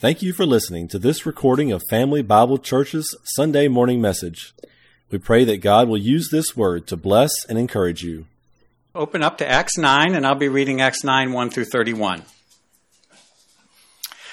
Thank 0.00 0.22
you 0.22 0.32
for 0.32 0.46
listening 0.46 0.88
to 0.88 0.98
this 0.98 1.26
recording 1.26 1.72
of 1.72 1.82
Family 1.90 2.22
Bible 2.22 2.56
Church's 2.56 3.14
Sunday 3.36 3.68
morning 3.68 4.00
message. 4.00 4.54
We 5.10 5.18
pray 5.18 5.44
that 5.44 5.58
God 5.58 5.88
will 5.88 5.98
use 5.98 6.30
this 6.32 6.56
word 6.56 6.86
to 6.86 6.96
bless 6.96 7.44
and 7.50 7.58
encourage 7.58 8.02
you. 8.02 8.24
Open 8.94 9.22
up 9.22 9.36
to 9.36 9.46
Acts 9.46 9.76
9, 9.76 10.14
and 10.14 10.26
I'll 10.26 10.34
be 10.34 10.48
reading 10.48 10.80
Acts 10.80 11.04
9 11.04 11.34
1 11.34 11.50
through 11.50 11.66
31. 11.66 12.22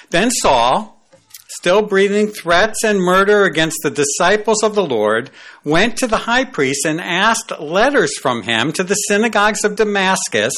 Then 0.08 0.30
Saul, 0.30 1.02
still 1.48 1.82
breathing 1.82 2.28
threats 2.28 2.82
and 2.82 2.98
murder 2.98 3.44
against 3.44 3.80
the 3.82 3.90
disciples 3.90 4.62
of 4.62 4.74
the 4.74 4.86
Lord, 4.86 5.28
went 5.64 5.98
to 5.98 6.06
the 6.06 6.16
high 6.16 6.46
priest 6.46 6.86
and 6.86 6.98
asked 6.98 7.60
letters 7.60 8.16
from 8.16 8.44
him 8.44 8.72
to 8.72 8.82
the 8.82 8.94
synagogues 8.94 9.64
of 9.64 9.76
Damascus, 9.76 10.54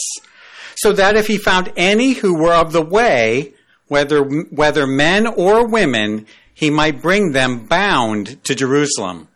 so 0.77 0.93
that 0.93 1.17
if 1.17 1.27
he 1.27 1.37
found 1.37 1.73
any 1.77 2.13
who 2.13 2.41
were 2.41 2.55
of 2.55 2.71
the 2.71 2.81
way, 2.81 3.55
whether, 3.91 4.23
whether 4.23 4.87
men 4.87 5.27
or 5.27 5.67
women, 5.67 6.25
he 6.55 6.71
might 6.71 7.03
bring 7.03 7.33
them 7.33 7.67
bound 7.67 8.43
to 8.45 8.55
Jerusalem. 8.55 9.27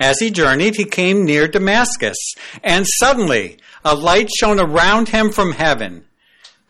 As 0.00 0.18
he 0.18 0.32
journeyed, 0.32 0.74
he 0.74 0.84
came 0.84 1.24
near 1.24 1.46
Damascus, 1.46 2.16
and 2.64 2.84
suddenly 2.98 3.58
a 3.84 3.94
light 3.94 4.28
shone 4.28 4.58
around 4.58 5.10
him 5.10 5.30
from 5.30 5.52
heaven. 5.52 6.04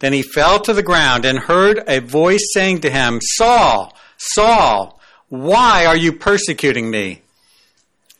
Then 0.00 0.12
he 0.12 0.20
fell 0.20 0.60
to 0.60 0.74
the 0.74 0.82
ground 0.82 1.24
and 1.24 1.38
heard 1.38 1.82
a 1.88 2.00
voice 2.00 2.46
saying 2.52 2.82
to 2.82 2.90
him, 2.90 3.20
Saul, 3.22 3.96
Saul, 4.18 5.00
why 5.30 5.86
are 5.86 5.96
you 5.96 6.12
persecuting 6.12 6.90
me? 6.90 7.22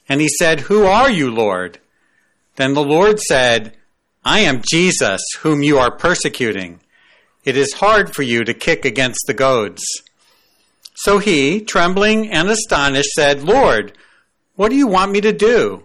And 0.09 0.23
he 0.23 0.29
said, 0.29 0.61
Who 0.61 0.87
are 0.87 1.11
you, 1.11 1.31
Lord? 1.31 1.81
Then 2.57 2.73
the 2.73 2.83
Lord 2.83 3.21
said, 3.21 3.77
I 4.25 4.41
am 4.41 4.63
Jesus, 4.67 5.21
whom 5.41 5.63
you 5.63 5.79
are 5.79 5.95
persecuting 5.95 6.81
it 7.49 7.57
is 7.57 7.73
hard 7.73 8.15
for 8.15 8.21
you 8.21 8.45
to 8.45 8.53
kick 8.53 8.85
against 8.85 9.21
the 9.27 9.33
goads. 9.33 9.83
So 10.97 11.19
he, 11.19 11.63
trembling 11.63 12.31
and 12.31 12.51
astonished, 12.51 13.09
said, 13.13 13.43
Lord, 13.43 13.97
what 14.55 14.69
do 14.69 14.77
you 14.77 14.87
want 14.87 15.13
me 15.13 15.23
to 15.23 15.33
do? 15.33 15.85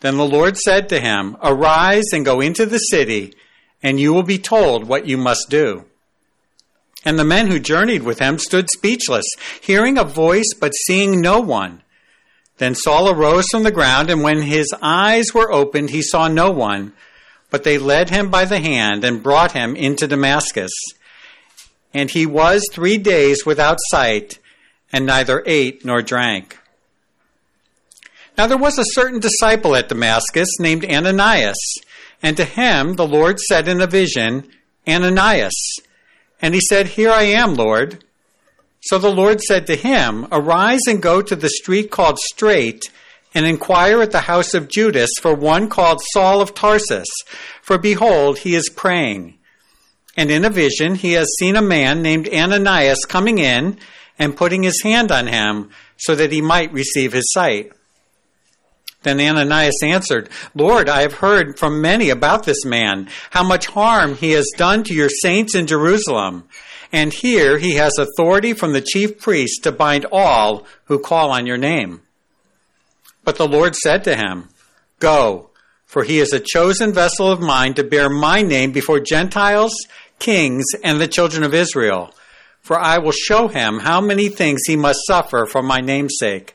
Then 0.00 0.16
the 0.16 0.26
Lord 0.26 0.56
said 0.56 0.88
to 0.88 0.98
him, 0.98 1.36
Arise 1.40 2.06
and 2.12 2.24
go 2.24 2.40
into 2.40 2.66
the 2.66 2.78
city, 2.78 3.32
and 3.80 4.00
you 4.00 4.12
will 4.12 4.24
be 4.24 4.38
told 4.38 4.88
what 4.88 5.06
you 5.06 5.16
must 5.16 5.46
do. 5.48 5.84
And 7.04 7.16
the 7.16 7.24
men 7.24 7.48
who 7.48 7.60
journeyed 7.60 8.02
with 8.02 8.18
him 8.18 8.38
stood 8.38 8.66
speechless, 8.68 9.26
hearing 9.60 9.98
a 9.98 10.04
voice 10.04 10.52
but 10.58 10.72
seeing 10.72 11.20
no 11.20 11.38
one. 11.38 11.82
Then 12.58 12.74
Saul 12.74 13.08
arose 13.08 13.46
from 13.52 13.62
the 13.62 13.70
ground, 13.70 14.10
and 14.10 14.24
when 14.24 14.42
his 14.42 14.66
eyes 14.82 15.32
were 15.32 15.52
opened, 15.52 15.90
he 15.90 16.02
saw 16.02 16.26
no 16.26 16.50
one 16.50 16.92
but 17.52 17.64
they 17.64 17.76
led 17.76 18.08
him 18.08 18.30
by 18.30 18.46
the 18.46 18.58
hand 18.58 19.04
and 19.04 19.22
brought 19.22 19.52
him 19.52 19.76
into 19.76 20.08
Damascus. 20.08 20.72
And 21.92 22.10
he 22.10 22.24
was 22.24 22.66
three 22.72 22.96
days 22.96 23.44
without 23.44 23.76
sight, 23.90 24.38
and 24.90 25.04
neither 25.04 25.44
ate 25.46 25.84
nor 25.84 26.00
drank. 26.00 26.58
Now 28.38 28.46
there 28.46 28.56
was 28.56 28.78
a 28.78 28.84
certain 28.94 29.20
disciple 29.20 29.76
at 29.76 29.90
Damascus 29.90 30.48
named 30.58 30.86
Ananias, 30.86 31.58
and 32.22 32.38
to 32.38 32.46
him 32.46 32.94
the 32.94 33.06
Lord 33.06 33.38
said 33.38 33.68
in 33.68 33.82
a 33.82 33.86
vision, 33.86 34.48
Ananias. 34.88 35.78
And 36.40 36.54
he 36.54 36.60
said, 36.60 36.86
Here 36.86 37.10
I 37.10 37.24
am, 37.24 37.54
Lord. 37.54 38.02
So 38.80 38.98
the 38.98 39.12
Lord 39.12 39.42
said 39.42 39.66
to 39.66 39.76
him, 39.76 40.26
Arise 40.32 40.86
and 40.88 41.02
go 41.02 41.20
to 41.20 41.36
the 41.36 41.50
street 41.50 41.90
called 41.90 42.18
Straight, 42.18 42.90
and 43.34 43.46
inquire 43.46 44.02
at 44.02 44.12
the 44.12 44.20
house 44.20 44.54
of 44.54 44.68
Judas 44.68 45.10
for 45.20 45.34
one 45.34 45.68
called 45.68 46.00
Saul 46.12 46.40
of 46.40 46.54
Tarsus, 46.54 47.08
for 47.62 47.78
behold, 47.78 48.38
he 48.38 48.54
is 48.54 48.68
praying. 48.68 49.38
And 50.16 50.30
in 50.30 50.44
a 50.44 50.50
vision 50.50 50.94
he 50.94 51.12
has 51.12 51.28
seen 51.38 51.56
a 51.56 51.62
man 51.62 52.02
named 52.02 52.28
Ananias 52.28 53.04
coming 53.06 53.38
in 53.38 53.78
and 54.18 54.36
putting 54.36 54.62
his 54.62 54.82
hand 54.82 55.10
on 55.10 55.26
him 55.26 55.70
so 55.96 56.14
that 56.14 56.32
he 56.32 56.40
might 56.40 56.72
receive 56.72 57.12
his 57.12 57.32
sight. 57.32 57.72
Then 59.02 59.20
Ananias 59.20 59.82
answered, 59.82 60.28
Lord, 60.54 60.88
I 60.88 61.02
have 61.02 61.14
heard 61.14 61.58
from 61.58 61.80
many 61.80 62.10
about 62.10 62.44
this 62.44 62.64
man, 62.64 63.08
how 63.30 63.42
much 63.42 63.66
harm 63.66 64.14
he 64.14 64.32
has 64.32 64.48
done 64.56 64.84
to 64.84 64.94
your 64.94 65.08
saints 65.08 65.54
in 65.54 65.66
Jerusalem. 65.66 66.44
And 66.92 67.12
here 67.12 67.58
he 67.58 67.76
has 67.76 67.98
authority 67.98 68.52
from 68.52 68.74
the 68.74 68.80
chief 68.80 69.18
priest 69.18 69.64
to 69.64 69.72
bind 69.72 70.06
all 70.12 70.66
who 70.84 70.98
call 70.98 71.30
on 71.30 71.46
your 71.46 71.56
name. 71.56 72.01
But 73.24 73.36
the 73.36 73.48
Lord 73.48 73.76
said 73.76 74.04
to 74.04 74.16
him, 74.16 74.48
Go, 74.98 75.50
for 75.86 76.04
he 76.04 76.20
is 76.20 76.32
a 76.32 76.40
chosen 76.40 76.92
vessel 76.92 77.30
of 77.30 77.40
mine 77.40 77.74
to 77.74 77.84
bear 77.84 78.08
my 78.08 78.42
name 78.42 78.72
before 78.72 79.00
Gentiles, 79.00 79.72
kings, 80.18 80.64
and 80.82 81.00
the 81.00 81.08
children 81.08 81.42
of 81.42 81.54
Israel. 81.54 82.14
For 82.60 82.78
I 82.78 82.98
will 82.98 83.12
show 83.12 83.48
him 83.48 83.80
how 83.80 84.00
many 84.00 84.28
things 84.28 84.62
he 84.66 84.76
must 84.76 85.00
suffer 85.06 85.46
for 85.46 85.62
my 85.62 85.80
name's 85.80 86.14
sake. 86.18 86.54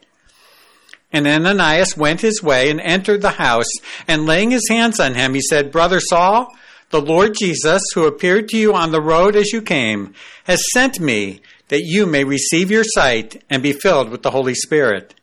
And 1.12 1.28
Ananias 1.28 1.96
went 1.96 2.22
his 2.22 2.44
way 2.44 2.70
and 2.70 2.82
entered 2.82 3.22
the 3.22 3.32
house, 3.32 3.70
and 4.08 4.26
laying 4.26 4.52
his 4.52 4.68
hands 4.70 5.00
on 5.00 5.16
him, 5.16 5.34
he 5.34 5.42
said, 5.42 5.72
Brother 5.72 6.00
Saul, 6.00 6.48
the 6.90 7.02
Lord 7.02 7.36
Jesus, 7.38 7.82
who 7.94 8.06
appeared 8.06 8.48
to 8.50 8.58
you 8.58 8.74
on 8.74 8.92
the 8.92 9.02
road 9.02 9.36
as 9.36 9.52
you 9.52 9.62
came, 9.62 10.14
has 10.46 10.64
sent 10.72 11.00
me 11.00 11.42
that 11.68 11.84
you 11.84 12.06
may 12.06 12.24
receive 12.24 12.72
your 12.72 12.84
sight 12.84 13.44
and 13.50 13.62
be 13.62 13.74
filled 13.74 14.10
with 14.10 14.24
the 14.24 14.32
Holy 14.32 14.54
Spirit. 14.54 15.14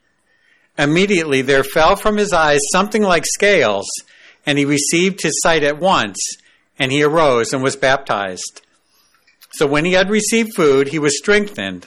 Immediately 0.78 1.42
there 1.42 1.64
fell 1.64 1.96
from 1.96 2.16
his 2.16 2.32
eyes 2.32 2.60
something 2.72 3.02
like 3.02 3.24
scales, 3.26 3.86
and 4.44 4.58
he 4.58 4.64
received 4.64 5.22
his 5.22 5.40
sight 5.42 5.62
at 5.62 5.78
once, 5.78 6.18
and 6.78 6.90
he 6.90 7.02
arose 7.02 7.52
and 7.52 7.62
was 7.62 7.76
baptized. 7.76 8.60
So 9.52 9.66
when 9.66 9.84
he 9.84 9.92
had 9.92 10.10
received 10.10 10.54
food, 10.56 10.88
he 10.88 10.98
was 10.98 11.16
strengthened. 11.16 11.86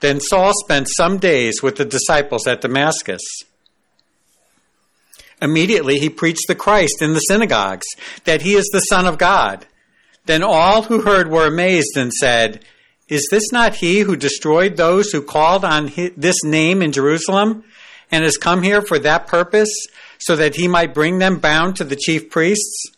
Then 0.00 0.20
Saul 0.20 0.52
spent 0.54 0.88
some 0.94 1.18
days 1.18 1.62
with 1.62 1.76
the 1.76 1.86
disciples 1.86 2.46
at 2.46 2.60
Damascus. 2.60 3.22
Immediately 5.40 5.98
he 5.98 6.10
preached 6.10 6.46
the 6.48 6.54
Christ 6.54 7.00
in 7.00 7.14
the 7.14 7.20
synagogues, 7.20 7.86
that 8.24 8.42
he 8.42 8.54
is 8.54 8.68
the 8.72 8.80
Son 8.80 9.06
of 9.06 9.18
God. 9.18 9.66
Then 10.26 10.42
all 10.42 10.82
who 10.82 11.02
heard 11.02 11.30
were 11.30 11.46
amazed 11.46 11.96
and 11.96 12.12
said, 12.12 12.64
Is 13.08 13.26
this 13.30 13.52
not 13.52 13.76
he 13.76 14.00
who 14.00 14.16
destroyed 14.16 14.76
those 14.76 15.10
who 15.10 15.22
called 15.22 15.64
on 15.64 15.92
this 16.16 16.42
name 16.44 16.82
in 16.82 16.92
Jerusalem? 16.92 17.64
And 18.10 18.24
has 18.24 18.36
come 18.36 18.62
here 18.62 18.82
for 18.82 18.98
that 18.98 19.26
purpose, 19.26 19.74
so 20.18 20.36
that 20.36 20.56
he 20.56 20.68
might 20.68 20.94
bring 20.94 21.18
them 21.18 21.38
bound 21.38 21.76
to 21.76 21.84
the 21.84 21.96
chief 21.96 22.30
priests? 22.30 22.90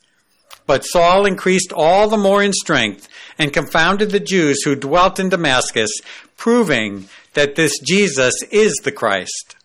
But 0.66 0.84
Saul 0.84 1.24
increased 1.24 1.72
all 1.72 2.08
the 2.08 2.18
more 2.18 2.42
in 2.42 2.52
strength 2.52 3.08
and 3.38 3.52
confounded 3.52 4.10
the 4.10 4.20
Jews 4.20 4.62
who 4.64 4.76
dwelt 4.76 5.18
in 5.18 5.30
Damascus, 5.30 5.90
proving 6.36 7.08
that 7.34 7.54
this 7.54 7.78
Jesus 7.78 8.34
is 8.50 8.74
the 8.84 8.92
Christ. 8.92 9.56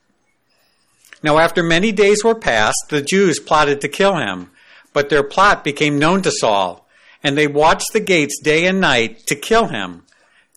Now, 1.22 1.40
after 1.40 1.64
many 1.64 1.92
days 1.92 2.24
were 2.24 2.36
passed, 2.36 2.86
the 2.90 3.02
Jews 3.02 3.40
plotted 3.40 3.82
to 3.82 3.88
kill 3.88 4.16
him, 4.16 4.52
but 4.94 5.10
their 5.10 5.24
plot 5.24 5.64
became 5.64 6.00
known 6.00 6.22
to 6.22 6.32
Saul, 6.32 6.88
and 7.24 7.38
they 7.38 7.48
watched 7.48 7.94
the 7.94 8.00
gates 8.00 8.40
day 8.44 8.66
and 8.66 8.80
night 8.80 9.26
to 9.28 9.36
kill 9.36 9.68
him. 9.68 10.04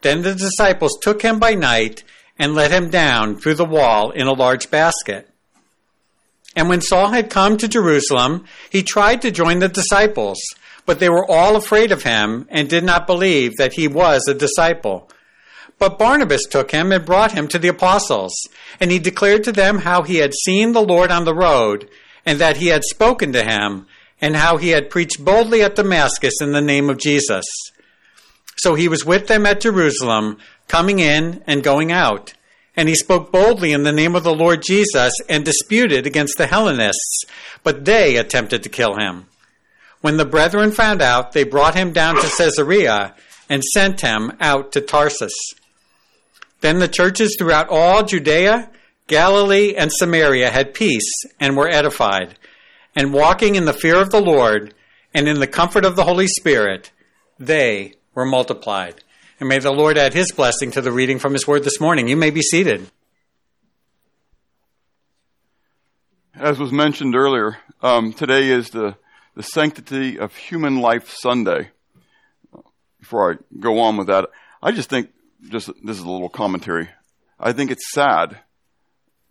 Then 0.02 0.22
the 0.22 0.34
disciples 0.34 0.98
took 1.00 1.22
him 1.22 1.38
by 1.38 1.54
night 1.54 2.04
and 2.38 2.54
let 2.54 2.70
him 2.70 2.90
down 2.90 3.36
through 3.36 3.54
the 3.54 3.64
wall 3.64 4.10
in 4.10 4.26
a 4.26 4.32
large 4.32 4.70
basket. 4.70 5.28
And 6.54 6.68
when 6.68 6.80
Saul 6.80 7.08
had 7.08 7.30
come 7.30 7.56
to 7.58 7.68
Jerusalem, 7.68 8.44
he 8.70 8.82
tried 8.82 9.22
to 9.22 9.30
join 9.30 9.58
the 9.58 9.68
disciples, 9.68 10.38
but 10.86 11.00
they 11.00 11.08
were 11.08 11.30
all 11.30 11.56
afraid 11.56 11.92
of 11.92 12.02
him 12.02 12.46
and 12.50 12.68
did 12.68 12.84
not 12.84 13.06
believe 13.06 13.56
that 13.56 13.74
he 13.74 13.88
was 13.88 14.22
a 14.26 14.34
disciple. 14.34 15.10
But 15.78 15.98
Barnabas 15.98 16.44
took 16.44 16.70
him 16.70 16.92
and 16.92 17.04
brought 17.04 17.32
him 17.32 17.48
to 17.48 17.58
the 17.58 17.68
apostles, 17.68 18.32
and 18.80 18.90
he 18.90 18.98
declared 18.98 19.44
to 19.44 19.52
them 19.52 19.80
how 19.80 20.02
he 20.02 20.16
had 20.16 20.32
seen 20.32 20.72
the 20.72 20.82
Lord 20.82 21.10
on 21.10 21.24
the 21.24 21.34
road, 21.34 21.88
and 22.24 22.38
that 22.38 22.56
he 22.56 22.68
had 22.68 22.82
spoken 22.84 23.32
to 23.34 23.42
him, 23.42 23.86
and 24.20 24.36
how 24.36 24.56
he 24.56 24.70
had 24.70 24.88
preached 24.88 25.22
boldly 25.22 25.62
at 25.62 25.76
Damascus 25.76 26.40
in 26.40 26.52
the 26.52 26.62
name 26.62 26.88
of 26.88 26.98
Jesus. 26.98 27.44
So 28.56 28.74
he 28.74 28.88
was 28.88 29.04
with 29.04 29.26
them 29.26 29.44
at 29.44 29.60
Jerusalem 29.60 30.38
coming 30.68 30.98
in 30.98 31.42
and 31.46 31.62
going 31.62 31.92
out. 31.92 32.34
And 32.76 32.88
he 32.88 32.94
spoke 32.94 33.32
boldly 33.32 33.72
in 33.72 33.84
the 33.84 33.92
name 33.92 34.14
of 34.14 34.24
the 34.24 34.34
Lord 34.34 34.62
Jesus 34.62 35.12
and 35.28 35.44
disputed 35.44 36.06
against 36.06 36.36
the 36.36 36.46
Hellenists, 36.46 37.24
but 37.62 37.84
they 37.84 38.16
attempted 38.16 38.62
to 38.62 38.68
kill 38.68 38.96
him. 38.98 39.26
When 40.02 40.18
the 40.18 40.26
brethren 40.26 40.72
found 40.72 41.00
out, 41.00 41.32
they 41.32 41.44
brought 41.44 41.74
him 41.74 41.92
down 41.92 42.16
to 42.16 42.34
Caesarea 42.36 43.14
and 43.48 43.64
sent 43.64 44.02
him 44.02 44.32
out 44.40 44.72
to 44.72 44.80
Tarsus. 44.80 45.32
Then 46.60 46.78
the 46.78 46.88
churches 46.88 47.36
throughout 47.38 47.68
all 47.70 48.04
Judea, 48.04 48.70
Galilee, 49.06 49.74
and 49.74 49.90
Samaria 49.92 50.50
had 50.50 50.74
peace 50.74 51.10
and 51.40 51.56
were 51.56 51.68
edified. 51.68 52.38
And 52.94 53.12
walking 53.12 53.54
in 53.54 53.66
the 53.66 53.72
fear 53.72 54.00
of 54.00 54.10
the 54.10 54.22
Lord 54.22 54.74
and 55.14 55.28
in 55.28 55.40
the 55.40 55.46
comfort 55.46 55.84
of 55.84 55.96
the 55.96 56.04
Holy 56.04 56.26
Spirit, 56.26 56.90
they 57.38 57.94
were 58.14 58.26
multiplied. 58.26 59.02
And 59.38 59.48
may 59.50 59.58
the 59.58 59.70
Lord 59.70 59.98
add 59.98 60.14
his 60.14 60.32
blessing 60.32 60.70
to 60.72 60.80
the 60.80 60.92
reading 60.92 61.18
from 61.18 61.34
his 61.34 61.46
word 61.46 61.62
this 61.62 61.78
morning. 61.78 62.08
You 62.08 62.16
may 62.16 62.30
be 62.30 62.40
seated. 62.40 62.90
As 66.34 66.58
was 66.58 66.72
mentioned 66.72 67.14
earlier, 67.14 67.58
um, 67.82 68.14
today 68.14 68.48
is 68.48 68.70
the, 68.70 68.96
the 69.34 69.42
Sanctity 69.42 70.18
of 70.18 70.34
Human 70.34 70.80
Life 70.80 71.10
Sunday. 71.10 71.70
Before 72.98 73.32
I 73.32 73.36
go 73.60 73.80
on 73.80 73.98
with 73.98 74.06
that, 74.06 74.30
I 74.62 74.72
just 74.72 74.88
think 74.88 75.10
just 75.50 75.70
this 75.84 75.98
is 75.98 76.02
a 76.02 76.10
little 76.10 76.30
commentary. 76.30 76.88
I 77.38 77.52
think 77.52 77.70
it's 77.70 77.92
sad 77.92 78.38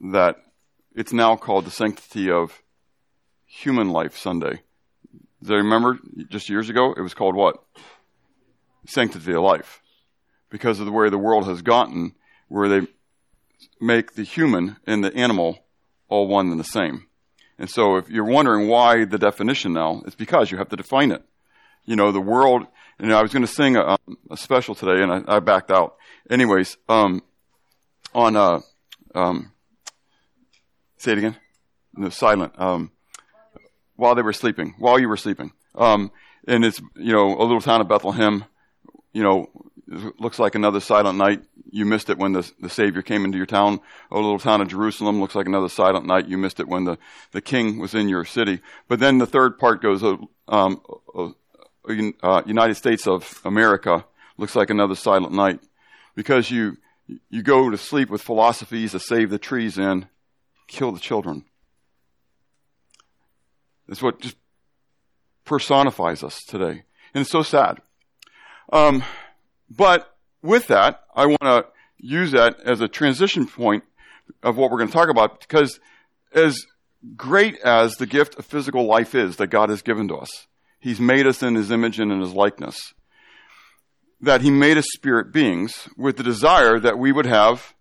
that 0.01 0.35
it's 0.95 1.13
now 1.13 1.35
called 1.35 1.65
the 1.65 1.71
Sanctity 1.71 2.29
of 2.29 2.61
Human 3.45 3.89
Life 3.89 4.17
Sunday. 4.17 4.61
Do 5.41 5.53
you 5.53 5.57
remember 5.57 5.99
just 6.29 6.49
years 6.49 6.69
ago? 6.69 6.93
It 6.95 7.01
was 7.01 7.15
called 7.15 7.35
what? 7.35 7.63
Sanctity 8.85 9.33
of 9.33 9.41
Life. 9.41 9.81
Because 10.55 10.79
of 10.79 10.85
the 10.85 10.91
way 10.93 11.09
the 11.09 11.17
world 11.17 11.47
has 11.47 11.61
gotten, 11.61 12.15
where 12.47 12.69
they 12.69 12.87
make 13.81 14.13
the 14.13 14.23
human 14.23 14.77
and 14.87 15.03
the 15.03 15.13
animal 15.13 15.59
all 16.07 16.29
one 16.29 16.49
and 16.49 16.57
the 16.57 16.63
same. 16.63 17.07
And 17.59 17.69
so 17.69 17.97
if 17.97 18.09
you're 18.09 18.23
wondering 18.23 18.69
why 18.69 19.03
the 19.03 19.17
definition 19.17 19.73
now, 19.73 20.01
it's 20.05 20.15
because 20.15 20.51
you 20.51 20.57
have 20.57 20.69
to 20.69 20.77
define 20.77 21.11
it. 21.11 21.21
You 21.83 21.97
know, 21.97 22.13
the 22.13 22.21
world, 22.21 22.67
you 23.01 23.07
know, 23.07 23.19
I 23.19 23.21
was 23.21 23.33
going 23.33 23.45
to 23.45 23.51
sing 23.51 23.75
a, 23.75 23.97
a 24.31 24.37
special 24.37 24.75
today 24.75 25.03
and 25.03 25.11
I, 25.11 25.35
I 25.35 25.39
backed 25.41 25.71
out. 25.71 25.97
Anyways, 26.29 26.77
um, 26.87 27.21
on, 28.13 28.37
uh, 28.37 28.61
um, 29.13 29.51
say 30.95 31.11
it 31.11 31.17
again. 31.17 31.35
No, 31.97 32.07
silent. 32.07 32.53
Um, 32.57 32.91
while 33.97 34.15
they 34.15 34.21
were 34.21 34.31
sleeping, 34.31 34.75
while 34.79 34.99
you 34.99 35.09
were 35.09 35.17
sleeping. 35.17 35.51
Um, 35.75 36.13
and 36.47 36.63
it's, 36.63 36.79
you 36.95 37.11
know, 37.11 37.37
a 37.37 37.43
little 37.43 37.59
town 37.59 37.81
of 37.81 37.89
Bethlehem, 37.89 38.45
you 39.15 39.23
know, 39.23 39.49
looks 40.19 40.39
like 40.39 40.55
another 40.55 40.81
silent 40.81 41.17
night. 41.17 41.41
You 41.71 41.85
missed 41.85 42.09
it 42.09 42.17
when 42.17 42.33
the, 42.33 42.51
the 42.59 42.69
Savior 42.69 43.01
came 43.01 43.23
into 43.23 43.37
your 43.37 43.45
town. 43.45 43.79
A 44.11 44.15
little 44.15 44.39
town 44.39 44.59
of 44.59 44.67
Jerusalem 44.67 45.21
looks 45.21 45.35
like 45.35 45.47
another 45.47 45.69
silent 45.69 46.05
night. 46.05 46.27
You 46.27 46.37
missed 46.37 46.59
it 46.59 46.67
when 46.67 46.83
the, 46.83 46.97
the 47.31 47.39
King 47.39 47.79
was 47.79 47.95
in 47.95 48.09
your 48.09 48.25
city. 48.25 48.59
But 48.89 48.99
then 48.99 49.17
the 49.17 49.25
third 49.25 49.57
part 49.57 49.81
goes, 49.81 50.03
uh, 50.03 50.17
um, 50.49 50.81
uh, 51.17 51.29
uh, 52.21 52.41
United 52.45 52.75
States 52.75 53.07
of 53.07 53.39
America 53.45 54.03
looks 54.37 54.53
like 54.53 54.69
another 54.69 54.95
silent 54.95 55.31
night 55.31 55.61
because 56.13 56.51
you 56.51 56.77
you 57.29 57.41
go 57.41 57.69
to 57.69 57.77
sleep 57.77 58.09
with 58.09 58.21
philosophies 58.21 58.91
to 58.91 58.99
save 58.99 59.29
the 59.29 59.39
trees 59.39 59.77
and 59.77 60.07
kill 60.67 60.91
the 60.91 60.99
children. 60.99 61.45
That's 63.87 64.01
what 64.01 64.19
just 64.19 64.35
personifies 65.45 66.21
us 66.21 66.43
today, 66.43 66.83
and 67.13 67.21
it's 67.21 67.29
so 67.29 67.43
sad. 67.43 67.79
Um, 68.71 69.03
but 69.69 70.15
with 70.41 70.67
that, 70.67 71.03
I 71.15 71.25
want 71.25 71.41
to 71.41 71.65
use 71.97 72.31
that 72.31 72.59
as 72.61 72.81
a 72.81 72.87
transition 72.87 73.47
point 73.47 73.83
of 74.43 74.57
what 74.57 74.71
we're 74.71 74.77
going 74.77 74.89
to 74.89 74.93
talk 74.93 75.09
about 75.09 75.39
because 75.39 75.79
as 76.33 76.65
great 77.15 77.59
as 77.61 77.95
the 77.95 78.05
gift 78.05 78.37
of 78.37 78.45
physical 78.45 78.85
life 78.85 79.15
is 79.15 79.37
that 79.37 79.47
God 79.47 79.69
has 79.69 79.81
given 79.81 80.07
to 80.09 80.15
us, 80.15 80.47
He's 80.79 80.99
made 80.99 81.25
us 81.25 81.41
in 81.41 81.55
His 81.55 81.71
image 81.71 81.99
and 81.99 82.11
in 82.11 82.19
His 82.21 82.33
likeness. 82.33 82.93
That 84.21 84.41
He 84.41 84.51
made 84.51 84.77
us 84.77 84.85
spirit 84.93 85.31
beings 85.31 85.89
with 85.97 86.17
the 86.17 86.23
desire 86.23 86.79
that 86.79 86.99
we 86.99 87.11
would 87.11 87.25
have 87.25 87.73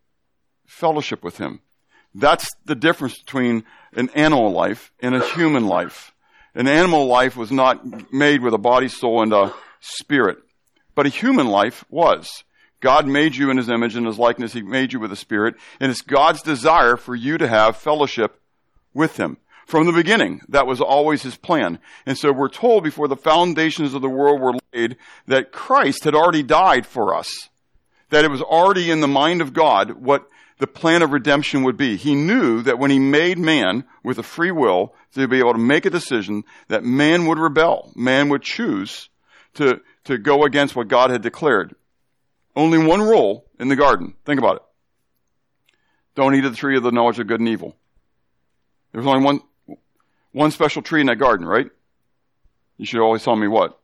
fellowship 0.67 1.23
with 1.23 1.39
Him. 1.39 1.61
That's 2.15 2.49
the 2.65 2.75
difference 2.75 3.19
between 3.19 3.65
an 3.93 4.09
animal 4.11 4.53
life 4.53 4.93
and 5.01 5.15
a 5.15 5.25
human 5.25 5.67
life. 5.67 6.13
An 6.55 6.69
animal 6.69 7.07
life 7.07 7.37
was 7.37 7.51
not 7.51 8.13
made 8.13 8.41
with 8.41 8.55
a 8.55 8.59
body, 8.59 8.89
soul, 8.89 9.23
and 9.23 9.33
a 9.33 9.53
spirit. 9.81 10.39
But 10.95 11.07
a 11.07 11.11
human 11.11 11.49
life 11.49 11.85
was. 11.89 12.45
God 12.81 13.07
made 13.07 13.35
you 13.35 13.51
in 13.51 13.57
His 13.57 13.69
image 13.69 13.97
and 13.97 14.07
His 14.07 14.19
likeness. 14.19 14.53
He 14.53 14.63
made 14.63 14.93
you 14.93 15.01
with 15.01 15.13
a 15.13 15.17
spirit. 15.17 15.55
And 15.81 15.91
it's 15.91 16.03
God's 16.03 16.43
desire 16.43 16.97
for 16.97 17.15
you 17.15 17.39
to 17.39 17.49
have 17.49 17.77
fellowship 17.77 18.41
with 18.93 19.17
Him. 19.17 19.39
From 19.67 19.87
the 19.87 19.93
beginning, 19.93 20.43
that 20.51 20.67
was 20.67 20.81
always 20.81 21.23
His 21.23 21.37
plan. 21.37 21.79
And 22.05 22.19
so 22.19 22.33
we're 22.33 22.51
told 22.51 22.85
before 22.85 23.09
the 23.09 23.17
foundations 23.17 23.95
of 23.95 24.03
the 24.03 24.09
world 24.09 24.41
were 24.41 24.53
laid 24.75 24.97
that 25.27 25.53
Christ 25.53 26.05
had 26.05 26.15
already 26.15 26.43
died 26.43 26.87
for 26.87 27.15
us. 27.15 27.49
That 28.11 28.25
it 28.25 28.31
was 28.31 28.43
already 28.43 28.91
in 28.91 29.01
the 29.01 29.09
mind 29.09 29.41
of 29.41 29.55
God 29.55 29.93
what 29.93 30.29
the 30.59 30.67
plan 30.67 31.03
of 31.03 31.13
redemption 31.13 31.63
would 31.63 31.77
be. 31.77 31.97
He 31.97 32.15
knew 32.15 32.63
that 32.63 32.79
when 32.79 32.91
He 32.91 32.99
made 32.99 33.39
man 33.39 33.85
with 34.03 34.19
a 34.19 34.23
free 34.23 34.51
will 34.53 34.95
to 35.15 35.27
be 35.27 35.39
able 35.39 35.55
to 35.55 35.59
make 35.59 35.87
a 35.87 35.91
decision 35.91 36.45
that 36.69 36.85
man 36.85 37.27
would 37.27 37.39
rebel, 37.39 37.91
man 37.97 38.29
would 38.29 38.43
choose 38.43 39.09
to, 39.55 39.81
to 40.05 40.19
go 40.19 40.45
against 40.45 40.77
what 40.77 40.89
God 40.89 41.11
had 41.11 41.23
declared. 41.23 41.75
Only 42.57 42.79
one 42.79 43.01
rule 43.01 43.47
in 43.59 43.69
the 43.69 43.77
garden. 43.77 44.15
Think 44.25 44.39
about 44.39 44.57
it. 44.57 44.63
Don't 46.15 46.35
eat 46.35 46.45
of 46.45 46.53
the 46.53 46.59
tree 46.59 46.77
of 46.77 46.83
the 46.83 46.93
knowledge 46.93 47.19
of 47.19 47.27
good 47.27 47.41
and 47.41 47.49
evil. 47.49 47.77
There 48.93 49.01
was 49.01 49.09
only 49.09 49.25
one, 49.25 49.41
one 50.33 50.51
special 50.53 50.83
tree 50.83 51.01
in 51.01 51.09
that 51.09 51.17
garden, 51.17 51.47
right? 51.47 51.69
You 52.77 52.87
should 52.87 53.01
always 53.01 53.25
tell 53.25 53.35
me 53.35 53.49
what? 53.49 53.79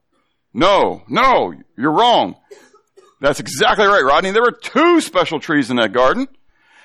No, 0.52 1.02
no, 1.08 1.54
you're 1.76 1.92
wrong. 1.92 2.36
That's 3.20 3.40
exactly 3.40 3.86
right, 3.86 4.04
Rodney. 4.04 4.30
There 4.30 4.42
were 4.42 4.52
two 4.52 5.00
special 5.00 5.40
trees 5.40 5.70
in 5.70 5.76
that 5.76 5.92
garden. 5.92 6.28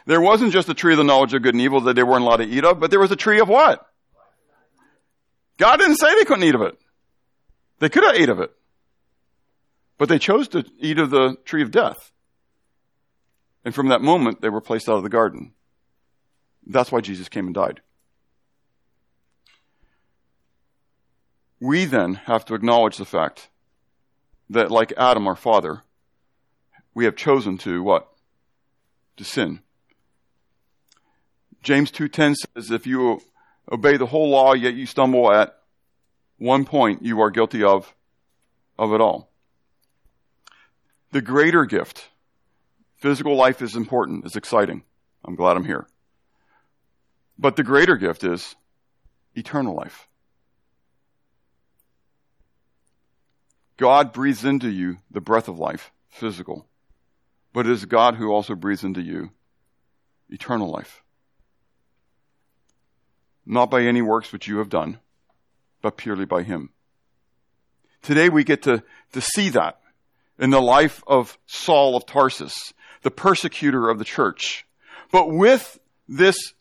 There 0.06 0.22
wasn't 0.22 0.54
just 0.54 0.70
a 0.70 0.74
tree 0.74 0.94
of 0.94 0.98
the 0.98 1.04
knowledge 1.04 1.34
of 1.34 1.42
good 1.42 1.56
and 1.56 1.62
evil 1.62 1.82
that 1.82 1.96
they 1.96 2.04
weren't 2.04 2.24
allowed 2.24 2.38
to 2.38 2.44
eat 2.46 2.64
of, 2.64 2.80
but 2.80 2.92
there 2.92 3.00
was 3.00 3.12
a 3.12 3.16
tree 3.16 3.40
of 3.40 3.48
what? 3.48 3.86
God 5.58 5.78
didn't 5.78 5.96
say 5.96 6.14
they 6.16 6.26
couldn't 6.26 6.44
eat 6.44 6.56
of 6.56 6.62
it. 6.62 6.78
They 7.80 7.90
could 7.90 8.04
have 8.04 8.16
ate 8.16 8.30
of 8.30 8.40
it. 8.40 8.52
But 9.98 10.10
they 10.10 10.20
chose 10.20 10.48
to 10.50 10.66
eat 10.80 11.00
of 11.00 11.10
the 11.10 11.38
tree 11.46 11.62
of 11.62 11.72
death. 11.72 12.12
And 13.64 13.74
from 13.74 13.88
that 13.88 14.02
moment, 14.02 14.42
they 14.42 14.50
were 14.50 14.62
placed 14.62 14.90
out 14.90 14.98
of 14.98 15.04
the 15.04 15.10
garden. 15.10 15.54
That's 16.68 16.92
why 16.92 17.02
Jesus 17.02 17.30
came 17.30 17.46
and 17.46 17.56
died. 17.56 17.82
We 21.60 21.86
then 21.86 22.16
have 22.26 22.46
to 22.46 22.54
acknowledge 22.54 22.98
the 22.98 23.06
fact 23.06 23.50
that, 24.50 24.70
like 24.70 24.94
Adam, 24.98 25.28
our 25.28 25.36
father, 25.36 25.84
we 26.94 27.06
have 27.06 27.16
chosen 27.16 27.58
to 27.60 27.82
what? 27.82 28.12
To 29.18 29.24
sin. 29.24 29.62
James 31.64 31.92
2.10 31.92 32.36
says, 32.36 32.70
if 32.70 32.86
you 32.86 33.22
obey 33.72 33.98
the 33.98 34.06
whole 34.06 34.30
law, 34.30 34.54
yet 34.54 34.76
you 34.76 34.86
stumble 34.86 35.32
at 35.32 35.58
one 36.38 36.66
point, 36.66 37.02
you 37.04 37.20
are 37.22 37.32
guilty 37.32 37.64
of, 37.64 37.96
of 38.78 38.94
it 38.94 39.02
all. 39.02 39.32
The 41.16 41.22
greater 41.22 41.64
gift, 41.64 42.10
physical 42.98 43.38
life 43.38 43.62
is 43.62 43.78
important, 43.78 44.26
it's 44.26 44.36
exciting. 44.36 44.84
I'm 45.24 45.36
glad 45.36 45.56
I'm 45.56 45.64
here. 45.64 45.88
But 47.40 47.56
the 47.56 47.64
greater 47.64 47.96
gift 47.96 48.26
is 48.26 48.58
eternal 49.34 49.74
life. 49.74 50.10
God 53.78 54.12
breathes 54.12 54.44
into 54.44 54.68
you 54.68 54.98
the 55.10 55.22
breath 55.22 55.48
of 55.48 55.58
life, 55.58 55.94
physical. 56.10 56.68
But 57.54 57.66
it 57.66 57.72
is 57.72 57.86
God 57.86 58.16
who 58.16 58.34
also 58.34 58.54
breathes 58.54 58.84
into 58.84 59.02
you 59.02 59.30
eternal 60.30 60.70
life. 60.70 61.02
Not 63.46 63.72
by 63.72 63.84
any 63.84 64.02
works 64.02 64.34
which 64.34 64.50
you 64.50 64.58
have 64.58 64.68
done, 64.68 65.00
but 65.82 65.96
purely 65.96 66.26
by 66.26 66.44
Him. 66.44 66.72
Today 68.02 68.28
we 68.28 68.44
get 68.44 68.64
to, 68.64 68.84
to 69.14 69.22
see 69.22 69.48
that 69.52 69.80
in 70.40 70.50
the 70.50 70.62
life 70.62 71.04
of 71.08 71.38
Saul 71.46 71.96
of 71.96 72.06
Tarsus, 72.06 72.74
the 73.04 73.12
persecutor 73.12 73.90
of 73.90 74.00
the 74.00 74.06
church. 74.06 74.66
But 75.12 75.30
with 75.30 75.80
this 76.08 76.54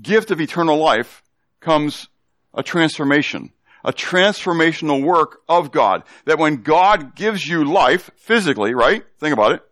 gift 0.00 0.30
of 0.30 0.40
eternal 0.40 0.78
life 0.78 1.22
comes 1.60 2.08
a 2.54 2.62
transformation, 2.62 3.52
a 3.84 3.92
transformational 3.92 5.02
work 5.02 5.40
of 5.48 5.72
God. 5.72 6.04
That 6.26 6.38
when 6.38 6.62
God 6.62 7.14
gives 7.14 7.46
you 7.46 7.64
life 7.64 8.10
physically, 8.16 8.74
right? 8.74 9.04
Think 9.18 9.32
about 9.32 9.52
it. 9.52 9.62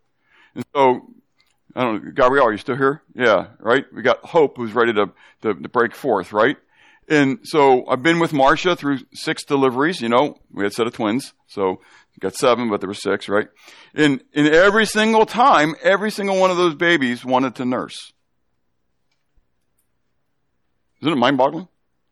And 0.55 0.65
so, 0.75 1.07
I 1.75 1.83
don't 1.83 2.05
know, 2.05 2.11
Gabrielle, 2.13 2.47
are 2.47 2.53
you 2.53 2.59
still 2.59 2.77
here? 2.77 3.03
Yeah, 3.15 3.49
right? 3.59 3.85
We 3.95 4.03
got 4.03 4.25
Hope 4.25 4.57
who's 4.57 4.75
ready 4.75 4.93
to, 4.95 5.13
to, 5.43 5.55
to 5.55 5.69
break 5.69 5.95
forth, 5.95 6.33
right? 6.33 6.57
And 7.09 7.41
so 7.43 7.87
I've 7.89 8.03
been 8.03 8.21
with 8.21 8.33
Marcia 8.33 8.77
through 8.77 9.01
six 9.13 9.45
deliveries, 9.45 10.01
you 10.01 10.09
know, 10.09 10.39
we 10.53 10.63
had 10.63 10.73
a 10.73 10.75
set 10.75 10.87
of 10.87 10.93
twins, 10.93 11.33
so 11.49 11.81
got 12.19 12.35
seven, 12.35 12.69
but 12.69 12.81
there 12.81 12.89
were 12.89 12.95
six, 12.95 13.29
right? 13.29 13.49
And, 13.95 14.23
and 14.35 14.49
every 14.49 14.85
single 14.85 15.27
time, 15.27 15.75
every 15.83 16.11
single 16.11 16.39
one 16.39 16.51
of 16.51 16.57
those 16.57 16.75
babies 16.75 17.25
wanted 17.25 17.55
to 17.57 17.65
nurse. 17.65 18.13
Isn't 21.01 21.13
it 21.13 21.17
mind 21.17 21.39
boggling? 21.39 21.69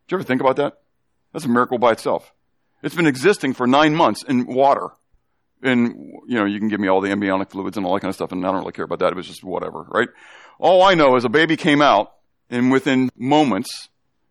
Did 0.07 0.13
you 0.13 0.19
ever 0.19 0.25
think 0.25 0.41
about 0.41 0.57
that? 0.57 0.79
That's 1.33 1.45
a 1.45 1.49
miracle 1.49 1.79
by 1.79 1.93
itself. 1.93 2.33
It's 2.83 2.95
been 2.95 3.07
existing 3.07 3.55
for 3.55 3.67
nine 3.67 3.95
months 3.95 4.23
in 4.23 4.47
water. 4.47 4.89
And, 5.63 6.13
you 6.27 6.39
know, 6.39 6.45
you 6.45 6.59
can 6.59 6.69
give 6.69 6.81
me 6.81 6.89
all 6.89 7.01
the 7.01 7.11
embryonic 7.11 7.51
fluids 7.51 7.77
and 7.77 7.85
all 7.85 7.95
that 7.95 8.01
kind 8.01 8.11
of 8.11 8.15
stuff, 8.15 8.33
and 8.33 8.47
I 8.47 8.51
don't 8.51 8.61
really 8.61 8.73
care 8.73 8.85
about 8.85 9.01
that. 9.01 9.13
It 9.13 9.17
was 9.17 9.27
just 9.27 9.43
whatever, 9.43 9.83
right? 9.89 10.09
All 10.59 10.83
I 10.83 10.95
know 10.95 11.17
is 11.17 11.25
a 11.25 11.29
baby 11.29 11.57
came 11.57 11.83
out, 11.83 12.15
and 12.49 12.71
within 12.71 13.11
moments, 13.17 13.89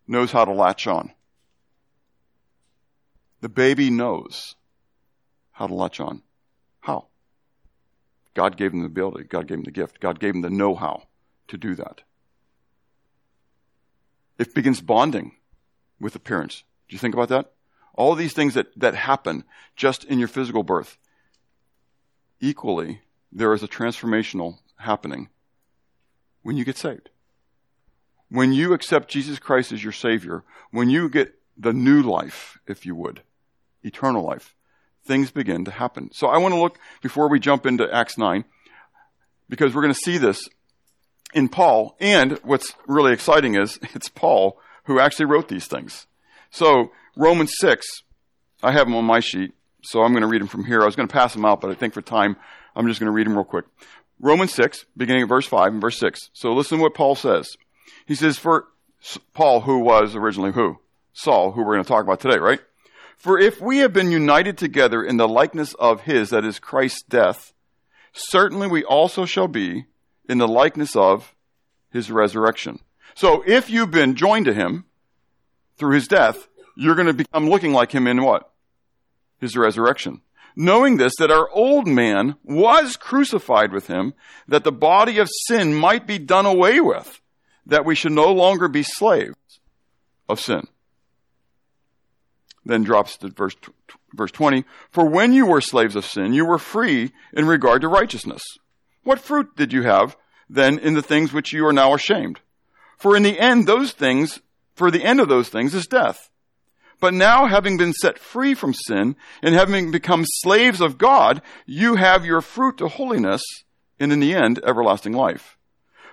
knows 0.07 0.31
how 0.31 0.45
to 0.45 0.53
latch 0.53 0.87
on. 0.87 1.11
The 3.41 3.49
baby 3.49 3.89
knows 3.89 4.55
how 5.57 5.65
to 5.65 5.73
latch 5.73 5.99
on. 5.99 6.21
How? 6.81 7.07
God 8.35 8.57
gave 8.57 8.71
them 8.71 8.81
the 8.81 8.85
ability. 8.85 9.23
God 9.23 9.47
gave 9.47 9.57
them 9.57 9.63
the 9.63 9.71
gift. 9.71 9.99
God 9.99 10.19
gave 10.19 10.33
them 10.33 10.43
the 10.43 10.51
know 10.51 10.75
how 10.75 11.03
to 11.47 11.57
do 11.57 11.73
that. 11.73 12.01
It 14.37 14.53
begins 14.53 14.81
bonding 14.81 15.31
with 15.99 16.23
parents. 16.23 16.63
Do 16.87 16.93
you 16.93 16.99
think 16.99 17.15
about 17.15 17.29
that? 17.29 17.53
All 17.95 18.13
these 18.13 18.33
things 18.33 18.53
that, 18.53 18.67
that 18.79 18.93
happen 18.93 19.45
just 19.75 20.03
in 20.03 20.19
your 20.19 20.27
physical 20.27 20.61
birth 20.61 20.99
equally 22.39 23.01
there 23.31 23.51
is 23.51 23.63
a 23.63 23.67
transformational 23.67 24.59
happening 24.77 25.29
when 26.43 26.55
you 26.55 26.63
get 26.63 26.77
saved. 26.77 27.09
When 28.29 28.53
you 28.53 28.73
accept 28.73 29.09
Jesus 29.09 29.39
Christ 29.39 29.71
as 29.71 29.83
your 29.83 29.91
Savior, 29.91 30.43
when 30.69 30.91
you 30.91 31.09
get 31.09 31.33
the 31.57 31.73
new 31.73 32.03
life, 32.03 32.59
if 32.67 32.85
you 32.85 32.93
would, 32.93 33.23
eternal 33.81 34.23
life, 34.23 34.55
things 35.07 35.31
begin 35.31 35.65
to 35.65 35.71
happen. 35.71 36.09
So 36.13 36.27
I 36.27 36.37
want 36.37 36.53
to 36.53 36.59
look, 36.59 36.77
before 37.01 37.29
we 37.29 37.39
jump 37.39 37.65
into 37.65 37.91
Acts 37.91 38.17
9, 38.17 38.43
because 39.49 39.73
we're 39.73 39.81
going 39.81 39.93
to 39.93 39.99
see 39.99 40.17
this 40.17 40.47
in 41.33 41.49
Paul, 41.49 41.95
and 41.99 42.33
what's 42.43 42.73
really 42.87 43.13
exciting 43.13 43.55
is 43.55 43.79
it's 43.95 44.09
Paul 44.09 44.59
who 44.85 44.99
actually 44.99 45.25
wrote 45.25 45.47
these 45.47 45.67
things. 45.67 46.07
So 46.49 46.91
Romans 47.15 47.53
6, 47.59 47.85
I 48.63 48.71
have 48.71 48.87
them 48.87 48.95
on 48.95 49.05
my 49.05 49.19
sheet, 49.19 49.53
so 49.83 50.01
I'm 50.01 50.11
going 50.11 50.21
to 50.21 50.27
read 50.27 50.41
them 50.41 50.47
from 50.47 50.65
here. 50.65 50.81
I 50.81 50.85
was 50.85 50.95
going 50.95 51.07
to 51.07 51.13
pass 51.13 51.33
them 51.33 51.45
out, 51.45 51.61
but 51.61 51.71
I 51.71 51.73
think 51.73 51.93
for 51.93 52.01
time, 52.01 52.37
I'm 52.75 52.87
just 52.87 52.99
going 52.99 53.07
to 53.07 53.11
read 53.11 53.25
them 53.25 53.35
real 53.35 53.43
quick. 53.43 53.65
Romans 54.19 54.53
6, 54.53 54.85
beginning 54.95 55.23
at 55.23 55.29
verse 55.29 55.45
5 55.45 55.73
and 55.73 55.81
verse 55.81 55.99
6. 55.99 56.29
So 56.33 56.53
listen 56.53 56.77
to 56.77 56.83
what 56.83 56.93
Paul 56.95 57.15
says. 57.15 57.55
He 58.05 58.15
says, 58.15 58.37
for 58.37 58.67
Paul, 59.33 59.61
who 59.61 59.79
was 59.79 60.15
originally 60.15 60.51
who? 60.51 60.77
Saul, 61.13 61.51
who 61.51 61.63
we're 61.63 61.73
going 61.73 61.83
to 61.83 61.87
talk 61.87 62.03
about 62.03 62.19
today, 62.19 62.37
right? 62.37 62.59
For 63.17 63.39
if 63.39 63.59
we 63.59 63.79
have 63.79 63.93
been 63.93 64.11
united 64.11 64.57
together 64.57 65.03
in 65.03 65.17
the 65.17 65.27
likeness 65.27 65.73
of 65.75 66.01
his, 66.01 66.29
that 66.29 66.45
is 66.45 66.59
Christ's 66.59 67.01
death, 67.03 67.51
certainly 68.13 68.67
we 68.67 68.83
also 68.83 69.25
shall 69.25 69.47
be 69.47 69.85
in 70.29 70.37
the 70.37 70.47
likeness 70.47 70.95
of 70.95 71.35
his 71.91 72.11
resurrection. 72.11 72.79
So 73.15 73.43
if 73.45 73.69
you've 73.71 73.91
been 73.91 74.15
joined 74.15 74.45
to 74.45 74.53
him 74.53 74.85
through 75.77 75.95
his 75.95 76.07
death, 76.07 76.47
you're 76.75 76.95
going 76.95 77.07
to 77.07 77.13
become 77.13 77.49
looking 77.49 77.73
like 77.73 77.91
him 77.91 78.05
in 78.05 78.21
what? 78.21 78.51
His 79.39 79.57
resurrection. 79.57 80.21
Knowing 80.55 80.97
this, 80.97 81.13
that 81.17 81.31
our 81.31 81.49
old 81.51 81.87
man 81.87 82.35
was 82.43 82.97
crucified 82.97 83.71
with 83.71 83.87
him, 83.87 84.13
that 84.47 84.63
the 84.63 84.71
body 84.71 85.17
of 85.17 85.29
sin 85.47 85.73
might 85.73 86.05
be 86.05 86.19
done 86.19 86.45
away 86.45 86.79
with, 86.79 87.19
that 87.65 87.85
we 87.85 87.95
should 87.95 88.11
no 88.11 88.31
longer 88.31 88.67
be 88.67 88.83
slaves 88.83 89.35
of 90.29 90.39
sin. 90.39 90.67
Then 92.67 92.83
drops 92.83 93.15
to 93.19 93.29
verse, 93.29 93.55
verse 94.13 94.31
20. 94.31 94.65
For 94.91 95.05
when 95.05 95.31
you 95.31 95.45
were 95.45 95.61
slaves 95.61 95.95
of 95.95 96.05
sin, 96.05 96.33
you 96.33 96.45
were 96.45 96.59
free 96.59 97.13
in 97.31 97.45
regard 97.45 97.81
to 97.81 97.87
righteousness. 97.87 98.43
What 99.03 99.21
fruit 99.21 99.55
did 99.55 99.71
you 99.71 99.83
have 99.83 100.17
then 100.49 100.77
in 100.77 100.93
the 100.93 101.01
things 101.01 101.31
which 101.31 101.53
you 101.53 101.65
are 101.65 101.71
now 101.71 101.93
ashamed? 101.93 102.41
For 102.97 103.15
in 103.15 103.23
the 103.23 103.39
end, 103.39 103.67
those 103.67 103.93
things, 103.93 104.41
for 104.75 104.91
the 104.91 105.05
end 105.05 105.21
of 105.21 105.29
those 105.29 105.47
things 105.47 105.73
is 105.73 105.87
death. 105.87 106.29
But 106.99 107.13
now, 107.13 107.47
having 107.47 107.77
been 107.77 107.93
set 107.93 108.19
free 108.19 108.53
from 108.53 108.73
sin 108.73 109.15
and 109.41 109.55
having 109.55 109.89
become 109.91 110.25
slaves 110.25 110.81
of 110.81 110.97
God, 110.97 111.41
you 111.65 111.95
have 111.95 112.25
your 112.25 112.41
fruit 112.41 112.79
to 112.79 112.89
holiness 112.89 113.43
and 113.97 114.11
in 114.11 114.19
the 114.19 114.35
end, 114.35 114.59
everlasting 114.65 115.13
life. 115.13 115.57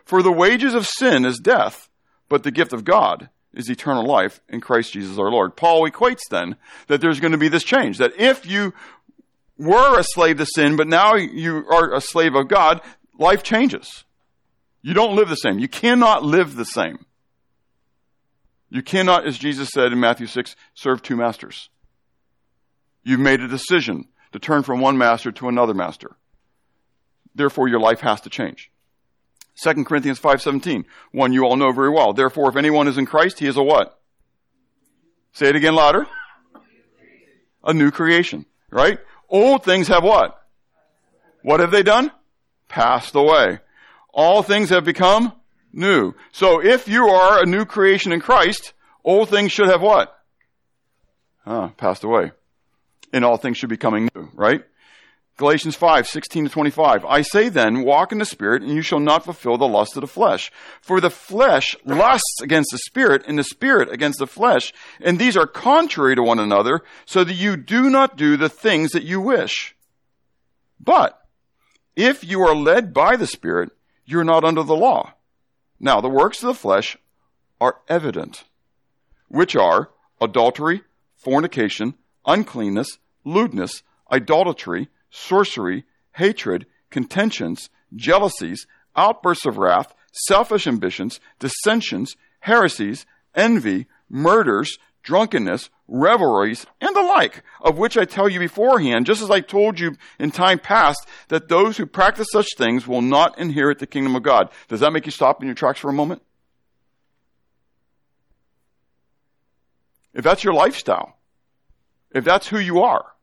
For 0.04 0.22
the 0.22 0.30
wages 0.30 0.72
of 0.72 0.86
sin 0.86 1.24
is 1.24 1.40
death, 1.42 1.88
but 2.28 2.44
the 2.44 2.52
gift 2.52 2.72
of 2.72 2.84
God 2.84 3.28
is 3.54 3.68
eternal 3.68 4.04
life 4.04 4.40
in 4.48 4.60
Christ 4.60 4.92
Jesus 4.92 5.18
our 5.18 5.30
Lord. 5.30 5.56
Paul 5.56 5.88
equates 5.88 6.28
then 6.30 6.56
that 6.88 7.00
there's 7.00 7.20
going 7.20 7.32
to 7.32 7.38
be 7.38 7.48
this 7.48 7.64
change, 7.64 7.98
that 7.98 8.18
if 8.18 8.46
you 8.46 8.74
were 9.56 9.98
a 9.98 10.04
slave 10.04 10.38
to 10.38 10.46
sin, 10.46 10.76
but 10.76 10.88
now 10.88 11.14
you 11.14 11.64
are 11.70 11.94
a 11.94 12.00
slave 12.00 12.34
of 12.34 12.48
God, 12.48 12.80
life 13.18 13.42
changes. 13.42 14.04
You 14.82 14.94
don't 14.94 15.16
live 15.16 15.28
the 15.28 15.36
same. 15.36 15.58
You 15.58 15.68
cannot 15.68 16.24
live 16.24 16.56
the 16.56 16.64
same. 16.64 17.06
You 18.68 18.82
cannot, 18.82 19.26
as 19.26 19.38
Jesus 19.38 19.70
said 19.70 19.92
in 19.92 20.00
Matthew 20.00 20.26
6, 20.26 20.56
serve 20.74 21.00
two 21.00 21.16
masters. 21.16 21.70
You've 23.04 23.20
made 23.20 23.40
a 23.40 23.48
decision 23.48 24.08
to 24.32 24.38
turn 24.38 24.62
from 24.62 24.80
one 24.80 24.98
master 24.98 25.30
to 25.32 25.48
another 25.48 25.74
master. 25.74 26.16
Therefore, 27.34 27.68
your 27.68 27.80
life 27.80 28.00
has 28.00 28.20
to 28.22 28.30
change. 28.30 28.70
2 29.62 29.84
Corinthians 29.84 30.18
5.17, 30.20 30.84
one 31.12 31.32
you 31.32 31.44
all 31.44 31.56
know 31.56 31.72
very 31.72 31.90
well. 31.90 32.12
Therefore, 32.12 32.50
if 32.50 32.56
anyone 32.56 32.88
is 32.88 32.98
in 32.98 33.06
Christ, 33.06 33.38
he 33.38 33.46
is 33.46 33.56
a 33.56 33.62
what? 33.62 33.98
Say 35.32 35.48
it 35.48 35.56
again 35.56 35.74
louder. 35.74 36.06
A 37.62 37.72
new 37.72 37.90
creation, 37.90 38.46
right? 38.70 38.98
Old 39.28 39.64
things 39.64 39.88
have 39.88 40.04
what? 40.04 40.40
What 41.42 41.60
have 41.60 41.70
they 41.70 41.82
done? 41.82 42.10
Passed 42.68 43.14
away 43.14 43.60
all 44.14 44.42
things 44.42 44.70
have 44.70 44.84
become 44.84 45.32
new. 45.72 46.14
So 46.32 46.64
if 46.64 46.88
you 46.88 47.08
are 47.08 47.42
a 47.42 47.46
new 47.46 47.64
creation 47.64 48.12
in 48.12 48.20
Christ, 48.20 48.72
old 49.04 49.28
things 49.28 49.52
should 49.52 49.68
have 49.68 49.82
what? 49.82 50.16
Ah, 51.44 51.72
passed 51.76 52.04
away. 52.04 52.30
And 53.12 53.24
all 53.24 53.36
things 53.36 53.58
should 53.58 53.68
be 53.68 53.76
coming 53.76 54.08
new, 54.14 54.30
right? 54.32 54.64
Galatians 55.36 55.74
5, 55.74 56.06
16 56.06 56.44
to 56.44 56.50
25. 56.50 57.04
I 57.04 57.22
say 57.22 57.48
then, 57.48 57.82
walk 57.82 58.12
in 58.12 58.18
the 58.18 58.24
Spirit, 58.24 58.62
and 58.62 58.70
you 58.70 58.82
shall 58.82 59.00
not 59.00 59.24
fulfill 59.24 59.58
the 59.58 59.66
lust 59.66 59.96
of 59.96 60.00
the 60.00 60.06
flesh. 60.06 60.52
For 60.80 61.00
the 61.00 61.10
flesh 61.10 61.74
lusts 61.84 62.40
against 62.40 62.70
the 62.70 62.78
Spirit, 62.78 63.24
and 63.26 63.36
the 63.36 63.42
Spirit 63.44 63.90
against 63.90 64.20
the 64.20 64.28
flesh. 64.28 64.72
And 65.00 65.18
these 65.18 65.36
are 65.36 65.48
contrary 65.48 66.14
to 66.14 66.22
one 66.22 66.38
another, 66.38 66.82
so 67.04 67.24
that 67.24 67.34
you 67.34 67.56
do 67.56 67.90
not 67.90 68.16
do 68.16 68.36
the 68.36 68.48
things 68.48 68.92
that 68.92 69.02
you 69.02 69.20
wish. 69.20 69.74
But, 70.78 71.20
if 71.96 72.22
you 72.22 72.40
are 72.42 72.54
led 72.54 72.94
by 72.94 73.16
the 73.16 73.26
Spirit, 73.26 73.70
you're 74.04 74.22
not 74.22 74.44
under 74.44 74.62
the 74.62 74.76
law. 74.76 75.14
Now, 75.80 76.00
the 76.00 76.08
works 76.08 76.44
of 76.44 76.46
the 76.46 76.54
flesh 76.54 76.96
are 77.60 77.80
evident, 77.88 78.44
which 79.26 79.56
are 79.56 79.90
adultery, 80.20 80.82
fornication, 81.16 81.94
uncleanness, 82.24 82.98
lewdness, 83.24 83.82
idolatry, 84.12 84.88
sorcery, 85.14 85.84
hatred, 86.12 86.66
contentions, 86.90 87.70
jealousies, 87.94 88.66
outbursts 88.96 89.46
of 89.46 89.56
wrath, 89.56 89.94
selfish 90.12 90.66
ambitions, 90.66 91.20
dissensions, 91.38 92.16
heresies, 92.40 93.06
envy, 93.34 93.86
murders, 94.10 94.76
drunkenness, 95.04 95.70
revelries, 95.86 96.66
and 96.80 96.94
the 96.96 97.02
like, 97.02 97.42
of 97.60 97.78
which 97.78 97.96
I 97.96 98.04
tell 98.04 98.28
you 98.28 98.40
beforehand, 98.40 99.06
just 99.06 99.22
as 99.22 99.30
I 99.30 99.40
told 99.40 99.78
you 99.78 99.96
in 100.18 100.32
time 100.32 100.58
past, 100.58 101.06
that 101.28 101.48
those 101.48 101.76
who 101.76 101.86
practice 101.86 102.28
such 102.32 102.48
things 102.56 102.86
will 102.86 103.02
not 103.02 103.38
inherit 103.38 103.78
the 103.78 103.86
kingdom 103.86 104.16
of 104.16 104.22
God. 104.22 104.50
Does 104.68 104.80
that 104.80 104.92
make 104.92 105.06
you 105.06 105.12
stop 105.12 105.40
in 105.40 105.46
your 105.46 105.54
tracks 105.54 105.78
for 105.78 105.90
a 105.90 105.94
moment? 105.94 106.22
If 110.12 110.24
that's 110.24 110.42
your 110.42 110.54
lifestyle, 110.54 111.16
if 112.10 112.24
that's 112.24 112.48
who 112.48 112.58
you 112.58 112.80
are, 112.82 113.13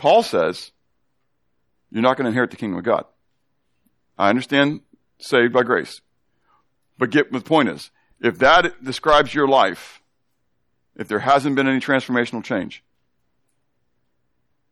Paul 0.00 0.22
says, 0.22 0.72
you're 1.90 2.00
not 2.00 2.16
going 2.16 2.24
to 2.24 2.30
inherit 2.30 2.50
the 2.50 2.56
kingdom 2.56 2.78
of 2.78 2.84
God. 2.86 3.04
I 4.16 4.30
understand 4.30 4.80
saved 5.18 5.52
by 5.52 5.62
grace. 5.62 6.00
But 6.96 7.10
get 7.10 7.30
the 7.30 7.40
point 7.42 7.68
is, 7.68 7.90
if 8.18 8.38
that 8.38 8.82
describes 8.82 9.34
your 9.34 9.46
life, 9.46 10.00
if 10.96 11.06
there 11.06 11.18
hasn't 11.18 11.54
been 11.54 11.68
any 11.68 11.80
transformational 11.80 12.42
change, 12.42 12.82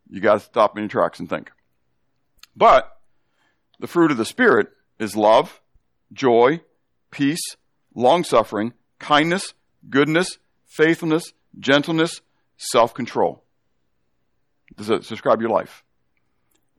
you 0.09 0.23
got 0.23 0.35
to 0.35 0.41
stop 0.41 0.79
in 0.79 0.85
your 0.85 0.89
tracks 0.89 1.21
and 1.21 1.29
think. 1.29 1.53
But 2.57 2.91
the 3.81 3.87
fruit 3.87 4.11
of 4.11 4.17
the 4.17 4.25
Spirit 4.25 4.69
is 4.99 5.15
love, 5.15 5.61
joy, 6.11 6.63
peace, 7.11 7.57
long 7.95 8.25
suffering, 8.25 8.73
kindness, 8.99 9.53
goodness, 9.91 10.39
faithfulness, 10.65 11.35
gentleness, 11.61 12.23
self 12.57 12.95
control. 12.95 13.45
Does 14.77 14.91
it 14.91 15.03
describe 15.05 15.41
your 15.41 15.51
life? 15.51 15.85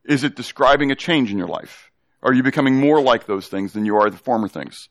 Is 0.06 0.24
it 0.24 0.36
describing 0.36 0.92
a 0.92 0.96
change 0.96 1.32
in 1.32 1.38
your 1.38 1.48
life? 1.48 1.92
Are 2.22 2.34
you 2.34 2.44
becoming 2.44 2.76
more 2.76 3.02
like 3.02 3.26
those 3.26 3.48
things 3.48 3.74
than 3.74 3.86
you 3.86 3.96
are 3.96 4.10
the 4.10 4.18
former 4.18 4.48
things? 4.48 4.90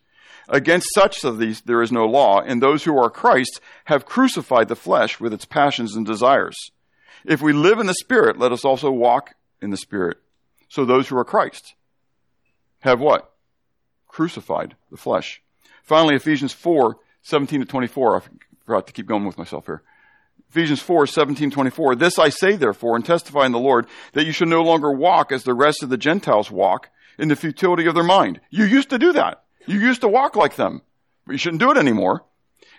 Against 0.48 0.94
such 0.94 1.24
of 1.24 1.38
these 1.38 1.60
there 1.60 1.82
is 1.82 1.92
no 1.92 2.06
law, 2.06 2.40
and 2.40 2.62
those 2.62 2.84
who 2.84 2.96
are 2.96 3.10
Christ 3.10 3.60
have 3.84 4.06
crucified 4.06 4.68
the 4.68 4.76
flesh 4.76 5.20
with 5.20 5.32
its 5.32 5.44
passions 5.44 5.94
and 5.94 6.06
desires. 6.06 6.56
If 7.24 7.42
we 7.42 7.52
live 7.52 7.80
in 7.80 7.86
the 7.86 7.94
Spirit, 7.94 8.38
let 8.38 8.52
us 8.52 8.64
also 8.64 8.90
walk 8.90 9.34
in 9.60 9.70
the 9.70 9.76
Spirit. 9.76 10.18
So 10.68 10.84
those 10.84 11.08
who 11.08 11.18
are 11.18 11.24
Christ 11.24 11.74
have 12.80 13.00
what? 13.00 13.32
Crucified 14.06 14.76
the 14.90 14.96
flesh. 14.96 15.42
Finally, 15.82 16.14
Ephesians 16.14 16.52
4, 16.52 16.96
17 17.22 17.60
to 17.60 17.66
24. 17.66 18.16
I 18.16 18.20
forgot 18.64 18.86
to 18.86 18.92
keep 18.92 19.06
going 19.06 19.24
with 19.24 19.38
myself 19.38 19.66
here. 19.66 19.82
Ephesians 20.50 20.80
4, 20.80 21.06
17, 21.06 21.50
24. 21.50 21.94
This 21.94 22.18
I 22.18 22.30
say 22.30 22.56
therefore 22.56 22.96
and 22.96 23.04
testify 23.04 23.44
in 23.44 23.52
the 23.52 23.58
Lord 23.58 23.86
that 24.14 24.24
you 24.24 24.32
should 24.32 24.48
no 24.48 24.62
longer 24.62 24.90
walk 24.90 25.30
as 25.30 25.44
the 25.44 25.54
rest 25.54 25.82
of 25.82 25.90
the 25.90 25.98
Gentiles 25.98 26.50
walk 26.50 26.90
in 27.18 27.28
the 27.28 27.36
futility 27.36 27.86
of 27.86 27.94
their 27.94 28.04
mind. 28.04 28.40
You 28.50 28.64
used 28.64 28.90
to 28.90 28.98
do 28.98 29.12
that. 29.12 29.44
You 29.66 29.78
used 29.78 30.00
to 30.00 30.08
walk 30.08 30.36
like 30.36 30.56
them, 30.56 30.82
but 31.26 31.32
you 31.32 31.38
shouldn't 31.38 31.60
do 31.60 31.70
it 31.70 31.76
anymore. 31.76 32.24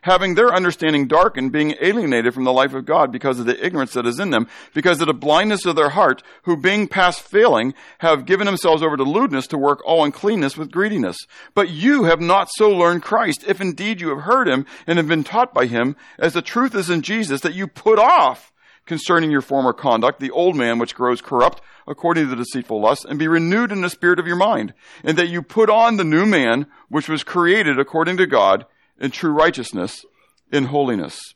Having 0.03 0.35
their 0.35 0.53
understanding 0.53 1.07
darkened, 1.07 1.51
being 1.51 1.75
alienated 1.81 2.33
from 2.33 2.45
the 2.45 2.53
life 2.53 2.73
of 2.73 2.85
God 2.85 3.11
because 3.11 3.37
of 3.39 3.45
the 3.45 3.65
ignorance 3.65 3.93
that 3.93 4.05
is 4.05 4.19
in 4.19 4.29
them, 4.29 4.47
because 4.73 5.01
of 5.01 5.07
the 5.07 5.13
blindness 5.13 5.65
of 5.65 5.75
their 5.75 5.89
heart, 5.89 6.23
who 6.43 6.55
being 6.55 6.87
past 6.87 7.21
failing, 7.21 7.73
have 7.99 8.25
given 8.25 8.45
themselves 8.45 8.81
over 8.81 8.95
to 8.95 9.03
lewdness 9.03 9.47
to 9.47 9.57
work 9.57 9.81
all 9.85 10.05
uncleanness 10.05 10.55
with 10.55 10.71
greediness. 10.71 11.17
But 11.53 11.69
you 11.69 12.05
have 12.05 12.21
not 12.21 12.47
so 12.51 12.69
learned 12.69 13.03
Christ, 13.03 13.43
if 13.45 13.59
indeed 13.59 13.99
you 13.99 14.09
have 14.09 14.21
heard 14.23 14.47
him 14.47 14.65
and 14.87 14.97
have 14.97 15.07
been 15.07 15.25
taught 15.25 15.53
by 15.53 15.65
him, 15.65 15.97
as 16.17 16.33
the 16.33 16.41
truth 16.41 16.75
is 16.75 16.89
in 16.89 17.01
Jesus, 17.01 17.41
that 17.41 17.53
you 17.53 17.67
put 17.67 17.99
off 17.99 18.53
concerning 18.85 19.29
your 19.29 19.41
former 19.41 19.73
conduct, 19.73 20.19
the 20.19 20.31
old 20.31 20.55
man 20.55 20.79
which 20.79 20.95
grows 20.95 21.21
corrupt 21.21 21.61
according 21.87 22.23
to 22.23 22.29
the 22.29 22.35
deceitful 22.35 22.79
lust, 22.79 23.05
and 23.05 23.19
be 23.19 23.27
renewed 23.27 23.71
in 23.71 23.81
the 23.81 23.89
spirit 23.89 24.19
of 24.19 24.27
your 24.27 24.35
mind, 24.35 24.73
and 25.03 25.17
that 25.17 25.27
you 25.27 25.41
put 25.41 25.69
on 25.69 25.97
the 25.97 26.03
new 26.03 26.25
man 26.25 26.67
which 26.87 27.09
was 27.09 27.23
created 27.23 27.79
according 27.79 28.15
to 28.15 28.25
God 28.25 28.65
in 28.99 29.11
true 29.11 29.31
righteousness, 29.31 30.05
in 30.51 30.65
holiness. 30.65 31.33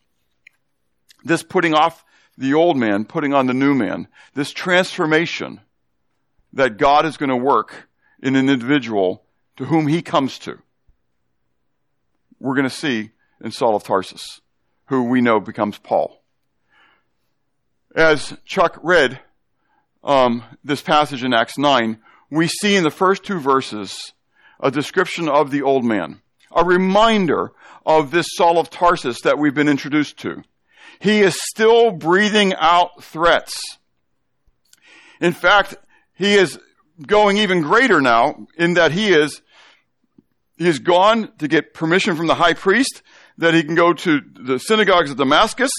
This 1.23 1.43
putting 1.43 1.73
off 1.73 2.03
the 2.37 2.53
old 2.53 2.77
man, 2.77 3.05
putting 3.05 3.33
on 3.33 3.47
the 3.47 3.53
new 3.53 3.73
man, 3.73 4.07
this 4.33 4.51
transformation 4.51 5.61
that 6.53 6.77
God 6.77 7.05
is 7.05 7.17
going 7.17 7.29
to 7.29 7.35
work 7.35 7.87
in 8.21 8.35
an 8.35 8.49
individual 8.49 9.23
to 9.57 9.65
whom 9.65 9.87
he 9.87 10.01
comes 10.01 10.39
to. 10.39 10.59
We're 12.39 12.55
going 12.55 12.69
to 12.69 12.75
see 12.75 13.11
in 13.41 13.51
Saul 13.51 13.75
of 13.75 13.83
Tarsus, 13.83 14.41
who 14.87 15.03
we 15.03 15.21
know 15.21 15.39
becomes 15.39 15.77
Paul. 15.77 16.21
As 17.95 18.35
Chuck 18.45 18.79
read 18.81 19.19
um, 20.03 20.43
this 20.63 20.81
passage 20.81 21.23
in 21.23 21.33
Acts 21.33 21.57
9, 21.57 21.99
we 22.31 22.47
see 22.47 22.75
in 22.75 22.83
the 22.83 22.91
first 22.91 23.23
two 23.23 23.39
verses 23.39 24.13
a 24.59 24.71
description 24.71 25.29
of 25.29 25.51
the 25.51 25.61
old 25.61 25.85
man, 25.85 26.21
a 26.55 26.63
reminder 26.63 27.51
of 27.85 28.11
this 28.11 28.27
Saul 28.35 28.59
of 28.59 28.69
Tarsus 28.69 29.21
that 29.21 29.37
we've 29.37 29.53
been 29.53 29.69
introduced 29.69 30.17
to. 30.19 30.43
He 30.99 31.21
is 31.21 31.37
still 31.41 31.91
breathing 31.91 32.53
out 32.57 33.03
threats. 33.03 33.59
In 35.19 35.33
fact, 35.33 35.75
he 36.13 36.35
is 36.35 36.59
going 37.05 37.37
even 37.37 37.61
greater 37.61 38.01
now 38.01 38.47
in 38.57 38.75
that 38.75 38.91
he 38.91 39.13
is 39.13 39.41
he 40.57 40.65
has 40.65 40.79
gone 40.79 41.31
to 41.39 41.47
get 41.47 41.73
permission 41.73 42.15
from 42.15 42.27
the 42.27 42.35
high 42.35 42.53
priest 42.53 43.01
that 43.37 43.53
he 43.53 43.63
can 43.63 43.75
go 43.75 43.93
to 43.93 44.21
the 44.33 44.59
synagogues 44.59 45.09
of 45.09 45.17
Damascus. 45.17 45.71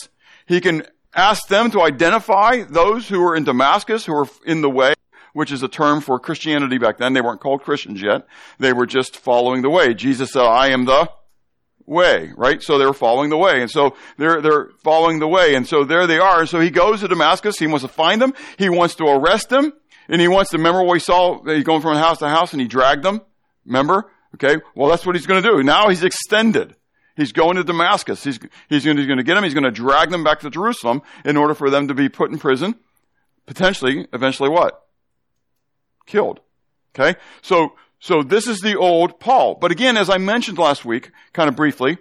He 0.47 0.61
can 0.61 0.83
ask 1.15 1.47
them 1.49 1.71
to 1.71 1.83
identify 1.83 2.65
those 2.65 3.09
who 3.09 3.23
are 3.25 3.37
in 3.37 3.45
Damascus, 3.45 4.05
who 4.05 4.15
are 4.15 4.29
in 4.45 4.61
the 4.61 4.71
way, 4.71 4.95
which 5.35 5.53
is 5.53 5.63
a 5.63 5.69
term 5.69 6.01
for 6.01 6.19
Christianity 6.19 6.79
back 6.79 6.97
then. 6.97 7.13
They 7.13 7.21
weren't 7.21 7.41
called 7.41 7.63
Christians 7.63 8.01
yet. 8.01 8.27
They 8.59 8.73
were 8.73 8.87
just 8.87 9.17
following 9.17 9.61
the 9.61 9.69
way. 9.69 9.93
Jesus 9.93 10.33
said, 10.33 10.45
I 10.45 10.69
am 10.69 10.87
the 10.87 11.11
way, 11.85 12.33
right? 12.37 12.63
So 12.63 12.79
they 12.79 12.87
were 12.87 12.95
following 12.95 13.31
the 13.31 13.37
way. 13.37 13.61
And 13.61 13.71
so 13.71 13.97
they're, 14.17 14.41
they're 14.41 14.71
following 14.83 15.19
the 15.19 15.29
way. 15.29 15.55
And 15.55 15.67
so 15.67 15.85
there 15.85 16.07
they 16.07 16.19
are. 16.19 16.41
And 16.41 16.49
so 16.49 16.61
he 16.61 16.71
goes 16.71 17.01
to 17.01 17.09
Damascus. 17.09 17.59
He 17.59 17.67
wants 17.67 17.83
to 17.83 17.89
find 17.89 18.23
them. 18.23 18.33
He 18.57 18.71
wants 18.71 18.95
to 18.97 19.05
arrest 19.05 19.51
them. 19.51 19.73
And 20.09 20.21
he 20.21 20.29
wants 20.29 20.51
to 20.53 20.57
remember 20.57 20.83
what 20.83 20.95
he 20.95 21.01
saw. 21.01 21.43
He's 21.45 21.65
going 21.65 21.83
from 21.83 21.97
house 21.97 22.19
to 22.19 22.29
house 22.29 22.53
and 22.53 22.63
he 22.63 22.69
dragged 22.69 23.03
them. 23.03 23.21
Remember? 23.67 24.11
Okay. 24.35 24.57
Well, 24.75 24.89
that's 24.89 25.05
what 25.05 25.17
he's 25.17 25.27
going 25.27 25.43
to 25.43 25.49
do. 25.49 25.63
Now 25.63 25.89
he's 25.89 26.05
extended. 26.05 26.77
He's 27.17 27.33
going 27.33 27.57
to 27.57 27.65
Damascus. 27.65 28.23
He's, 28.23 28.39
he's 28.69 28.85
going, 28.85 28.97
to, 28.97 29.03
he's 29.03 29.09
going 29.09 29.19
to 29.19 29.25
get 29.25 29.35
them. 29.35 29.45
He's 29.45 29.55
going 29.55 29.65
to 29.65 29.71
drag 29.71 30.11
them 30.11 30.25
back 30.25 30.41
to 30.41 30.51
Jerusalem 30.51 31.03
in 31.25 31.37
order 31.37 31.55
for 31.55 31.71
them 31.71 31.89
to 31.89 31.95
be 31.95 32.09
put 32.09 32.31
in 32.31 32.39
prison. 32.39 32.75
Potentially, 33.47 34.07
eventually 34.13 34.49
what? 34.49 34.84
Killed. 36.07 36.41
Okay. 36.95 37.19
So, 37.43 37.75
so 37.99 38.23
this 38.23 38.47
is 38.47 38.61
the 38.61 38.77
old 38.77 39.19
Paul. 39.21 39.57
But 39.57 39.73
again, 39.73 39.97
as 39.97 40.11
I 40.11 40.19
mentioned 40.19 40.59
last 40.59 40.85
week, 40.85 41.11
kind 41.33 41.49
of 41.49 41.57
briefly, 41.57 41.99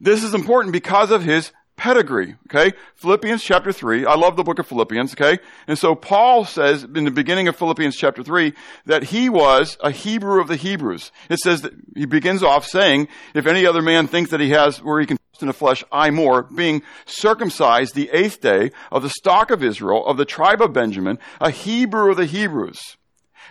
this 0.00 0.24
is 0.24 0.34
important 0.34 0.72
because 0.72 1.10
of 1.10 1.22
his 1.22 1.52
pedigree. 1.80 2.36
Okay. 2.46 2.76
Philippians 2.96 3.42
chapter 3.42 3.72
3. 3.72 4.04
I 4.04 4.14
love 4.14 4.36
the 4.36 4.42
book 4.42 4.58
of 4.58 4.66
Philippians. 4.66 5.14
Okay. 5.14 5.38
And 5.66 5.78
so 5.78 5.94
Paul 5.94 6.44
says 6.44 6.84
in 6.84 7.04
the 7.04 7.10
beginning 7.10 7.48
of 7.48 7.56
Philippians 7.56 7.96
chapter 7.96 8.22
3 8.22 8.52
that 8.84 9.04
he 9.04 9.30
was 9.30 9.78
a 9.80 9.90
Hebrew 9.90 10.42
of 10.42 10.48
the 10.48 10.56
Hebrews. 10.56 11.10
It 11.30 11.38
says 11.38 11.62
that 11.62 11.72
he 11.96 12.04
begins 12.04 12.42
off 12.42 12.66
saying, 12.66 13.08
if 13.34 13.46
any 13.46 13.64
other 13.64 13.80
man 13.80 14.08
thinks 14.08 14.30
that 14.30 14.40
he 14.40 14.50
has 14.50 14.82
where 14.82 15.00
he 15.00 15.06
can 15.06 15.16
trust 15.16 15.40
in 15.40 15.48
the 15.48 15.54
flesh, 15.54 15.82
I 15.90 16.10
more, 16.10 16.42
being 16.42 16.82
circumcised 17.06 17.94
the 17.94 18.10
eighth 18.12 18.42
day 18.42 18.72
of 18.92 19.02
the 19.02 19.08
stock 19.08 19.50
of 19.50 19.64
Israel, 19.64 20.06
of 20.06 20.18
the 20.18 20.26
tribe 20.26 20.60
of 20.60 20.74
Benjamin, 20.74 21.18
a 21.40 21.50
Hebrew 21.50 22.10
of 22.10 22.18
the 22.18 22.26
Hebrews 22.26 22.98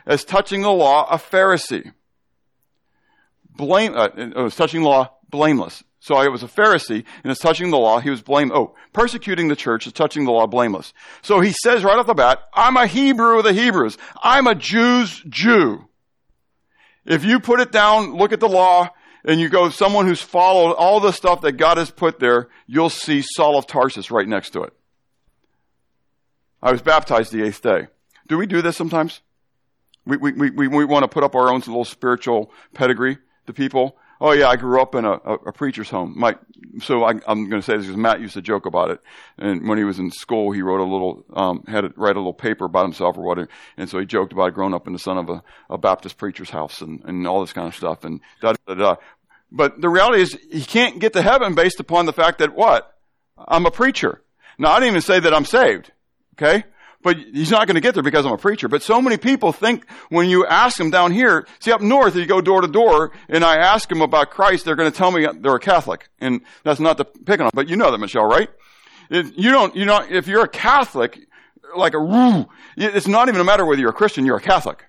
as 0.05 0.24
touching 0.24 0.62
the 0.62 0.71
law, 0.71 1.07
a 1.09 1.17
Pharisee. 1.17 1.93
Blame, 3.56 3.95
uh, 3.95 4.10
was 4.36 4.56
touching 4.56 4.84
law, 4.84 5.15
blameless. 5.32 5.84
So 5.99 6.15
I 6.15 6.27
was 6.29 6.43
a 6.43 6.47
Pharisee, 6.47 7.03
and 7.23 7.31
as 7.31 7.39
touching 7.39 7.71
the 7.71 7.77
law, 7.77 7.99
he 7.99 8.09
was 8.09 8.21
blame. 8.21 8.51
Oh, 8.53 8.73
persecuting 8.93 9.49
the 9.49 9.55
church 9.55 9.85
is 9.85 9.93
touching 9.93 10.23
the 10.23 10.31
law, 10.31 10.47
blameless. 10.47 10.93
So 11.21 11.41
he 11.41 11.51
says 11.51 11.83
right 11.83 11.99
off 11.99 12.07
the 12.07 12.13
bat, 12.13 12.39
"I'm 12.53 12.77
a 12.77 12.88
Hebrew 12.88 13.38
of 13.38 13.43
the 13.43 13.53
Hebrews. 13.53 13.97
I'm 14.23 14.47
a 14.47 14.55
Jew's 14.55 15.21
Jew." 15.27 15.89
If 17.05 17.25
you 17.25 17.39
put 17.39 17.59
it 17.59 17.71
down, 17.71 18.15
look 18.15 18.31
at 18.31 18.39
the 18.39 18.47
law, 18.47 18.89
and 19.25 19.39
you 19.41 19.49
go 19.49 19.69
someone 19.69 20.05
who's 20.05 20.21
followed 20.21 20.73
all 20.73 20.99
the 20.99 21.12
stuff 21.12 21.41
that 21.41 21.53
God 21.53 21.77
has 21.77 21.91
put 21.91 22.19
there, 22.19 22.47
you'll 22.65 22.89
see 22.89 23.21
Saul 23.21 23.57
of 23.57 23.67
Tarsus 23.67 24.12
right 24.12 24.27
next 24.27 24.51
to 24.51 24.63
it. 24.63 24.73
I 26.62 26.71
was 26.71 26.81
baptized 26.81 27.31
the 27.31 27.43
eighth 27.43 27.62
day. 27.62 27.88
Do 28.27 28.38
we 28.38 28.45
do 28.45 28.62
this 28.62 28.77
sometimes? 28.77 29.21
We, 30.05 30.17
we, 30.17 30.49
we, 30.51 30.67
we 30.67 30.85
want 30.85 31.03
to 31.03 31.07
put 31.07 31.23
up 31.23 31.35
our 31.35 31.51
own 31.51 31.59
little 31.59 31.85
spiritual 31.85 32.51
pedigree 32.73 33.17
to 33.47 33.53
people. 33.53 33.97
Oh 34.21 34.32
yeah, 34.32 34.49
I 34.49 34.58
grew 34.58 34.82
up 34.82 34.95
in 34.95 35.05
a, 35.05 35.13
a, 35.13 35.34
a 35.47 35.53
preacher's 35.53 35.89
home. 35.89 36.13
My, 36.17 36.36
so 36.82 37.03
I, 37.03 37.12
am 37.12 37.49
going 37.49 37.51
to 37.51 37.62
say 37.62 37.77
this 37.77 37.86
because 37.86 37.97
Matt 37.97 38.19
used 38.19 38.34
to 38.34 38.41
joke 38.41 38.65
about 38.65 38.91
it. 38.91 38.99
And 39.38 39.67
when 39.67 39.77
he 39.77 39.86
was 39.86 39.97
in 39.97 40.12
school, 40.12 40.51
he 40.51 40.62
wrote 40.62 40.82
a 40.82 40.84
little, 40.84 41.23
um, 41.34 41.63
had 41.67 41.82
to 41.82 41.93
write 41.95 42.17
a 42.17 42.19
little 42.19 42.34
paper 42.34 42.65
about 42.65 42.84
himself 42.84 43.17
or 43.17 43.21
whatever. 43.21 43.47
And 43.77 43.89
so 43.89 43.97
he 43.97 44.05
joked 44.05 44.34
about 44.34 44.53
growing 44.53 44.73
up 44.73 44.88
in 44.88 44.93
the 44.93 44.99
son 44.99 45.17
of 45.17 45.29
a, 45.29 45.41
a 45.69 45.77
Baptist 45.77 46.17
preacher's 46.17 46.49
house 46.49 46.82
and, 46.82 47.01
and 47.05 47.25
all 47.25 47.39
this 47.39 47.53
kind 47.53 47.67
of 47.67 47.75
stuff. 47.75 48.03
And 48.03 48.19
da 48.41 48.55
da 48.67 48.73
da. 48.75 48.95
But 49.51 49.79
the 49.79 49.89
reality 49.89 50.21
is, 50.21 50.38
he 50.51 50.63
can't 50.63 50.99
get 50.99 51.13
to 51.13 51.21
heaven 51.21 51.55
based 51.55 51.79
upon 51.79 52.05
the 52.05 52.13
fact 52.13 52.39
that 52.39 52.53
what? 52.53 52.95
I'm 53.38 53.65
a 53.65 53.71
preacher. 53.71 54.21
Now, 54.58 54.71
I 54.71 54.79
didn't 54.79 54.89
even 54.89 55.01
say 55.01 55.21
that 55.21 55.34
I'm 55.34 55.45
saved. 55.45 55.91
Okay? 56.34 56.65
But 57.01 57.17
he's 57.17 57.51
not 57.51 57.67
going 57.67 57.75
to 57.75 57.81
get 57.81 57.93
there 57.93 58.03
because 58.03 58.25
I'm 58.25 58.33
a 58.33 58.38
preacher. 58.38 58.67
But 58.67 58.83
so 58.83 59.01
many 59.01 59.17
people 59.17 59.53
think 59.53 59.89
when 60.09 60.29
you 60.29 60.45
ask 60.45 60.77
them 60.77 60.89
down 60.89 61.12
here, 61.12 61.47
see 61.59 61.71
up 61.71 61.81
north, 61.81 62.15
you 62.15 62.25
go 62.25 62.41
door 62.41 62.62
to 62.62 62.67
door, 62.67 63.12
and 63.29 63.43
I 63.43 63.57
ask 63.57 63.88
them 63.88 64.01
about 64.01 64.31
Christ, 64.31 64.65
they're 64.65 64.75
going 64.75 64.91
to 64.91 64.97
tell 64.97 65.12
me 65.12 65.25
they're 65.39 65.55
a 65.55 65.59
Catholic, 65.59 66.09
and 66.19 66.41
that's 66.63 66.79
not 66.79 66.97
the 66.97 67.05
pick 67.05 67.39
on, 67.39 67.51
but 67.53 67.69
you 67.69 67.75
know 67.75 67.91
that, 67.91 67.99
Michelle, 67.99 68.25
right? 68.25 68.49
If 69.09 69.31
you 69.38 69.51
don't, 69.51 69.75
you 69.75 69.85
know, 69.85 70.05
if 70.07 70.27
you're 70.27 70.43
a 70.43 70.49
Catholic, 70.49 71.19
like 71.75 71.93
a 71.93 71.99
woo, 71.99 72.47
it's 72.75 73.07
not 73.07 73.29
even 73.29 73.41
a 73.41 73.45
matter 73.45 73.65
whether 73.65 73.79
you're 73.79 73.91
a 73.91 73.93
Christian, 73.93 74.25
you're 74.25 74.38
a 74.38 74.41
Catholic. 74.41 74.85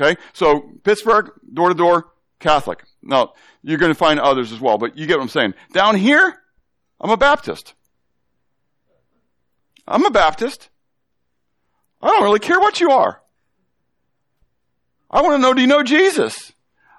Okay, 0.00 0.20
so 0.32 0.60
Pittsburgh, 0.82 1.30
door 1.52 1.68
to 1.68 1.74
door, 1.74 2.12
Catholic. 2.38 2.84
Now 3.02 3.34
you're 3.62 3.78
going 3.78 3.92
to 3.92 3.98
find 3.98 4.18
others 4.20 4.52
as 4.52 4.60
well, 4.60 4.78
but 4.78 4.96
you 4.96 5.06
get 5.06 5.18
what 5.18 5.24
I'm 5.24 5.28
saying. 5.28 5.54
Down 5.72 5.96
here, 5.96 6.38
I'm 7.00 7.10
a 7.10 7.16
Baptist. 7.16 7.74
I'm 9.86 10.04
a 10.04 10.10
Baptist. 10.10 10.70
I 12.02 12.08
don't 12.08 12.22
really 12.22 12.38
care 12.38 12.60
what 12.60 12.80
you 12.80 12.90
are. 12.90 13.20
I 15.10 15.22
want 15.22 15.34
to 15.34 15.38
know, 15.38 15.54
do 15.54 15.60
you 15.60 15.66
know 15.66 15.82
Jesus? 15.82 16.52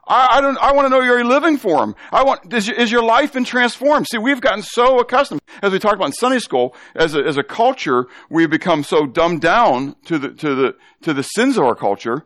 I, 0.07 0.27
I 0.37 0.41
don't, 0.41 0.57
I 0.57 0.73
want 0.73 0.85
to 0.85 0.89
know 0.89 0.99
are 0.99 1.05
you're 1.05 1.23
living 1.23 1.57
for 1.57 1.83
Him. 1.83 1.95
I 2.11 2.23
want, 2.23 2.53
is, 2.53 2.67
is 2.69 2.91
your 2.91 3.03
life 3.03 3.33
been 3.33 3.45
transformed? 3.45 4.07
See, 4.07 4.17
we've 4.17 4.41
gotten 4.41 4.63
so 4.63 4.99
accustomed, 4.99 5.41
as 5.61 5.71
we 5.71 5.79
talked 5.79 5.95
about 5.95 6.07
in 6.07 6.13
Sunday 6.13 6.39
school, 6.39 6.75
as 6.95 7.15
a, 7.15 7.19
as 7.19 7.37
a 7.37 7.43
culture, 7.43 8.07
we've 8.29 8.49
become 8.49 8.83
so 8.83 9.05
dumbed 9.05 9.41
down 9.41 9.95
to 10.05 10.19
the, 10.19 10.29
to 10.29 10.55
the, 10.55 10.75
to 11.03 11.13
the 11.13 11.23
sins 11.23 11.57
of 11.57 11.63
our 11.63 11.75
culture. 11.75 12.25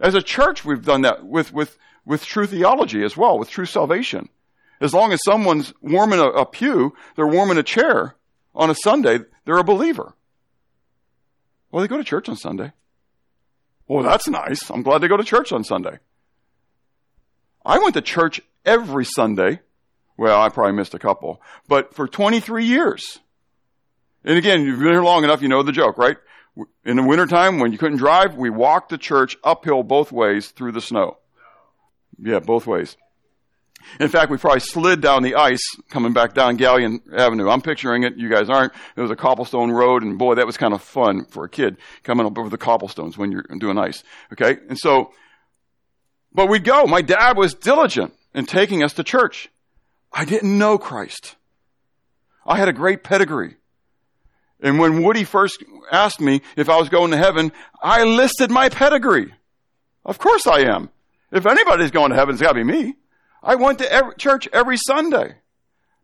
As 0.00 0.14
a 0.14 0.22
church, 0.22 0.64
we've 0.64 0.84
done 0.84 1.02
that 1.02 1.26
with, 1.26 1.52
with, 1.52 1.76
with 2.06 2.24
true 2.24 2.46
theology 2.46 3.04
as 3.04 3.16
well, 3.16 3.38
with 3.38 3.50
true 3.50 3.66
salvation. 3.66 4.28
As 4.80 4.94
long 4.94 5.12
as 5.12 5.20
someone's 5.24 5.74
warm 5.82 6.12
in 6.12 6.20
a, 6.20 6.28
a 6.28 6.46
pew, 6.46 6.94
they're 7.16 7.26
warm 7.26 7.50
in 7.50 7.58
a 7.58 7.62
chair 7.62 8.14
on 8.54 8.70
a 8.70 8.74
Sunday, 8.74 9.18
they're 9.44 9.58
a 9.58 9.64
believer. 9.64 10.14
Well, 11.70 11.82
they 11.82 11.88
go 11.88 11.96
to 11.96 12.04
church 12.04 12.28
on 12.28 12.36
Sunday. 12.36 12.72
Well, 13.86 14.02
that's 14.02 14.28
nice. 14.28 14.70
I'm 14.70 14.82
glad 14.82 14.98
they 14.98 15.08
go 15.08 15.16
to 15.16 15.24
church 15.24 15.52
on 15.52 15.64
Sunday. 15.64 15.98
I 17.64 17.78
went 17.78 17.94
to 17.94 18.02
church 18.02 18.40
every 18.64 19.04
Sunday. 19.04 19.60
Well, 20.16 20.40
I 20.40 20.48
probably 20.48 20.72
missed 20.72 20.94
a 20.94 20.98
couple, 20.98 21.40
but 21.68 21.94
for 21.94 22.08
23 22.08 22.64
years. 22.64 23.18
And 24.24 24.36
again, 24.36 24.62
you've 24.62 24.80
been 24.80 24.88
here 24.88 25.02
long 25.02 25.24
enough, 25.24 25.42
you 25.42 25.48
know 25.48 25.62
the 25.62 25.72
joke, 25.72 25.96
right? 25.96 26.16
In 26.84 26.96
the 26.96 27.02
wintertime, 27.04 27.60
when 27.60 27.72
you 27.72 27.78
couldn't 27.78 27.98
drive, 27.98 28.34
we 28.34 28.50
walked 28.50 28.90
to 28.90 28.98
church 28.98 29.36
uphill 29.44 29.84
both 29.84 30.10
ways 30.10 30.48
through 30.48 30.72
the 30.72 30.80
snow. 30.80 31.18
Yeah, 32.20 32.40
both 32.40 32.66
ways. 32.66 32.96
In 34.00 34.08
fact, 34.08 34.30
we 34.30 34.36
probably 34.36 34.60
slid 34.60 35.00
down 35.00 35.22
the 35.22 35.36
ice 35.36 35.62
coming 35.88 36.12
back 36.12 36.34
down 36.34 36.56
Galleon 36.56 37.00
Avenue. 37.16 37.48
I'm 37.48 37.62
picturing 37.62 38.02
it. 38.02 38.16
You 38.16 38.28
guys 38.28 38.50
aren't. 38.50 38.72
It 38.96 39.00
was 39.00 39.10
a 39.10 39.16
cobblestone 39.16 39.70
road, 39.70 40.02
and 40.02 40.18
boy, 40.18 40.34
that 40.34 40.46
was 40.46 40.56
kind 40.56 40.74
of 40.74 40.82
fun 40.82 41.24
for 41.24 41.44
a 41.44 41.48
kid 41.48 41.76
coming 42.02 42.26
up 42.26 42.38
over 42.38 42.48
the 42.48 42.58
cobblestones 42.58 43.16
when 43.16 43.32
you're 43.32 43.44
doing 43.58 43.78
ice. 43.78 44.02
Okay? 44.32 44.58
And 44.68 44.78
so, 44.78 45.12
but 46.32 46.48
we'd 46.48 46.64
go. 46.64 46.86
My 46.86 47.02
dad 47.02 47.36
was 47.36 47.54
diligent 47.54 48.14
in 48.34 48.46
taking 48.46 48.82
us 48.82 48.92
to 48.94 49.04
church. 49.04 49.48
I 50.12 50.24
didn't 50.24 50.58
know 50.58 50.78
Christ. 50.78 51.36
I 52.46 52.56
had 52.56 52.68
a 52.68 52.72
great 52.72 53.02
pedigree. 53.02 53.56
And 54.60 54.78
when 54.78 55.02
Woody 55.02 55.24
first 55.24 55.62
asked 55.92 56.20
me 56.20 56.42
if 56.56 56.68
I 56.68 56.78
was 56.78 56.88
going 56.88 57.10
to 57.12 57.16
heaven, 57.16 57.52
I 57.82 58.04
listed 58.04 58.50
my 58.50 58.68
pedigree. 58.68 59.32
Of 60.04 60.18
course 60.18 60.46
I 60.46 60.60
am. 60.60 60.90
If 61.30 61.46
anybody's 61.46 61.90
going 61.90 62.10
to 62.10 62.16
heaven, 62.16 62.34
it's 62.34 62.42
got 62.42 62.52
to 62.52 62.54
be 62.54 62.64
me. 62.64 62.96
I 63.42 63.54
went 63.54 63.78
to 63.78 63.92
every, 63.92 64.14
church 64.16 64.48
every 64.52 64.76
Sunday. 64.76 65.36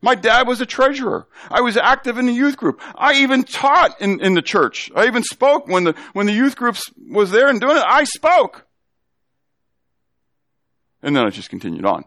My 0.00 0.14
dad 0.14 0.46
was 0.46 0.60
a 0.60 0.66
treasurer. 0.66 1.26
I 1.50 1.62
was 1.62 1.78
active 1.78 2.18
in 2.18 2.26
the 2.26 2.32
youth 2.32 2.58
group. 2.58 2.80
I 2.94 3.14
even 3.22 3.42
taught 3.42 3.98
in, 4.02 4.20
in 4.20 4.34
the 4.34 4.42
church. 4.42 4.90
I 4.94 5.06
even 5.06 5.22
spoke 5.22 5.66
when 5.66 5.84
the, 5.84 5.94
when 6.12 6.26
the 6.26 6.32
youth 6.32 6.56
groups 6.56 6.90
was 7.08 7.30
there 7.30 7.48
and 7.48 7.58
doing 7.58 7.78
it. 7.78 7.84
I 7.86 8.04
spoke. 8.04 8.66
And 11.02 11.16
then 11.16 11.24
I 11.24 11.30
just 11.30 11.48
continued 11.48 11.86
on. 11.86 12.04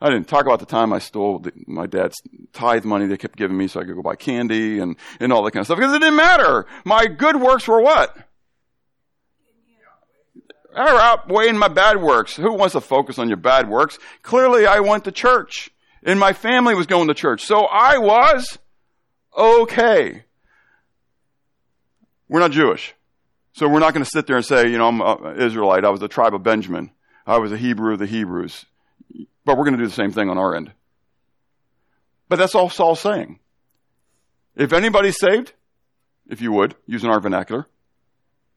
I 0.00 0.10
didn't 0.10 0.28
talk 0.28 0.44
about 0.44 0.60
the 0.60 0.66
time 0.66 0.92
I 0.92 0.98
stole 0.98 1.40
the, 1.40 1.52
my 1.66 1.86
dad's 1.86 2.20
tithe 2.52 2.84
money 2.84 3.06
they 3.06 3.16
kept 3.16 3.36
giving 3.36 3.56
me 3.56 3.68
so 3.68 3.80
I 3.80 3.84
could 3.84 3.94
go 3.94 4.02
buy 4.02 4.16
candy 4.16 4.78
and, 4.78 4.96
and 5.18 5.32
all 5.32 5.42
that 5.44 5.52
kind 5.52 5.62
of 5.62 5.66
stuff 5.66 5.78
because 5.78 5.94
it 5.94 6.00
didn't 6.00 6.16
matter. 6.16 6.66
My 6.84 7.06
good 7.06 7.36
works 7.36 7.66
were 7.66 7.80
what? 7.80 8.16
Are 10.74 10.98
outweighing 10.98 11.56
my 11.56 11.68
bad 11.68 12.02
works. 12.02 12.36
Who 12.36 12.52
wants 12.52 12.72
to 12.72 12.80
focus 12.80 13.18
on 13.18 13.28
your 13.28 13.36
bad 13.36 13.68
works? 13.68 13.98
Clearly 14.22 14.66
I 14.66 14.80
went 14.80 15.04
to 15.04 15.12
church 15.12 15.70
and 16.02 16.18
my 16.18 16.32
family 16.32 16.74
was 16.74 16.86
going 16.86 17.08
to 17.08 17.14
church. 17.14 17.44
So 17.44 17.64
I 17.64 17.98
was 17.98 18.58
okay. 19.36 20.24
We're 22.28 22.40
not 22.40 22.50
Jewish. 22.50 22.94
So 23.52 23.68
we're 23.68 23.78
not 23.78 23.94
going 23.94 24.04
to 24.04 24.10
sit 24.10 24.26
there 24.26 24.36
and 24.36 24.44
say, 24.44 24.68
you 24.68 24.78
know, 24.78 24.88
I'm 24.88 25.00
an 25.00 25.40
Israelite. 25.40 25.84
I 25.84 25.90
was 25.90 26.00
the 26.00 26.08
tribe 26.08 26.34
of 26.34 26.42
Benjamin. 26.42 26.90
I 27.24 27.38
was 27.38 27.52
a 27.52 27.56
Hebrew 27.56 27.92
of 27.92 28.00
the 28.00 28.06
Hebrews. 28.06 28.66
But 29.44 29.56
we're 29.56 29.64
going 29.64 29.76
to 29.76 29.82
do 29.82 29.86
the 29.86 29.94
same 29.94 30.10
thing 30.10 30.28
on 30.28 30.38
our 30.38 30.56
end. 30.56 30.72
But 32.28 32.36
that's 32.36 32.54
all 32.54 32.68
Saul's 32.68 33.00
saying. 33.00 33.38
If 34.56 34.72
anybody's 34.72 35.18
saved, 35.18 35.52
if 36.28 36.40
you 36.40 36.50
would, 36.52 36.74
using 36.86 37.10
our 37.10 37.20
vernacular, 37.20 37.66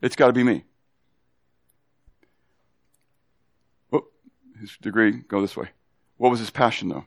it's 0.01 0.15
got 0.15 0.27
to 0.27 0.34
be 0.34 0.43
me. 0.43 0.63
Oh, 3.91 4.08
his 4.60 4.78
degree, 4.82 5.12
go 5.28 5.41
this 5.41 5.58
way. 5.58 5.70
What 6.17 6.30
was 6.30 6.39
his 6.39 6.50
passion 6.50 6.89
though? 6.89 7.06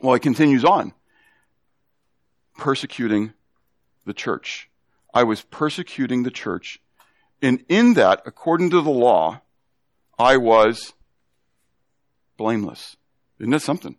Well, 0.00 0.14
he 0.14 0.20
continues 0.20 0.64
on. 0.64 0.92
Persecuting 2.56 3.32
the 4.04 4.14
church. 4.14 4.70
I 5.12 5.24
was 5.24 5.42
persecuting 5.42 6.22
the 6.22 6.30
church. 6.30 6.80
And 7.40 7.64
in 7.68 7.94
that, 7.94 8.22
according 8.26 8.70
to 8.70 8.80
the 8.80 8.90
law, 8.90 9.42
I 10.18 10.36
was 10.36 10.94
blameless. 12.36 12.96
Isn't 13.38 13.50
that 13.50 13.60
something? 13.60 13.96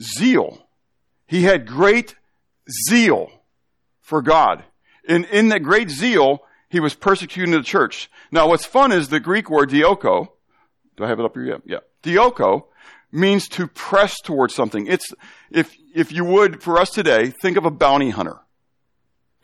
Zeal. 0.00 0.66
He 1.26 1.42
had 1.42 1.66
great 1.66 2.16
zeal 2.88 3.30
for 4.00 4.22
God. 4.22 4.64
And 5.08 5.24
in 5.26 5.48
that 5.48 5.62
great 5.62 5.90
zeal, 5.90 6.42
he 6.68 6.80
was 6.80 6.94
persecuting 6.94 7.52
the 7.52 7.62
church. 7.62 8.10
Now 8.30 8.48
what's 8.48 8.66
fun 8.66 8.92
is 8.92 9.08
the 9.08 9.20
Greek 9.20 9.50
word 9.50 9.70
dioko. 9.70 10.28
Do 10.98 11.04
I 11.04 11.08
have 11.08 11.20
it 11.20 11.24
up 11.24 11.34
here 11.34 11.44
yet? 11.44 11.60
Yeah. 11.64 11.78
Dioko 12.02 12.64
means 13.12 13.48
to 13.50 13.68
press 13.68 14.16
towards 14.20 14.54
something. 14.54 14.86
It's, 14.88 15.14
if, 15.50 15.74
if 15.94 16.12
you 16.12 16.24
would, 16.24 16.60
for 16.60 16.78
us 16.78 16.90
today, 16.90 17.32
think 17.40 17.56
of 17.56 17.64
a 17.64 17.70
bounty 17.70 18.10
hunter. 18.10 18.40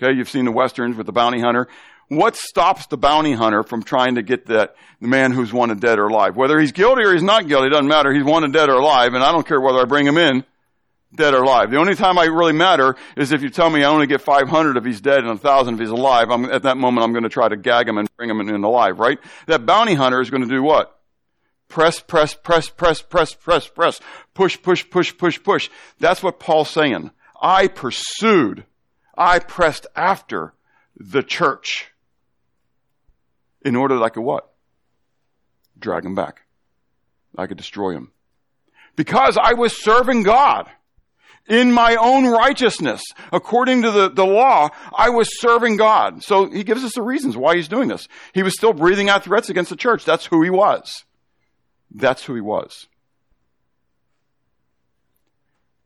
Okay, 0.03 0.17
you've 0.17 0.29
seen 0.29 0.45
the 0.45 0.53
westerns 0.53 0.97
with 0.97 1.07
the 1.07 1.13
bounty 1.13 1.41
hunter. 1.41 1.69
What 2.09 2.35
stops 2.37 2.87
the 2.87 2.99
bounty 2.99 3.33
hunter 3.33 3.63
from 3.63 3.85
trying 3.85 4.17
to 4.17 4.23
get 4.23 4.47
that, 4.47 4.75
the 5.01 5.07
man 5.07 5.31
who's 5.31 5.53
wanted 5.53 5.81
dead 5.81 6.01
or 6.01 6.09
alive? 6.09 6.37
Whether 6.37 6.59
he's 6.59 6.73
guilty 6.73 7.03
or 7.03 7.13
he's 7.13 7.23
not 7.23 7.47
guilty, 7.47 7.71
doesn't 7.71 7.87
matter. 7.87 8.13
He's 8.13 8.25
wanted 8.25 8.53
dead 8.53 8.69
or 8.69 8.75
alive, 8.75 9.15
and 9.15 9.23
I 9.23 9.31
don't 9.31 9.47
care 9.47 9.61
whether 9.61 9.79
I 9.79 9.85
bring 9.85 10.07
him 10.07 10.19
in 10.19 10.45
dead 11.15 11.35
or 11.35 11.45
alive. 11.45 11.71
The 11.71 11.79
only 11.79 11.95
time 11.95 12.19
I 12.19 12.25
really 12.25 12.53
matter 12.53 12.97
is 13.17 13.31
if 13.31 13.43
you 13.43 13.49
tell 13.49 13.71
me 13.71 13.85
I 13.85 13.89
only 13.89 14.09
get 14.09 14.21
500 14.21 14.77
if 14.77 14.85
he's 14.85 15.01
dead 15.01 15.19
and 15.21 15.29
1,000 15.29 15.75
if 15.75 15.81
he's 15.81 15.91
alive. 15.91 16.31
I'm, 16.31 16.47
at 16.47 16.65
that 16.65 16.77
moment, 16.77 17.05
I'm 17.05 17.13
going 17.13 17.23
to 17.23 17.29
try 17.29 17.49
to 17.49 17.57
gag 17.57 17.89
him 17.89 17.99
and 17.99 18.09
bring 18.17 18.29
him 18.29 18.41
in 18.41 18.65
alive, 18.65 18.99
right? 18.99 19.19
That 19.47 19.65
bounty 19.65 19.95
hunter 19.95 20.21
is 20.21 20.29
going 20.29 20.43
to 20.43 20.49
do 20.49 20.63
what? 20.63 20.99
Press, 21.69 22.01
press, 22.01 22.35
press, 22.35 22.69
press, 22.69 23.03
press, 23.03 23.35
press, 23.35 23.67
press. 23.67 24.01
Push, 24.35 24.63
push, 24.63 24.89
push, 24.89 25.17
push, 25.17 25.43
push. 25.43 25.71
That's 25.99 26.23
what 26.23 26.39
Paul's 26.39 26.71
saying. 26.71 27.11
I 27.41 27.69
pursued, 27.69 28.65
I 29.17 29.39
pressed 29.39 29.87
after 29.97 30.55
the 30.97 31.23
church 31.23 31.89
in 33.65 33.77
order 33.77 33.97
that 33.97 34.05
I 34.05 34.09
could 34.11 34.23
what? 34.23 34.53
Drag 35.79 36.05
him 36.05 36.15
back. 36.15 36.43
I 37.37 37.47
could 37.47 37.57
destroy 37.57 37.93
him. 37.93 38.13
Because 38.97 39.37
I 39.37 39.55
was 39.55 39.83
serving 39.83 40.23
God 40.23 40.71
in 41.49 41.73
my 41.73 41.97
own 41.97 42.27
righteousness. 42.27 43.03
According 43.33 43.83
to 43.83 43.91
the, 43.91 44.11
the 44.11 44.25
law, 44.25 44.69
I 44.97 45.11
was 45.11 45.41
serving 45.41 45.77
God. 45.77 46.23
So 46.23 46.49
he 46.49 46.63
gives 46.63 46.85
us 46.85 46.95
the 46.95 47.03
reasons 47.03 47.37
why 47.37 47.57
he's 47.57 47.69
doing 47.69 47.89
this. 47.89 48.07
He 48.33 48.43
was 48.43 48.55
still 48.55 48.73
breathing 48.73 49.09
out 49.09 49.25
threats 49.25 49.51
against 49.51 49.71
the 49.71 49.77
church. 49.77 50.05
That's 50.05 50.27
who 50.27 50.43
he 50.43 50.51
was. 50.51 51.05
That's 51.95 52.25
who 52.25 52.35
he 52.35 52.41
was. 52.41 52.89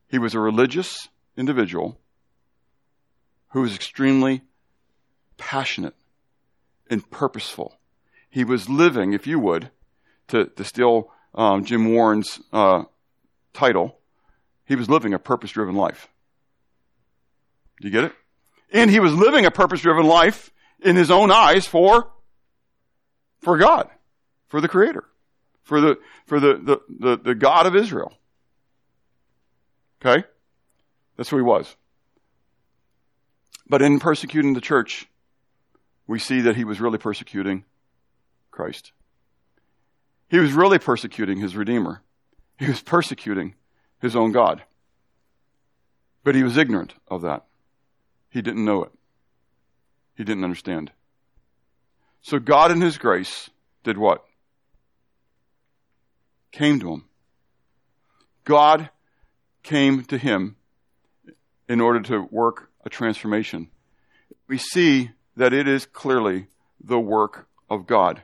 He 0.08 0.18
was 0.18 0.34
a 0.34 0.40
religious 0.40 1.08
individual 1.36 1.98
who 3.50 3.60
was 3.60 3.74
extremely 3.74 4.42
passionate 5.36 5.94
and 6.90 7.08
purposeful. 7.10 7.78
He 8.30 8.42
was 8.42 8.68
living, 8.68 9.12
if 9.12 9.26
you 9.26 9.38
would, 9.38 9.70
to, 10.28 10.46
to 10.46 10.64
steal 10.64 11.10
um, 11.34 11.64
Jim 11.64 11.92
Warren's 11.92 12.40
uh, 12.52 12.84
title, 13.52 13.98
he 14.64 14.74
was 14.74 14.88
living 14.88 15.14
a 15.14 15.18
purpose 15.18 15.50
driven 15.50 15.74
life. 15.74 16.08
Do 17.80 17.88
you 17.88 17.92
get 17.92 18.04
it? 18.04 18.12
And 18.72 18.90
he 18.90 19.00
was 19.00 19.12
living 19.14 19.46
a 19.46 19.50
purpose 19.50 19.80
driven 19.80 20.06
life 20.06 20.50
in 20.80 20.96
his 20.96 21.10
own 21.10 21.30
eyes 21.30 21.66
for, 21.66 22.10
for 23.40 23.56
God, 23.56 23.88
for 24.46 24.60
the 24.60 24.68
Creator, 24.68 25.04
for 25.68 25.82
the, 25.82 25.98
for 26.24 26.40
the, 26.40 26.54
the, 26.54 26.80
the, 26.88 27.16
the 27.18 27.34
God 27.34 27.66
of 27.66 27.76
Israel. 27.76 28.14
Okay? 30.00 30.26
That's 31.16 31.28
who 31.28 31.36
he 31.36 31.42
was. 31.42 31.76
But 33.68 33.82
in 33.82 34.00
persecuting 34.00 34.54
the 34.54 34.62
church, 34.62 35.06
we 36.06 36.18
see 36.18 36.40
that 36.40 36.56
he 36.56 36.64
was 36.64 36.80
really 36.80 36.96
persecuting 36.96 37.64
Christ. 38.50 38.92
He 40.30 40.38
was 40.38 40.54
really 40.54 40.78
persecuting 40.78 41.38
his 41.38 41.54
Redeemer. 41.54 42.00
He 42.58 42.66
was 42.66 42.80
persecuting 42.80 43.54
his 44.00 44.16
own 44.16 44.32
God. 44.32 44.62
But 46.24 46.34
he 46.34 46.42
was 46.42 46.56
ignorant 46.56 46.94
of 47.08 47.20
that. 47.22 47.44
He 48.30 48.40
didn't 48.40 48.64
know 48.64 48.84
it. 48.84 48.92
He 50.16 50.24
didn't 50.24 50.44
understand. 50.44 50.92
So 52.22 52.38
God 52.38 52.70
in 52.70 52.80
his 52.80 52.96
grace 52.96 53.50
did 53.84 53.98
what? 53.98 54.24
Came 56.50 56.80
to 56.80 56.92
him. 56.92 57.04
God 58.44 58.90
came 59.62 60.04
to 60.04 60.16
him 60.16 60.56
in 61.68 61.80
order 61.80 62.00
to 62.00 62.26
work 62.30 62.70
a 62.84 62.88
transformation. 62.88 63.68
We 64.48 64.58
see 64.58 65.10
that 65.36 65.52
it 65.52 65.68
is 65.68 65.84
clearly 65.84 66.46
the 66.82 66.98
work 66.98 67.46
of 67.68 67.86
God. 67.86 68.22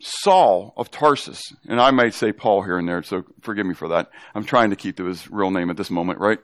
Saul 0.00 0.72
of 0.78 0.90
Tarsus, 0.90 1.42
and 1.68 1.78
I 1.78 1.90
might 1.90 2.14
say 2.14 2.32
Paul 2.32 2.62
here 2.62 2.78
and 2.78 2.88
there, 2.88 3.02
so 3.02 3.24
forgive 3.42 3.66
me 3.66 3.74
for 3.74 3.88
that. 3.88 4.10
I'm 4.34 4.44
trying 4.44 4.70
to 4.70 4.76
keep 4.76 4.96
to 4.96 5.04
his 5.04 5.30
real 5.30 5.50
name 5.50 5.68
at 5.68 5.76
this 5.76 5.90
moment, 5.90 6.18
right? 6.18 6.38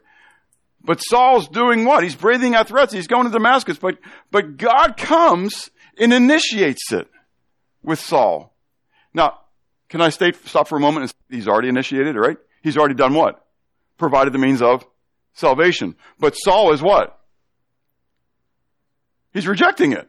But 0.85 0.99
Saul's 0.99 1.49
doing 1.49 1.87
what? 1.87 2.05
He's 2.05 2.15
breathing 2.15 2.55
out 2.55 2.69
threats. 2.69 2.93
He's 2.93 3.07
going 3.07 3.25
to 3.25 3.33
Damascus, 3.33 3.79
but, 3.79 3.99
but 4.31 4.59
God 4.59 4.99
comes 4.99 5.71
and 5.99 6.13
initiates 6.13 6.93
it 6.93 7.09
with 7.83 7.99
Saul. 7.99 8.55
Now, 9.15 9.41
can 9.89 10.01
I 10.01 10.09
state, 10.09 10.37
stop 10.47 10.69
for 10.69 10.77
a 10.77 10.81
moment? 10.81 11.13
And 11.31 11.37
he's 11.37 11.49
already 11.49 11.69
initiated, 11.69 12.17
right? 12.17 12.37
He's 12.63 12.77
already 12.77 12.95
done 12.95 13.15
what? 13.15 13.45
Provided 13.99 14.33
the 14.33 14.39
means 14.39 14.63
of 14.63 14.85
salvation. 15.35 15.95
But 16.19 16.35
Saul 16.35 16.73
is 16.73 16.83
what? 16.83 17.19
He's 19.33 19.47
rejecting 19.47 19.93
it. 19.93 20.09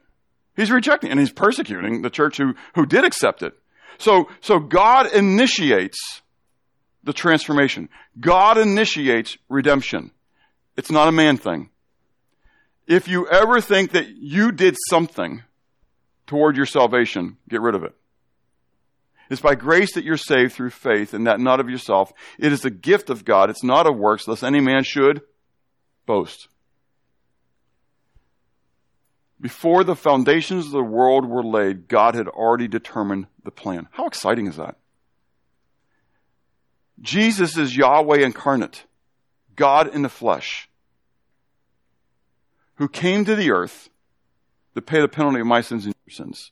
He's 0.55 0.71
rejecting 0.71 1.09
it, 1.09 1.11
and 1.11 1.19
he's 1.19 1.31
persecuting 1.31 2.01
the 2.01 2.09
church 2.09 2.37
who, 2.37 2.55
who 2.75 2.85
did 2.85 3.03
accept 3.03 3.43
it. 3.43 3.53
So, 3.99 4.29
so 4.41 4.59
God 4.59 5.13
initiates 5.13 6.21
the 7.03 7.13
transformation. 7.13 7.89
God 8.19 8.57
initiates 8.57 9.37
redemption. 9.49 10.11
It's 10.75 10.91
not 10.91 11.07
a 11.07 11.11
man 11.11 11.37
thing. 11.37 11.69
If 12.87 13.07
you 13.07 13.27
ever 13.27 13.61
think 13.61 13.91
that 13.91 14.07
you 14.07 14.51
did 14.51 14.75
something 14.89 15.43
toward 16.25 16.55
your 16.55 16.65
salvation, 16.65 17.37
get 17.49 17.61
rid 17.61 17.75
of 17.75 17.83
it. 17.83 17.95
It's 19.29 19.41
by 19.41 19.55
grace 19.55 19.93
that 19.93 20.03
you're 20.03 20.17
saved 20.17 20.53
through 20.53 20.69
faith 20.69 21.13
and 21.13 21.27
that 21.27 21.39
not 21.39 21.59
of 21.59 21.69
yourself. 21.69 22.13
It 22.39 22.53
is 22.53 22.63
a 22.65 22.69
gift 22.69 23.09
of 23.09 23.25
God. 23.25 23.49
It's 23.49 23.63
not 23.63 23.87
of 23.87 23.97
works, 23.97 24.27
lest 24.27 24.43
any 24.43 24.61
man 24.61 24.83
should 24.83 25.21
boast. 26.05 26.47
Before 29.39 29.83
the 29.83 29.95
foundations 29.95 30.65
of 30.65 30.71
the 30.71 30.83
world 30.83 31.25
were 31.25 31.43
laid, 31.43 31.87
God 31.87 32.15
had 32.15 32.27
already 32.27 32.67
determined 32.67 33.27
the 33.43 33.51
plan. 33.51 33.87
How 33.91 34.07
exciting 34.07 34.47
is 34.47 34.55
that? 34.55 34.77
Jesus 36.99 37.57
is 37.57 37.77
Yahweh 37.77 38.19
incarnate, 38.19 38.85
God 39.55 39.93
in 39.93 40.01
the 40.01 40.09
flesh, 40.09 40.67
who 42.75 42.87
came 42.87 43.25
to 43.25 43.35
the 43.35 43.51
earth 43.51 43.89
to 44.73 44.81
pay 44.81 45.01
the 45.01 45.07
penalty 45.07 45.39
of 45.39 45.47
my 45.47 45.61
sins 45.61 45.85
and 45.85 45.93
your 46.05 46.13
sins. 46.13 46.51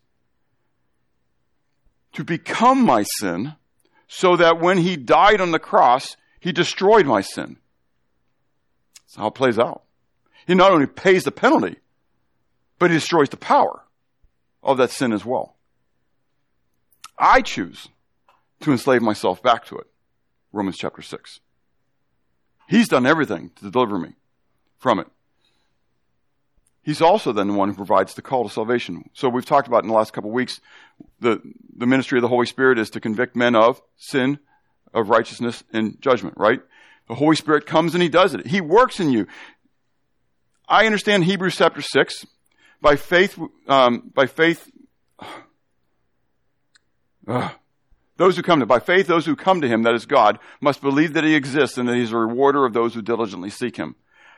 To 2.16 2.24
become 2.24 2.84
my 2.84 3.04
sin, 3.20 3.56
so 4.08 4.36
that 4.36 4.60
when 4.60 4.78
he 4.78 4.96
died 4.98 5.42
on 5.42 5.52
the 5.52 5.60
cross, 5.60 6.16
He 6.40 6.52
destroyed 6.52 7.06
my 7.06 7.22
sin. 7.22 7.58
That's 9.02 9.16
how 9.16 9.28
it 9.28 9.36
plays 9.36 9.58
out. 9.58 9.84
He 10.46 10.54
not 10.54 10.72
only 10.72 10.86
pays 10.86 11.24
the 11.24 11.32
penalty, 11.32 11.78
but 12.78 12.92
he 12.92 12.98
destroys 12.98 13.30
the 13.30 13.38
power 13.38 13.84
of 14.62 14.78
that 14.78 14.92
sin 14.92 15.12
as 15.12 15.26
well. 15.26 15.56
I 17.18 17.42
choose 17.42 17.88
to 18.62 18.72
enslave 18.72 19.02
myself 19.02 19.42
back 19.42 19.66
to 19.66 19.78
it. 19.78 19.88
Romans 20.52 20.78
chapter 20.78 21.02
6. 21.02 21.40
He's 22.68 22.88
done 22.88 23.06
everything 23.06 23.52
to 23.56 23.72
deliver 23.72 23.98
me 23.98 24.14
from 24.78 25.00
it. 25.00 25.08
He's 26.86 27.02
also 27.02 27.34
then 27.34 27.48
the 27.48 27.54
one 27.54 27.70
who 27.70 27.76
provides 27.76 28.14
the 28.14 28.22
call 28.22 28.44
to 28.44 28.54
salvation. 28.54 29.10
So 29.14 29.28
we've 29.28 29.44
talked 29.44 29.68
about 29.68 29.82
in 29.82 29.90
the 29.90 29.96
last 29.96 30.14
couple 30.14 30.30
of 30.30 30.36
weeks, 30.36 30.62
the, 31.20 31.42
the 31.76 31.88
ministry 31.88 32.20
of 32.20 32.22
the 32.22 32.28
Holy 32.28 32.46
Spirit 32.46 32.78
is 32.78 32.92
to 32.92 33.00
convict 33.00 33.36
men 33.36 33.56
of 33.56 33.82
sin, 33.98 34.38
of 34.94 35.10
righteousness, 35.10 35.64
and 35.74 36.00
judgment, 36.00 36.36
right? 36.38 36.62
The 37.08 37.16
Holy 37.16 37.36
Spirit 37.36 37.66
comes 37.66 37.96
and 37.96 38.04
He 38.04 38.10
does 38.10 38.36
it. 38.36 38.46
He 38.46 38.62
works 38.62 39.00
in 39.00 39.10
you. 39.10 39.26
I 40.70 40.86
understand 40.86 41.24
Hebrews 41.24 41.56
chapter 41.56 41.82
6. 41.82 42.28
By 42.82 42.98
faith, 42.98 43.40
um, 43.68 44.12
by 44.14 44.28
faith, 44.28 44.70
uh, 47.28 47.50
those 48.18 48.36
who 48.36 48.44
come 48.44 48.60
to, 48.60 48.68
by 48.68 48.78
faith, 48.78 49.08
those 49.08 49.26
who 49.26 49.36
come 49.36 49.62
to 49.62 49.68
Him, 49.68 49.82
that 49.84 49.96
is 49.96 50.06
God, 50.06 50.38
must 50.62 50.82
believe 50.82 51.14
that 51.14 51.24
He 51.24 51.34
exists 51.34 51.80
and 51.80 51.90
that 51.90 51.96
He's 51.96 52.12
a 52.12 52.18
rewarder 52.18 52.64
of 52.64 52.74
those 52.74 52.94
who 52.94 53.02
diligently 53.02 53.50
seek 53.50 53.78
Him. 53.78 53.96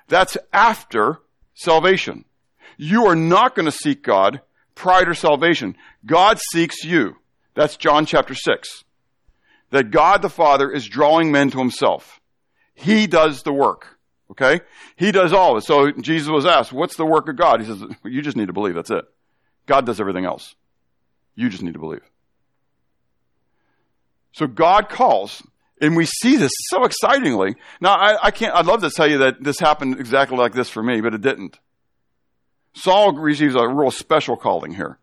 That's 0.07 0.37
after 0.53 1.19
salvation. 1.53 2.23
You 2.77 3.07
are 3.07 3.15
not 3.15 3.55
going 3.55 3.65
to 3.65 3.71
seek 3.71 4.03
God 4.03 4.41
prior 4.75 5.05
to 5.05 5.15
salvation. 5.15 5.75
God 6.05 6.39
seeks 6.51 6.83
you. 6.83 7.17
That's 7.55 7.75
John 7.75 8.05
chapter 8.05 8.35
6. 8.35 8.83
That 9.71 9.91
God 9.91 10.21
the 10.21 10.29
Father 10.29 10.71
is 10.71 10.87
drawing 10.87 11.31
men 11.31 11.49
to 11.51 11.57
himself. 11.57 12.21
He 12.73 13.07
does 13.07 13.41
the 13.43 13.51
work. 13.51 13.97
Okay? 14.31 14.61
He 14.95 15.11
does 15.11 15.33
all 15.33 15.53
of 15.53 15.63
it. 15.63 15.65
So 15.65 15.91
Jesus 15.91 16.29
was 16.29 16.45
asked, 16.45 16.71
what's 16.71 16.95
the 16.95 17.05
work 17.05 17.27
of 17.27 17.35
God? 17.35 17.59
He 17.59 17.65
says, 17.65 17.83
you 18.05 18.21
just 18.21 18.37
need 18.37 18.47
to 18.47 18.53
believe. 18.53 18.75
That's 18.75 18.91
it. 18.91 19.05
God 19.65 19.85
does 19.85 19.99
everything 19.99 20.25
else. 20.25 20.55
You 21.35 21.49
just 21.49 21.63
need 21.63 21.73
to 21.73 21.79
believe. 21.79 22.01
So 24.31 24.45
God 24.45 24.89
calls, 24.89 25.41
and 25.81 25.95
we 25.95 26.05
see 26.05 26.35
this 26.35 26.51
so 26.69 26.83
excitingly. 26.83 27.55
Now, 27.81 27.95
I, 27.95 28.27
I 28.27 28.31
can't, 28.31 28.55
I'd 28.55 28.67
love 28.67 28.81
to 28.81 28.91
tell 28.91 29.09
you 29.09 29.19
that 29.19 29.43
this 29.43 29.59
happened 29.59 29.99
exactly 29.99 30.37
like 30.37 30.53
this 30.53 30.69
for 30.69 30.83
me, 30.83 31.01
but 31.01 31.13
it 31.13 31.21
didn't. 31.21 31.57
Saul 32.73 33.13
receives 33.13 33.55
a 33.55 33.67
real 33.67 33.91
special 33.91 34.37
calling 34.37 34.73
here. 34.73 34.99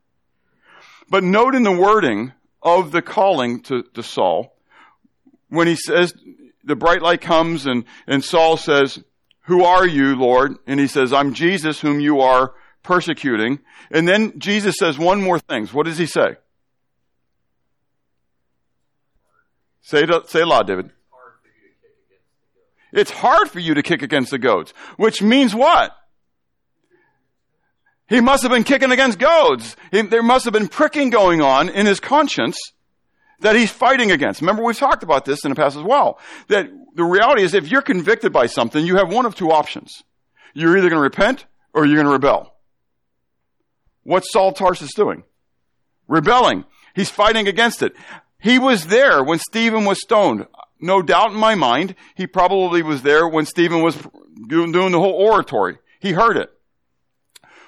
But 1.09 1.24
note 1.24 1.55
in 1.55 1.62
the 1.62 1.72
wording 1.72 2.33
of 2.62 2.92
the 2.92 3.03
calling 3.03 3.62
to, 3.64 3.83
to 3.94 4.03
Saul, 4.03 4.57
when 5.48 5.66
he 5.66 5.77
says, 5.77 6.14
the 6.64 6.77
bright 6.77 7.03
light 7.03 7.20
comes 7.20 7.66
and, 7.66 7.85
and 8.07 8.24
Saul 8.24 8.57
says, 8.57 8.98
who 9.42 9.64
are 9.64 9.87
you, 9.87 10.16
Lord? 10.16 10.57
And 10.66 10.81
he 10.81 10.87
says, 10.87 11.12
I'm 11.12 11.35
Jesus 11.35 11.81
whom 11.81 12.00
you 12.00 12.20
are 12.20 12.55
persecuting. 12.83 13.59
And 13.90 14.09
then 14.09 14.38
Jesus 14.38 14.77
says 14.79 14.98
one 14.98 15.20
more 15.20 15.38
thing. 15.38 15.66
What 15.68 15.87
does 15.87 15.98
he 15.98 16.07
say? 16.07 16.37
Say 19.83 20.05
it, 20.05 20.31
say 20.31 20.40
it 20.40 20.46
loud, 20.46 20.66
David. 20.66 20.90
It's 22.90 23.11
hard 23.11 23.50
for 23.50 23.59
you 23.59 23.74
to 23.74 23.83
kick 23.83 24.03
against 24.03 24.31
the 24.31 24.38
goads. 24.38 24.72
Which 24.96 25.20
means 25.20 25.55
what? 25.55 25.94
He 28.14 28.20
must 28.20 28.44
have 28.44 28.53
been 28.53 28.62
kicking 28.62 28.92
against 28.92 29.18
goads. 29.18 29.74
He, 29.90 30.03
there 30.03 30.22
must 30.22 30.44
have 30.44 30.53
been 30.55 30.68
pricking 30.68 31.11
going 31.11 31.40
on 31.40 31.68
in 31.68 31.85
his 31.85 31.98
conscience 31.98 32.57
that 33.40 33.57
he's 33.57 33.72
fighting 33.72 34.12
against. 34.12 34.40
Remember, 34.40 34.62
we've 34.62 34.79
talked 34.79 35.03
about 35.03 35.24
this 35.24 35.44
in 35.44 35.50
the 35.50 35.57
past 35.57 35.77
as 35.77 35.83
well. 35.83 36.20
That 36.46 36.68
the 36.94 37.03
reality 37.03 37.42
is 37.42 37.55
if 37.55 37.68
you're 37.68 37.83
convicted 37.83 38.33
by 38.33 38.46
something, 38.46 38.87
you 38.87 38.98
have 38.98 39.12
one 39.12 39.27
of 39.27 39.35
two 39.35 39.50
options. 39.50 40.05
You're 40.55 40.79
either 40.79 40.88
going 40.88 41.00
to 41.00 41.03
repent 41.03 41.46
or 41.72 41.87
you're 41.87 41.96
going 41.96 42.07
to 42.07 42.12
rebel. 42.12 42.55
What's 44.05 44.31
Saul 44.31 44.53
Tarsus 44.53 44.94
doing? 44.94 45.24
Rebelling. 46.07 46.66
He's 46.94 47.11
fighting 47.11 47.48
against 47.48 47.83
it. 47.83 47.94
He 48.38 48.61
was 48.61 48.87
there 48.87 49.24
when 49.24 49.40
Stephen 49.40 49.87
was 49.87 50.00
stoned. 50.00 50.46
No 50.79 51.03
doubt 51.03 51.33
in 51.33 51.37
my 51.37 51.57
mind, 51.57 51.96
he 52.14 52.29
probably 52.29 52.81
was 52.81 53.03
there 53.03 53.27
when 53.27 53.44
Stephen 53.44 53.83
was 53.83 53.98
doing, 54.46 54.70
doing 54.70 54.92
the 54.92 55.00
whole 55.00 55.14
oratory. 55.14 55.79
He 55.98 56.12
heard 56.12 56.37
it 56.37 56.53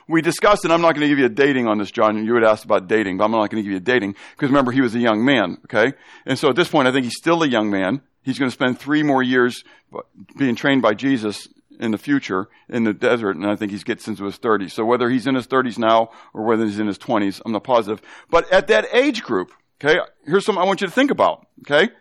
we 0.08 0.22
discussed, 0.22 0.64
and 0.64 0.72
I'm 0.72 0.80
not 0.80 0.94
going 0.94 1.02
to 1.02 1.08
give 1.08 1.18
you 1.18 1.26
a 1.26 1.30
dating 1.30 1.66
on 1.66 1.78
this, 1.78 1.90
John. 1.90 2.24
You 2.24 2.34
had 2.34 2.44
asked 2.44 2.64
about 2.64 2.86
dating, 2.86 3.18
but 3.18 3.24
I'm 3.24 3.32
not 3.32 3.50
going 3.50 3.62
to 3.62 3.62
give 3.62 3.72
you 3.72 3.78
a 3.78 3.80
dating 3.80 4.14
because 4.32 4.50
remember 4.50 4.72
he 4.72 4.80
was 4.80 4.94
a 4.94 5.00
young 5.00 5.24
man, 5.24 5.58
okay? 5.64 5.96
And 6.24 6.38
so 6.38 6.48
at 6.48 6.56
this 6.56 6.68
point, 6.68 6.86
I 6.86 6.92
think 6.92 7.04
he's 7.04 7.16
still 7.16 7.42
a 7.42 7.48
young 7.48 7.70
man. 7.70 8.02
He's 8.22 8.38
going 8.38 8.50
to 8.50 8.54
spend 8.54 8.78
three 8.78 9.02
more 9.02 9.22
years 9.22 9.64
uh, 9.94 10.00
being 10.36 10.54
trained 10.54 10.82
by 10.82 10.94
Jesus 10.94 11.48
in 11.78 11.90
the 11.90 11.98
future 11.98 12.48
in 12.68 12.84
the 12.84 12.92
desert, 12.92 13.36
and 13.36 13.46
I 13.46 13.56
think 13.56 13.72
he 13.72 13.78
gets 13.78 14.08
into 14.08 14.24
his 14.24 14.38
30s. 14.38 14.72
So 14.72 14.84
whether 14.84 15.10
he's 15.10 15.26
in 15.26 15.34
his 15.34 15.46
30s 15.46 15.78
now 15.78 16.10
or 16.32 16.44
whether 16.44 16.64
he's 16.64 16.78
in 16.78 16.86
his 16.86 16.98
20s, 16.98 17.40
I'm 17.44 17.52
not 17.52 17.64
positive. 17.64 18.00
But 18.30 18.50
at 18.52 18.68
that 18.68 18.86
age 18.92 19.22
group, 19.22 19.52
okay, 19.80 19.98
here's 20.24 20.44
something 20.44 20.62
I 20.62 20.66
want 20.66 20.80
you 20.80 20.86
to 20.86 20.92
think 20.92 21.10
about, 21.10 21.46
okay? 21.60 21.92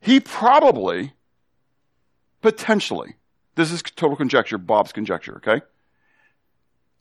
He 0.00 0.20
probably, 0.20 1.12
potentially, 2.40 3.16
this 3.56 3.72
is 3.72 3.82
total 3.82 4.16
conjecture, 4.16 4.58
Bob's 4.58 4.92
conjecture, 4.92 5.36
okay? 5.38 5.64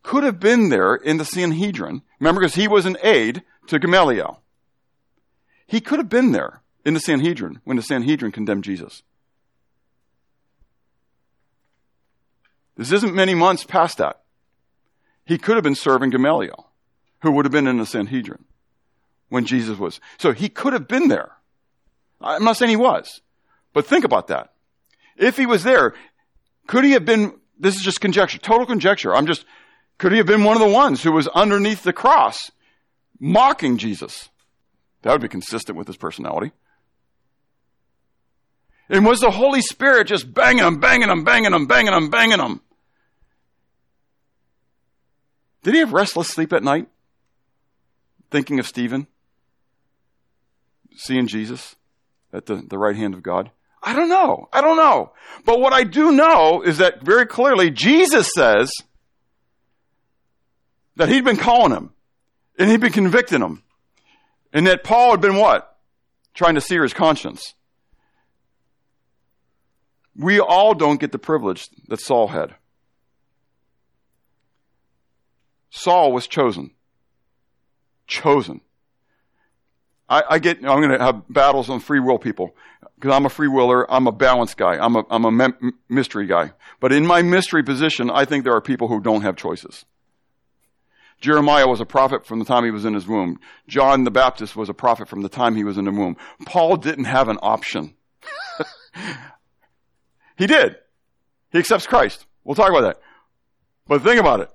Could 0.08 0.24
have 0.24 0.40
been 0.40 0.70
there 0.70 0.96
in 0.96 1.18
the 1.18 1.26
Sanhedrin. 1.26 2.02
Remember, 2.22 2.40
because 2.40 2.56
he 2.56 2.66
was 2.66 2.86
an 2.86 2.96
aide 3.04 3.44
to 3.68 3.78
Gamaliel. 3.78 4.42
He 5.68 5.82
could 5.82 6.00
have 6.00 6.08
been 6.08 6.32
there 6.32 6.62
in 6.86 6.94
the 6.94 7.02
Sanhedrin 7.02 7.60
when 7.66 7.76
the 7.76 7.84
Sanhedrin 7.84 8.32
condemned 8.32 8.64
Jesus. 8.64 9.04
This 12.78 12.94
isn't 12.94 13.14
many 13.14 13.36
months 13.36 13.66
past 13.66 13.98
that. 13.98 14.22
He 15.26 15.38
could 15.38 15.56
have 15.56 15.64
been 15.66 15.76
serving 15.76 16.12
Gamaliel, 16.12 16.72
who 17.22 17.32
would 17.34 17.44
have 17.44 17.52
been 17.52 17.68
in 17.68 17.78
the 17.78 17.86
Sanhedrin 17.86 18.46
when 19.28 19.46
Jesus 19.46 19.78
was. 19.78 20.00
So 20.18 20.32
he 20.32 20.48
could 20.48 20.72
have 20.72 20.88
been 20.88 21.10
there. 21.10 21.34
I'm 22.22 22.46
not 22.46 22.56
saying 22.56 22.70
he 22.70 22.78
was, 22.78 23.20
but 23.74 23.86
think 23.86 24.06
about 24.06 24.28
that. 24.28 24.54
If 25.18 25.36
he 25.36 25.46
was 25.46 25.64
there, 25.64 25.96
could 26.66 26.86
he 26.86 26.92
have 26.92 27.04
been, 27.04 27.34
this 27.60 27.76
is 27.76 27.82
just 27.82 28.00
conjecture, 28.00 28.38
total 28.38 28.66
conjecture. 28.66 29.14
I'm 29.14 29.28
just 29.28 29.44
could 29.98 30.12
he 30.12 30.20
have 30.20 30.28
been 30.28 30.44
one 30.44 30.56
of 30.56 30.62
the 30.62 30.74
ones 30.74 31.02
who 31.02 31.12
was 31.12 31.28
underneath 31.30 31.84
the 31.84 31.94
cross 31.94 32.52
mocking 33.20 33.78
Jesus? 33.78 34.30
That 35.02 35.12
would 35.12 35.22
be 35.22 35.28
consistent 35.28 35.78
with 35.78 35.88
his 35.88 35.98
personality. 35.98 36.52
And 38.90 39.06
was 39.06 39.20
the 39.20 39.32
Holy 39.32 39.62
Spirit 39.62 40.08
just 40.08 40.34
banging 40.34 40.64
him, 40.64 40.80
banging 40.80 41.10
him, 41.10 41.24
banging 41.24 41.54
him, 41.54 41.68
banging 41.68 41.94
him, 41.94 42.10
banging 42.10 42.40
him? 42.40 42.62
Did 45.64 45.74
he 45.74 45.80
have 45.82 45.94
restless 45.94 46.30
sleep 46.30 46.54
at 46.54 46.64
night? 46.64 46.88
Thinking 48.32 48.60
of 48.60 48.68
Stephen? 48.68 49.08
Seeing 50.96 51.28
Jesus 51.28 51.76
at 52.32 52.46
the, 52.46 52.56
the 52.56 52.78
right 52.78 52.96
hand 52.96 53.14
of 53.14 53.24
God? 53.24 53.52
I 53.84 53.94
don't 53.94 54.10
know. 54.10 54.48
I 54.54 54.62
don't 54.62 54.78
know. 54.78 55.12
But 55.46 55.60
what 55.60 55.74
I 55.74 55.84
do 55.84 56.12
know 56.12 56.62
is 56.62 56.78
that 56.78 57.02
very 57.02 57.26
clearly 57.26 57.70
Jesus 57.70 58.30
says, 58.34 58.72
that 60.98 61.10
he'd 61.10 61.24
been 61.24 61.38
calling 61.38 61.72
him 61.72 61.92
and 62.58 62.70
he'd 62.70 62.82
been 62.82 62.92
convicting 62.92 63.42
him. 63.42 63.64
And 64.52 64.68
that 64.68 64.84
Paul 64.84 65.12
had 65.12 65.22
been 65.22 65.36
what? 65.36 65.78
Trying 66.34 66.56
to 66.56 66.62
sear 66.62 66.84
his 66.84 66.94
conscience. 66.94 67.54
We 70.16 70.40
all 70.40 70.74
don't 70.74 71.00
get 71.00 71.12
the 71.12 71.20
privilege 71.20 71.70
that 71.88 72.02
Saul 72.02 72.30
had. 72.30 72.56
Saul 75.70 76.12
was 76.12 76.26
chosen. 76.28 76.72
Chosen. 78.08 78.62
I, 80.10 80.24
I 80.32 80.40
get, 80.40 80.58
I'm 80.58 80.82
going 80.82 80.98
to 80.98 81.04
have 81.04 81.24
battles 81.30 81.70
on 81.70 81.80
free 81.80 82.00
will 82.00 82.18
people 82.18 82.56
because 82.96 83.16
I'm 83.16 83.26
a 83.26 83.30
free 83.30 83.50
willer. 83.50 83.92
I'm 83.92 84.08
a 84.08 84.12
balance 84.12 84.56
guy. 84.56 84.78
I'm 84.84 84.96
a, 84.96 85.04
I'm 85.12 85.26
a 85.26 85.54
mystery 85.90 86.26
guy. 86.26 86.54
But 86.80 86.94
in 86.94 87.06
my 87.06 87.22
mystery 87.22 87.62
position, 87.62 88.10
I 88.10 88.26
think 88.26 88.44
there 88.44 88.56
are 88.56 88.62
people 88.62 88.88
who 88.88 89.00
don't 89.02 89.22
have 89.22 89.36
choices. 89.36 89.86
Jeremiah 91.20 91.68
was 91.68 91.82
a 91.82 91.86
prophet 91.86 92.26
from 92.26 92.40
the 92.40 92.46
time 92.46 92.64
he 92.64 92.72
was 92.72 92.86
in 92.86 92.94
his 92.94 93.08
womb. 93.08 93.40
John 93.68 94.04
the 94.04 94.12
Baptist 94.12 94.56
was 94.56 94.70
a 94.70 94.74
prophet 94.74 95.08
from 95.08 95.22
the 95.22 95.30
time 95.30 95.56
he 95.56 95.64
was 95.64 95.78
in 95.78 95.86
the 95.86 95.92
womb. 95.92 96.16
Paul 96.46 96.78
didn't 96.78 97.06
have 97.06 97.28
an 97.28 97.40
option. 97.42 97.96
he 100.38 100.46
did. 100.46 100.76
He 101.52 101.60
accepts 101.60 101.88
Christ. 101.88 102.26
We'll 102.44 102.56
talk 102.56 102.70
about 102.70 102.82
that. 102.82 103.02
But 103.88 104.04
think 104.04 104.20
about 104.20 104.42
it. 104.42 104.50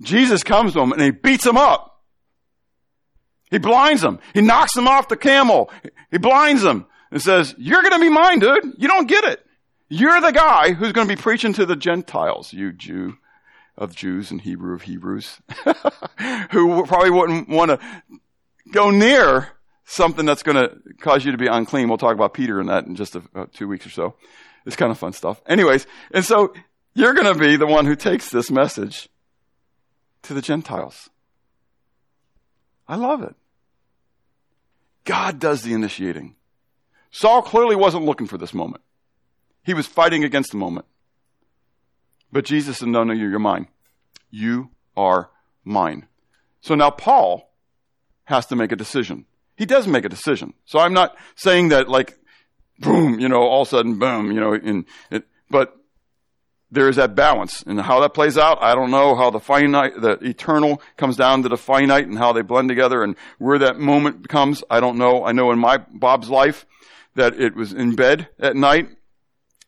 Jesus 0.00 0.44
comes 0.44 0.74
to 0.74 0.80
him 0.80 0.92
and 0.92 1.02
he 1.02 1.10
beats 1.10 1.44
him 1.44 1.56
up. 1.56 2.04
He 3.50 3.58
blinds 3.58 4.04
him. 4.04 4.20
He 4.34 4.42
knocks 4.42 4.76
him 4.76 4.86
off 4.86 5.08
the 5.08 5.16
camel. 5.16 5.70
He 6.10 6.18
blinds 6.18 6.62
him 6.62 6.86
and 7.10 7.20
says, 7.20 7.54
you're 7.58 7.82
going 7.82 7.94
to 7.94 7.98
be 7.98 8.10
mine, 8.10 8.38
dude. 8.38 8.74
You 8.76 8.86
don't 8.86 9.08
get 9.08 9.24
it. 9.24 9.44
You're 9.88 10.20
the 10.20 10.32
guy 10.32 10.74
who's 10.74 10.92
going 10.92 11.08
to 11.08 11.16
be 11.16 11.20
preaching 11.20 11.54
to 11.54 11.66
the 11.66 11.74
Gentiles, 11.74 12.52
you 12.52 12.72
Jew 12.72 13.16
of 13.78 13.94
Jews 13.94 14.30
and 14.30 14.40
Hebrew 14.40 14.74
of 14.74 14.82
Hebrews, 14.82 15.38
who 16.50 16.84
probably 16.84 17.10
wouldn't 17.10 17.48
want 17.48 17.70
to 17.70 17.80
go 18.72 18.90
near 18.90 19.48
something 19.84 20.26
that's 20.26 20.42
going 20.42 20.56
to 20.56 20.76
cause 21.00 21.24
you 21.24 21.32
to 21.32 21.38
be 21.38 21.46
unclean. 21.46 21.88
We'll 21.88 21.96
talk 21.96 22.14
about 22.14 22.34
Peter 22.34 22.60
in 22.60 22.66
that 22.66 22.84
in 22.84 22.96
just 22.96 23.16
a, 23.16 23.22
uh, 23.34 23.46
two 23.52 23.68
weeks 23.68 23.86
or 23.86 23.90
so. 23.90 24.14
It's 24.66 24.76
kind 24.76 24.90
of 24.90 24.98
fun 24.98 25.12
stuff. 25.14 25.40
Anyways, 25.46 25.86
and 26.10 26.24
so 26.24 26.52
you're 26.92 27.14
going 27.14 27.32
to 27.32 27.38
be 27.38 27.56
the 27.56 27.66
one 27.66 27.86
who 27.86 27.96
takes 27.96 28.28
this 28.28 28.50
message 28.50 29.08
to 30.22 30.34
the 30.34 30.42
Gentiles. 30.42 31.08
I 32.86 32.96
love 32.96 33.22
it. 33.22 33.34
God 35.04 35.38
does 35.38 35.62
the 35.62 35.72
initiating. 35.72 36.34
Saul 37.10 37.40
clearly 37.40 37.76
wasn't 37.76 38.04
looking 38.04 38.26
for 38.26 38.36
this 38.36 38.52
moment. 38.52 38.82
He 39.62 39.72
was 39.72 39.86
fighting 39.86 40.24
against 40.24 40.50
the 40.50 40.58
moment. 40.58 40.86
But 42.30 42.44
Jesus 42.44 42.78
said, 42.78 42.88
no, 42.88 43.04
no, 43.04 43.12
you're 43.12 43.38
mine. 43.38 43.68
You 44.30 44.70
are 44.96 45.30
mine. 45.64 46.06
So 46.60 46.74
now 46.74 46.90
Paul 46.90 47.50
has 48.24 48.46
to 48.46 48.56
make 48.56 48.72
a 48.72 48.76
decision. 48.76 49.24
He 49.56 49.66
does 49.66 49.86
make 49.86 50.04
a 50.04 50.08
decision. 50.08 50.54
So 50.64 50.78
I'm 50.78 50.92
not 50.92 51.16
saying 51.34 51.68
that 51.68 51.88
like, 51.88 52.18
boom, 52.78 53.18
you 53.18 53.28
know, 53.28 53.42
all 53.42 53.62
of 53.62 53.68
a 53.68 53.70
sudden, 53.70 53.98
boom, 53.98 54.30
you 54.30 54.40
know, 54.40 54.54
in, 54.54 54.86
it, 55.10 55.24
but 55.50 55.74
there 56.70 56.88
is 56.88 56.96
that 56.96 57.14
balance. 57.14 57.62
And 57.62 57.80
how 57.80 58.00
that 58.00 58.12
plays 58.12 58.36
out, 58.36 58.62
I 58.62 58.74
don't 58.74 58.90
know 58.90 59.16
how 59.16 59.30
the 59.30 59.40
finite, 59.40 60.00
the 60.00 60.18
eternal 60.22 60.82
comes 60.96 61.16
down 61.16 61.42
to 61.44 61.48
the 61.48 61.56
finite 61.56 62.06
and 62.06 62.18
how 62.18 62.32
they 62.32 62.42
blend 62.42 62.68
together 62.68 63.02
and 63.02 63.16
where 63.38 63.58
that 63.58 63.78
moment 63.78 64.28
comes, 64.28 64.62
I 64.68 64.80
don't 64.80 64.98
know. 64.98 65.24
I 65.24 65.32
know 65.32 65.50
in 65.50 65.58
my, 65.58 65.78
Bob's 65.78 66.28
life, 66.28 66.66
that 67.14 67.40
it 67.40 67.56
was 67.56 67.72
in 67.72 67.96
bed 67.96 68.28
at 68.38 68.54
night 68.54 68.90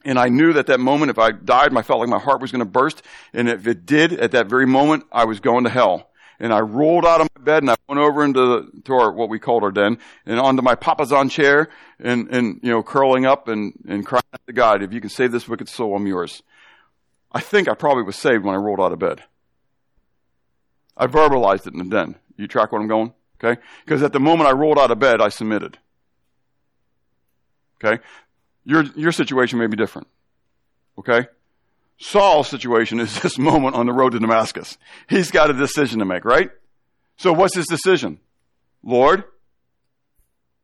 and 0.04 0.18
I 0.18 0.28
knew 0.28 0.52
that 0.54 0.66
that 0.66 0.80
moment, 0.80 1.10
if 1.10 1.18
I 1.18 1.32
died, 1.32 1.76
I 1.76 1.82
felt 1.82 2.00
like 2.00 2.08
my 2.08 2.18
heart 2.18 2.40
was 2.40 2.52
going 2.52 2.60
to 2.60 2.64
burst. 2.64 3.02
And 3.32 3.48
if 3.48 3.66
it 3.66 3.84
did, 3.84 4.12
at 4.12 4.32
that 4.32 4.46
very 4.46 4.66
moment, 4.66 5.04
I 5.12 5.24
was 5.24 5.40
going 5.40 5.64
to 5.64 5.70
hell. 5.70 6.10
And 6.38 6.54
I 6.54 6.60
rolled 6.60 7.04
out 7.04 7.20
of 7.20 7.28
my 7.36 7.44
bed 7.44 7.62
and 7.62 7.70
I 7.70 7.76
went 7.86 8.00
over 8.00 8.24
into 8.24 8.40
the, 8.40 8.82
to 8.86 8.94
our, 8.94 9.12
what 9.12 9.28
we 9.28 9.38
called 9.38 9.62
our 9.62 9.70
den 9.70 9.98
and 10.24 10.40
onto 10.40 10.62
my 10.62 10.74
papasan 10.74 11.30
chair 11.30 11.68
and, 11.98 12.28
and, 12.28 12.60
you 12.62 12.70
know, 12.70 12.82
curling 12.82 13.26
up 13.26 13.46
and, 13.46 13.74
and 13.86 14.06
crying 14.06 14.24
out 14.32 14.40
to 14.46 14.52
God, 14.54 14.82
if 14.82 14.94
you 14.94 15.02
can 15.02 15.10
save 15.10 15.32
this 15.32 15.46
wicked 15.46 15.68
soul, 15.68 15.94
I'm 15.94 16.06
yours. 16.06 16.42
I 17.30 17.40
think 17.40 17.68
I 17.68 17.74
probably 17.74 18.04
was 18.04 18.16
saved 18.16 18.44
when 18.44 18.54
I 18.54 18.58
rolled 18.58 18.80
out 18.80 18.92
of 18.92 18.98
bed. 18.98 19.22
I 20.96 21.06
verbalized 21.06 21.66
it 21.66 21.74
in 21.74 21.78
the 21.78 21.84
den. 21.84 22.16
You 22.36 22.48
track 22.48 22.72
where 22.72 22.80
I'm 22.80 22.88
going? 22.88 23.12
Okay? 23.42 23.60
Because 23.84 24.02
at 24.02 24.14
the 24.14 24.20
moment 24.20 24.48
I 24.48 24.52
rolled 24.52 24.78
out 24.78 24.90
of 24.90 24.98
bed, 24.98 25.20
I 25.20 25.28
submitted. 25.28 25.78
Okay? 27.84 28.02
Your, 28.64 28.84
your 28.96 29.12
situation 29.12 29.58
may 29.58 29.66
be 29.66 29.76
different. 29.76 30.08
Okay? 30.98 31.26
Saul's 31.98 32.48
situation 32.48 33.00
is 33.00 33.20
this 33.22 33.38
moment 33.38 33.76
on 33.76 33.86
the 33.86 33.92
road 33.92 34.12
to 34.12 34.18
Damascus. 34.18 34.78
He's 35.08 35.30
got 35.30 35.50
a 35.50 35.54
decision 35.54 35.98
to 36.00 36.04
make, 36.04 36.24
right? 36.24 36.50
So 37.16 37.32
what's 37.32 37.54
his 37.54 37.66
decision? 37.66 38.18
Lord, 38.82 39.24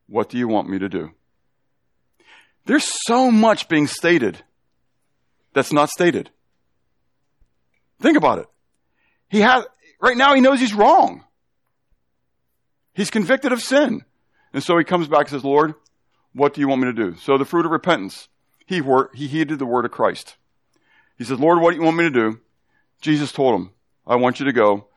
what 0.08 0.28
do 0.28 0.38
you 0.38 0.48
want 0.48 0.68
me 0.68 0.78
to 0.78 0.88
do? 0.88 1.10
There's 2.64 2.90
so 3.06 3.30
much 3.30 3.68
being 3.68 3.86
stated 3.86 4.42
that's 5.52 5.72
not 5.72 5.88
stated. 5.90 6.30
Think 8.00 8.16
about 8.16 8.40
it. 8.40 8.46
He 9.28 9.40
has, 9.40 9.64
right 10.00 10.16
now 10.16 10.34
he 10.34 10.40
knows 10.40 10.60
he's 10.60 10.74
wrong. 10.74 11.24
He's 12.94 13.10
convicted 13.10 13.52
of 13.52 13.60
sin. 13.60 14.04
And 14.52 14.62
so 14.62 14.78
he 14.78 14.84
comes 14.84 15.08
back 15.08 15.20
and 15.20 15.28
says, 15.28 15.44
Lord, 15.44 15.74
what 16.36 16.52
do 16.52 16.60
you 16.60 16.68
want 16.68 16.82
me 16.82 16.86
to 16.86 16.92
do? 16.92 17.16
So 17.16 17.38
the 17.38 17.46
fruit 17.46 17.64
of 17.64 17.72
repentance. 17.72 18.28
He, 18.66 18.80
wor- 18.80 19.10
he 19.14 19.26
heeded 19.26 19.58
the 19.58 19.66
word 19.66 19.84
of 19.84 19.90
Christ. 19.90 20.36
He 21.16 21.24
said, 21.24 21.40
Lord, 21.40 21.60
what 21.60 21.70
do 21.70 21.78
you 21.78 21.82
want 21.82 21.96
me 21.96 22.04
to 22.04 22.10
do? 22.10 22.40
Jesus 23.00 23.32
told 23.32 23.58
him, 23.58 23.70
I 24.06 24.16
want 24.16 24.38
you 24.38 24.46
to 24.46 24.52
go 24.52 24.88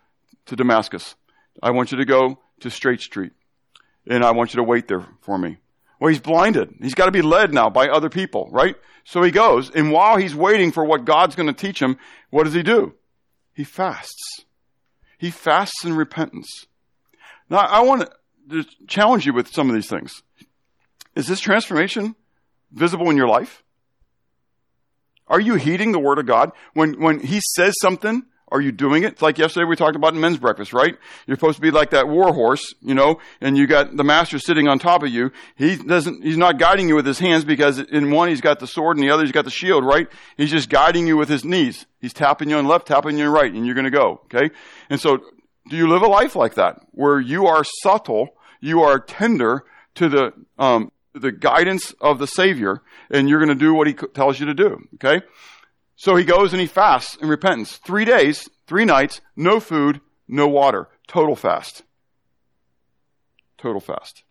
to 0.47 0.55
Damascus. 0.55 1.15
I 1.63 1.71
want 1.71 1.91
you 1.91 1.97
to 1.99 2.05
go 2.05 2.39
to 2.59 2.69
Straight 2.69 2.99
Street. 2.99 3.31
And 4.05 4.23
I 4.23 4.31
want 4.31 4.53
you 4.53 4.57
to 4.57 4.63
wait 4.63 4.87
there 4.87 5.05
for 5.21 5.37
me. 5.37 5.57
Well, 5.99 6.09
he's 6.09 6.19
blinded. 6.19 6.75
He's 6.81 6.95
got 6.95 7.05
to 7.05 7.11
be 7.11 7.21
led 7.21 7.53
now 7.53 7.69
by 7.69 7.87
other 7.87 8.09
people, 8.09 8.49
right? 8.51 8.75
So 9.05 9.21
he 9.21 9.31
goes, 9.31 9.69
and 9.69 9.91
while 9.91 10.17
he's 10.17 10.35
waiting 10.35 10.71
for 10.71 10.83
what 10.83 11.05
God's 11.05 11.35
going 11.35 11.47
to 11.47 11.53
teach 11.53 11.81
him, 11.81 11.97
what 12.31 12.43
does 12.43 12.53
he 12.53 12.63
do? 12.63 12.95
He 13.53 13.63
fasts. 13.63 14.45
He 15.17 15.29
fasts 15.29 15.85
in 15.85 15.95
repentance. 15.95 16.65
Now, 17.49 17.59
I 17.59 17.81
want 17.81 18.09
to 18.49 18.65
challenge 18.87 19.25
you 19.25 19.33
with 19.33 19.47
some 19.47 19.69
of 19.69 19.75
these 19.75 19.89
things. 19.89 20.23
Is 21.19 21.27
this 21.27 21.41
transformation 21.41 22.15
visible 22.71 23.09
in 23.09 23.17
your 23.17 23.27
life? 23.27 23.61
Are 25.27 25.41
you 25.41 25.55
heeding 25.55 25.91
the 25.91 25.99
word 25.99 26.17
of 26.17 26.25
God? 26.25 26.53
When, 26.73 27.01
when 27.01 27.19
he 27.19 27.41
says 27.57 27.75
something, 27.81 28.23
are 28.47 28.61
you 28.61 28.71
doing 28.71 29.03
it? 29.03 29.11
It's 29.11 29.21
like 29.21 29.37
yesterday 29.37 29.65
we 29.65 29.75
talked 29.75 29.97
about 29.97 30.13
in 30.13 30.21
men's 30.21 30.37
breakfast, 30.37 30.71
right? 30.71 30.97
You're 31.27 31.35
supposed 31.35 31.57
to 31.57 31.61
be 31.61 31.71
like 31.71 31.89
that 31.89 32.07
war 32.07 32.33
horse, 32.33 32.73
you 32.81 32.93
know, 32.93 33.19
and 33.41 33.57
you 33.57 33.67
got 33.67 33.97
the 33.97 34.05
master 34.05 34.39
sitting 34.39 34.69
on 34.69 34.79
top 34.79 35.03
of 35.03 35.09
you. 35.09 35.33
He 35.57 35.75
doesn't, 35.75 36.23
he's 36.23 36.37
not 36.37 36.57
guiding 36.57 36.87
you 36.87 36.95
with 36.95 37.05
his 37.05 37.19
hands 37.19 37.43
because 37.43 37.79
in 37.79 38.11
one 38.11 38.29
he's 38.29 38.39
got 38.39 38.61
the 38.61 38.65
sword 38.65 38.95
and 38.95 39.03
the 39.03 39.11
other 39.11 39.23
he's 39.23 39.33
got 39.33 39.43
the 39.43 39.51
shield, 39.51 39.83
right? 39.83 40.07
He's 40.37 40.51
just 40.51 40.69
guiding 40.69 41.05
you 41.05 41.17
with 41.17 41.27
his 41.27 41.43
knees. 41.43 41.85
He's 41.99 42.13
tapping 42.13 42.49
you 42.49 42.55
on 42.55 42.65
left, 42.65 42.87
tapping 42.87 43.17
you 43.17 43.25
on 43.25 43.33
right, 43.33 43.51
and 43.51 43.65
you're 43.65 43.75
gonna 43.75 43.91
go, 43.91 44.21
okay? 44.33 44.51
And 44.89 45.01
so, 45.01 45.17
do 45.67 45.75
you 45.75 45.89
live 45.89 46.01
a 46.01 46.07
life 46.07 46.37
like 46.37 46.53
that? 46.53 46.79
Where 46.91 47.19
you 47.19 47.45
are 47.45 47.65
subtle, 47.83 48.29
you 48.61 48.83
are 48.83 49.01
tender 49.01 49.65
to 49.95 50.07
the, 50.07 50.33
um, 50.57 50.93
the 51.13 51.31
guidance 51.31 51.93
of 51.99 52.19
the 52.19 52.27
Savior, 52.27 52.81
and 53.09 53.29
you're 53.29 53.39
going 53.39 53.49
to 53.49 53.55
do 53.55 53.73
what 53.73 53.87
He 53.87 53.93
tells 53.93 54.39
you 54.39 54.45
to 54.47 54.53
do. 54.53 54.87
Okay? 54.95 55.25
So 55.95 56.15
he 56.15 56.23
goes 56.23 56.53
and 56.53 56.61
he 56.61 56.67
fasts 56.67 57.17
in 57.17 57.27
repentance. 57.27 57.75
Three 57.75 58.05
days, 58.05 58.47
three 58.67 58.85
nights, 58.85 59.19
no 59.35 59.59
food, 59.59 59.99
no 60.29 60.47
water. 60.47 60.87
Total 61.07 61.35
fast. 61.35 61.83
Total 63.57 63.81
fast. 63.81 64.23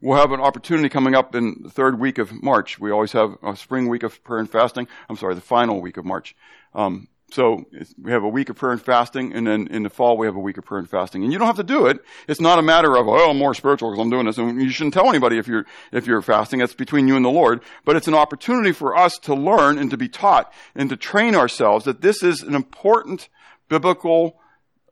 We'll 0.00 0.18
have 0.18 0.32
an 0.32 0.40
opportunity 0.40 0.88
coming 0.88 1.14
up 1.14 1.34
in 1.34 1.60
the 1.62 1.68
third 1.68 2.00
week 2.00 2.16
of 2.16 2.42
March. 2.42 2.78
We 2.78 2.90
always 2.90 3.12
have 3.12 3.36
a 3.42 3.54
spring 3.54 3.88
week 3.88 4.02
of 4.02 4.24
prayer 4.24 4.40
and 4.40 4.50
fasting. 4.50 4.88
I'm 5.10 5.16
sorry, 5.16 5.34
the 5.34 5.42
final 5.42 5.82
week 5.82 5.98
of 5.98 6.06
March. 6.06 6.34
Um, 6.74 7.08
so 7.32 7.64
we 8.00 8.12
have 8.12 8.24
a 8.24 8.28
week 8.28 8.50
of 8.50 8.56
prayer 8.56 8.72
and 8.72 8.82
fasting, 8.82 9.32
and 9.32 9.46
then 9.46 9.66
in 9.68 9.84
the 9.84 9.88
fall 9.88 10.18
we 10.18 10.26
have 10.26 10.36
a 10.36 10.40
week 10.40 10.58
of 10.58 10.66
prayer 10.66 10.78
and 10.78 10.88
fasting. 10.88 11.24
And 11.24 11.32
you 11.32 11.38
don't 11.38 11.46
have 11.46 11.56
to 11.56 11.62
do 11.62 11.86
it. 11.86 11.98
It's 12.28 12.42
not 12.42 12.58
a 12.58 12.62
matter 12.62 12.94
of, 12.94 13.08
oh, 13.08 13.30
I'm 13.30 13.38
more 13.38 13.54
spiritual 13.54 13.90
because 13.90 14.02
I'm 14.02 14.10
doing 14.10 14.26
this. 14.26 14.36
And 14.36 14.60
you 14.60 14.68
shouldn't 14.68 14.92
tell 14.92 15.08
anybody 15.08 15.38
if 15.38 15.48
you're, 15.48 15.64
if 15.92 16.06
you're 16.06 16.20
fasting. 16.20 16.58
That's 16.58 16.74
between 16.74 17.08
you 17.08 17.16
and 17.16 17.24
the 17.24 17.30
Lord. 17.30 17.62
But 17.86 17.96
it's 17.96 18.06
an 18.06 18.14
opportunity 18.14 18.72
for 18.72 18.94
us 18.94 19.16
to 19.22 19.34
learn 19.34 19.78
and 19.78 19.90
to 19.90 19.96
be 19.96 20.08
taught 20.08 20.52
and 20.74 20.90
to 20.90 20.96
train 20.96 21.34
ourselves 21.34 21.86
that 21.86 22.02
this 22.02 22.22
is 22.22 22.42
an 22.42 22.54
important 22.54 23.30
biblical 23.70 24.38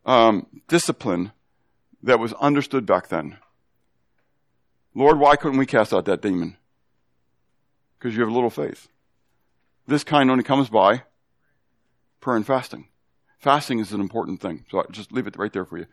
um, 0.06 0.46
discipline 0.66 1.32
that 2.02 2.18
was 2.18 2.32
understood 2.34 2.86
back 2.86 3.08
then. 3.08 3.36
Lord, 4.94 5.18
why 5.18 5.36
couldn't 5.36 5.58
we 5.58 5.66
cast 5.66 5.92
out 5.92 6.06
that 6.06 6.22
demon? 6.22 6.56
Because 7.98 8.16
you 8.16 8.22
have 8.22 8.32
little 8.32 8.48
faith. 8.48 8.88
This 9.86 10.04
kind 10.04 10.30
only 10.30 10.42
comes 10.42 10.70
by 10.70 11.02
prayer 12.20 12.36
and 12.36 12.46
fasting. 12.46 12.88
Fasting 13.38 13.78
is 13.78 13.92
an 13.92 14.00
important 14.00 14.40
thing. 14.40 14.64
So 14.70 14.80
I 14.80 14.84
just 14.90 15.12
leave 15.12 15.26
it 15.26 15.36
right 15.36 15.52
there 15.52 15.64
for 15.64 15.78
you. 15.78 15.86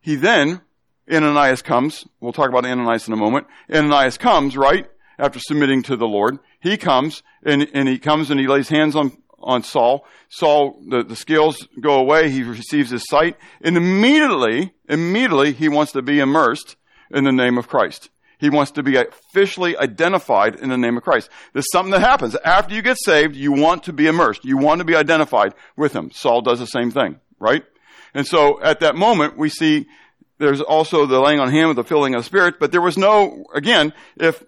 He 0.00 0.16
then, 0.16 0.62
Ananias 1.10 1.62
comes. 1.62 2.06
We'll 2.20 2.32
talk 2.32 2.48
about 2.48 2.64
Ananias 2.64 3.06
in 3.06 3.12
a 3.12 3.16
moment. 3.16 3.46
Ananias 3.72 4.18
comes, 4.18 4.56
right? 4.56 4.86
After 5.18 5.38
submitting 5.38 5.82
to 5.84 5.96
the 5.96 6.06
Lord. 6.06 6.38
He 6.60 6.76
comes 6.76 7.22
and, 7.42 7.68
and 7.74 7.88
he 7.88 7.98
comes 7.98 8.30
and 8.30 8.40
he 8.40 8.46
lays 8.46 8.70
hands 8.70 8.96
on, 8.96 9.16
on 9.38 9.62
Saul. 9.62 10.06
Saul, 10.30 10.80
the, 10.88 11.04
the 11.04 11.16
scales 11.16 11.68
go 11.80 11.96
away. 11.96 12.30
He 12.30 12.42
receives 12.42 12.90
his 12.90 13.04
sight 13.06 13.36
and 13.60 13.76
immediately, 13.76 14.72
immediately 14.88 15.52
he 15.52 15.68
wants 15.68 15.92
to 15.92 16.02
be 16.02 16.18
immersed 16.18 16.76
in 17.10 17.24
the 17.24 17.32
name 17.32 17.58
of 17.58 17.68
Christ. 17.68 18.08
He 18.42 18.50
wants 18.50 18.72
to 18.72 18.82
be 18.82 18.96
officially 18.96 19.76
identified 19.76 20.56
in 20.56 20.68
the 20.68 20.76
name 20.76 20.96
of 20.96 21.04
Christ. 21.04 21.30
There's 21.52 21.70
something 21.70 21.92
that 21.92 22.00
happens. 22.00 22.34
After 22.44 22.74
you 22.74 22.82
get 22.82 22.96
saved, 22.98 23.36
you 23.36 23.52
want 23.52 23.84
to 23.84 23.92
be 23.92 24.08
immersed. 24.08 24.44
You 24.44 24.56
want 24.56 24.80
to 24.80 24.84
be 24.84 24.96
identified 24.96 25.54
with 25.76 25.92
him. 25.92 26.10
Saul 26.10 26.42
does 26.42 26.58
the 26.58 26.66
same 26.66 26.90
thing, 26.90 27.20
right? 27.38 27.62
And 28.14 28.26
so 28.26 28.60
at 28.60 28.80
that 28.80 28.96
moment, 28.96 29.38
we 29.38 29.48
see 29.48 29.86
there's 30.38 30.60
also 30.60 31.06
the 31.06 31.20
laying 31.20 31.38
on 31.38 31.52
him 31.52 31.68
with 31.68 31.76
the 31.76 31.84
filling 31.84 32.16
of 32.16 32.22
the 32.22 32.24
Spirit, 32.24 32.56
but 32.58 32.72
there 32.72 32.80
was 32.80 32.98
no, 32.98 33.44
again, 33.54 33.92
if, 34.16 34.42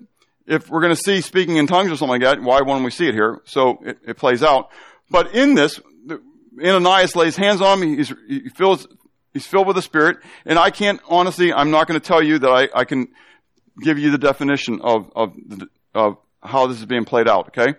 if 0.44 0.68
we're 0.68 0.80
going 0.80 0.92
to 0.92 1.00
see 1.00 1.20
speaking 1.20 1.54
in 1.54 1.68
tongues 1.68 1.92
or 1.92 1.96
something 1.96 2.20
like 2.20 2.22
that, 2.22 2.42
why 2.42 2.62
wouldn't 2.62 2.84
we 2.84 2.90
see 2.90 3.06
it 3.06 3.14
here? 3.14 3.42
So 3.44 3.78
it, 3.84 3.98
it 4.04 4.16
plays 4.16 4.42
out. 4.42 4.70
But 5.08 5.36
in 5.36 5.54
this, 5.54 5.80
Ananias 6.60 7.14
lays 7.14 7.36
hands 7.36 7.60
on 7.60 7.78
me. 7.78 7.94
He's, 7.94 8.12
he 8.26 8.40
he's 8.40 9.46
filled 9.46 9.68
with 9.68 9.76
the 9.76 9.82
Spirit. 9.82 10.16
And 10.44 10.58
I 10.58 10.70
can't, 10.70 11.00
honestly, 11.08 11.52
I'm 11.52 11.70
not 11.70 11.86
going 11.86 12.00
to 12.00 12.04
tell 12.04 12.24
you 12.24 12.40
that 12.40 12.50
I, 12.50 12.68
I 12.80 12.84
can 12.84 13.06
give 13.80 13.98
you 13.98 14.10
the 14.10 14.18
definition 14.18 14.80
of, 14.82 15.10
of, 15.14 15.34
of 15.94 16.18
how 16.42 16.66
this 16.66 16.78
is 16.78 16.86
being 16.86 17.04
played 17.04 17.28
out, 17.28 17.48
okay? 17.48 17.74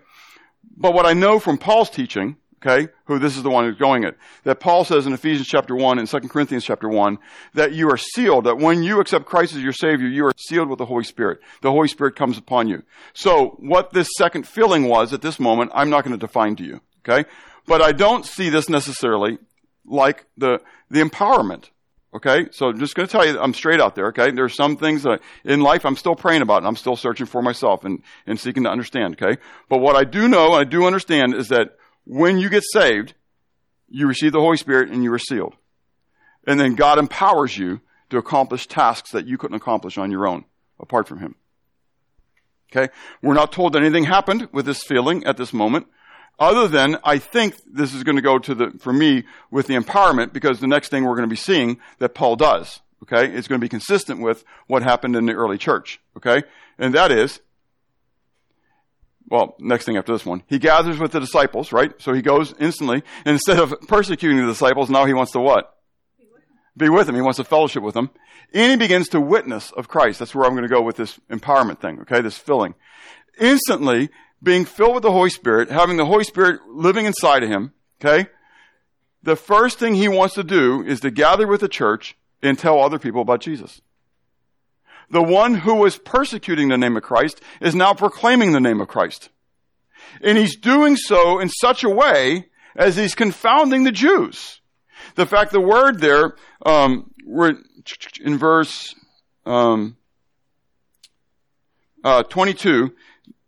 But 0.78 0.94
what 0.94 1.06
I 1.06 1.14
know 1.14 1.40
from 1.40 1.58
Paul's 1.58 1.90
teaching, 1.90 2.38
okay, 2.66 2.92
who 3.06 3.20
this 3.20 3.38
is 3.38 3.44
the 3.44 3.50
one 3.50 3.66
who's 3.66 3.78
going 3.78 4.04
it, 4.04 4.18
that 4.44 4.60
Paul 4.60 4.84
says 4.84 5.06
in 5.06 5.14
Ephesians 5.14 5.48
chapter 5.48 5.76
1 5.76 6.00
and 6.00 6.08
2 6.08 6.20
Corinthians 6.22 6.66
chapter 6.66 6.90
1, 6.90 7.18
that 7.54 7.74
you 7.74 7.90
are 7.90 7.98
sealed, 7.98 8.46
that 8.46 8.58
when 8.58 8.84
you 8.84 9.00
accept 9.00 9.26
Christ 9.26 9.54
as 9.54 9.62
your 9.62 9.74
Savior, 9.74 10.08
you 10.08 10.26
are 10.26 10.34
sealed 10.38 10.70
with 10.70 10.80
the 10.80 10.86
Holy 10.86 11.04
Spirit. 11.04 11.40
The 11.62 11.72
Holy 11.72 11.88
Spirit 11.88 12.16
comes 12.16 12.38
upon 12.38 12.68
you. 12.68 12.84
So, 13.14 13.56
what 13.60 13.94
this 13.94 14.10
second 14.18 14.48
filling 14.48 14.88
was 14.88 15.14
at 15.14 15.22
this 15.22 15.40
moment, 15.40 15.72
I'm 15.74 15.90
not 15.90 16.04
going 16.04 16.18
to 16.18 16.26
define 16.26 16.56
to 16.58 16.64
you, 16.64 16.82
okay? 17.08 17.30
But 17.68 17.82
I 17.82 17.92
don't 17.92 18.26
see 18.26 18.50
this 18.50 18.70
necessarily 18.70 19.38
like 19.86 20.26
the, 20.38 20.62
the 20.90 21.02
empowerment 21.02 21.70
Okay, 22.16 22.48
so 22.52 22.68
I'm 22.68 22.80
just 22.80 22.96
going 22.96 23.06
to 23.06 23.12
tell 23.12 23.28
you, 23.28 23.38
I'm 23.38 23.54
straight 23.54 23.82
out 23.82 23.94
there. 23.94 24.08
Okay, 24.08 24.32
there's 24.32 24.56
some 24.56 24.78
things 24.78 25.04
that 25.04 25.20
in 25.44 25.60
life 25.60 25.86
I'm 25.86 25.98
still 25.98 26.16
praying 26.16 26.44
about, 26.44 26.60
and 26.60 26.68
I'm 26.68 26.78
still 26.78 26.96
searching 26.96 27.26
for 27.26 27.42
myself 27.42 27.84
and, 27.84 28.02
and 28.26 28.40
seeking 28.40 28.64
to 28.64 28.70
understand. 28.70 29.22
Okay, 29.22 29.38
but 29.68 29.80
what 29.80 29.98
I 29.98 30.06
do 30.06 30.30
know, 30.30 30.54
and 30.54 30.56
I 30.56 30.64
do 30.64 30.86
understand, 30.86 31.34
is 31.36 31.50
that 31.50 31.76
when 32.06 32.40
you 32.40 32.48
get 32.48 32.64
saved, 32.72 33.16
you 33.90 34.08
receive 34.08 34.32
the 34.32 34.40
Holy 34.40 34.56
Spirit 34.56 34.92
and 34.92 35.04
you 35.04 35.12
are 35.12 35.20
sealed, 35.20 35.56
and 36.48 36.58
then 36.58 36.76
God 36.76 37.00
empowers 37.00 37.58
you 37.58 37.82
to 38.12 38.18
accomplish 38.18 38.66
tasks 38.66 39.12
that 39.12 39.28
you 39.28 39.38
couldn't 39.38 39.58
accomplish 39.58 39.98
on 39.98 40.10
your 40.10 40.26
own 40.26 40.46
apart 40.80 41.10
from 41.10 41.20
Him. 41.20 41.36
Okay, 42.72 42.94
we're 43.22 43.34
not 43.34 43.52
told 43.52 43.74
that 43.74 43.82
anything 43.82 44.06
happened 44.06 44.48
with 44.54 44.66
this 44.66 44.82
feeling 44.84 45.26
at 45.26 45.36
this 45.36 45.52
moment. 45.52 45.88
Other 46.38 46.68
than, 46.68 46.98
I 47.04 47.18
think 47.18 47.56
this 47.66 47.94
is 47.94 48.04
going 48.04 48.18
to 48.18 48.22
go 48.22 48.38
to 48.40 48.56
the, 48.56 48.72
for 48.80 48.92
me, 48.92 49.24
with 49.52 49.68
the 49.68 49.76
empowerment, 49.76 50.34
because 50.34 50.60
the 50.60 50.68
next 50.68 50.90
thing 50.90 51.04
we're 51.06 51.16
going 51.16 51.28
to 51.28 51.34
be 51.34 51.36
seeing 51.36 51.80
that 52.00 52.14
Paul 52.14 52.36
does, 52.36 52.82
okay, 53.04 53.34
is 53.34 53.48
going 53.48 53.60
to 53.60 53.66
be 53.66 53.70
consistent 53.70 54.22
with 54.22 54.44
what 54.68 54.84
happened 54.84 55.16
in 55.16 55.26
the 55.26 55.34
early 55.34 55.58
church, 55.58 56.02
okay? 56.18 56.44
And 56.78 56.94
that 56.94 57.12
is, 57.12 57.40
well, 59.30 59.56
next 59.60 59.86
thing 59.86 59.98
after 59.98 60.12
this 60.12 60.26
one, 60.26 60.44
he 60.48 60.60
gathers 60.60 61.00
with 61.00 61.12
the 61.12 61.20
disciples, 61.20 61.72
right? 61.72 61.94
So 62.00 62.14
he 62.14 62.22
goes 62.22 62.54
instantly, 62.60 63.02
and 63.26 63.34
instead 63.34 63.60
of 63.60 63.74
persecuting 63.88 64.38
the 64.38 64.46
disciples, 64.46 64.90
now 64.90 65.06
he 65.06 65.14
wants 65.14 65.32
to 65.32 65.40
what? 65.40 65.78
Be 66.78 66.90
with 66.90 67.08
them. 67.08 67.16
He 67.16 67.22
wants 67.22 67.38
to 67.38 67.46
fellowship 67.46 67.82
with 67.82 67.94
them. 67.94 68.10
And 68.54 68.72
he 68.72 68.78
begins 68.78 69.08
to 69.10 69.22
witness 69.22 69.72
of 69.72 69.88
Christ. 69.88 70.20
That's 70.20 70.36
where 70.36 70.46
I'm 70.46 70.52
going 70.52 70.68
to 70.68 70.74
go 70.74 70.82
with 70.82 70.98
this 70.98 71.18
empowerment 71.30 71.80
thing, 71.80 72.02
okay? 72.02 72.22
This 72.22 72.38
filling. 72.38 72.76
Instantly, 73.40 74.10
being 74.42 74.66
filled 74.66 74.96
with 74.96 75.04
the 75.04 75.12
Holy 75.12 75.30
Spirit, 75.30 75.70
having 75.70 75.98
the 75.98 76.06
Holy 76.06 76.24
Spirit 76.24 76.62
living 76.68 77.06
inside 77.06 77.44
of 77.44 77.50
him, 77.50 77.74
okay? 78.02 78.30
The 79.24 79.36
first 79.36 79.80
thing 79.80 79.96
he 79.96 80.08
wants 80.08 80.36
to 80.36 80.44
do 80.44 80.84
is 80.84 81.00
to 81.00 81.12
gather 81.12 81.48
with 81.48 81.62
the 81.62 81.68
church 81.68 82.16
and 82.42 82.58
tell 82.58 82.80
other 82.80 83.00
people 83.00 83.22
about 83.22 83.42
Jesus. 83.42 83.82
The 85.10 85.24
one 85.24 85.56
who 85.56 85.76
was 85.76 85.98
persecuting 85.98 86.70
the 86.70 86.78
name 86.78 86.98
of 86.98 87.04
Christ 87.04 87.42
is 87.62 87.76
now 87.76 87.94
proclaiming 87.94 88.52
the 88.52 88.60
name 88.60 88.82
of 88.82 88.88
Christ. 88.88 89.30
And 90.22 90.38
he's 90.38 90.56
doing 90.56 90.96
so 90.96 91.40
in 91.40 91.50
such 91.50 91.84
a 91.84 91.90
way 91.90 92.48
as 92.76 92.98
he's 92.98 93.16
confounding 93.16 93.84
the 93.84 93.92
Jews. 93.92 94.62
The 95.16 95.26
fact 95.26 95.52
the 95.52 95.62
word 95.62 96.00
there, 96.00 96.36
um, 96.66 97.12
we're 97.26 97.56
in 98.24 98.38
verse 98.38 98.96
um, 99.46 99.98
uh, 102.04 102.24
22, 102.24 102.94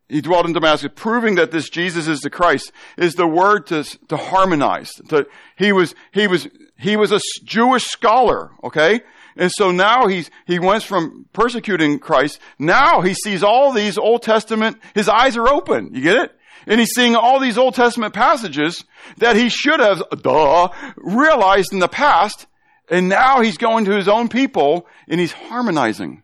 he 0.09 0.21
dwelt 0.21 0.45
in 0.45 0.53
Damascus, 0.53 0.91
proving 0.95 1.35
that 1.35 1.51
this 1.51 1.69
Jesus 1.69 2.07
is 2.07 2.21
the 2.21 2.29
Christ, 2.29 2.71
is 2.97 3.15
the 3.15 3.27
word 3.27 3.67
to, 3.67 3.83
to 4.07 4.17
harmonize. 4.17 4.91
To, 5.09 5.27
he 5.57 5.73
was, 5.73 5.93
he 6.13 6.27
was, 6.27 6.47
he 6.77 6.95
was 6.95 7.11
a 7.11 7.19
Jewish 7.43 7.85
scholar, 7.85 8.51
okay? 8.63 9.01
And 9.35 9.51
so 9.51 9.71
now 9.71 10.07
he's, 10.07 10.31
he 10.45 10.59
went 10.59 10.83
from 10.83 11.25
persecuting 11.33 11.99
Christ. 11.99 12.39
Now 12.57 13.01
he 13.01 13.13
sees 13.13 13.43
all 13.43 13.73
these 13.73 13.97
Old 13.97 14.23
Testament, 14.23 14.77
his 14.95 15.09
eyes 15.09 15.35
are 15.35 15.47
open. 15.47 15.93
You 15.93 16.01
get 16.01 16.17
it? 16.17 16.31
And 16.65 16.79
he's 16.79 16.93
seeing 16.95 17.15
all 17.15 17.39
these 17.39 17.57
Old 17.57 17.75
Testament 17.75 18.13
passages 18.13 18.83
that 19.17 19.35
he 19.35 19.49
should 19.49 19.79
have, 19.79 20.03
duh, 20.21 20.69
realized 20.97 21.71
in 21.71 21.79
the 21.79 21.87
past. 21.87 22.47
And 22.89 23.09
now 23.09 23.41
he's 23.41 23.57
going 23.57 23.85
to 23.85 23.91
his 23.91 24.07
own 24.07 24.27
people 24.29 24.87
and 25.07 25.19
he's 25.19 25.31
harmonizing 25.31 26.23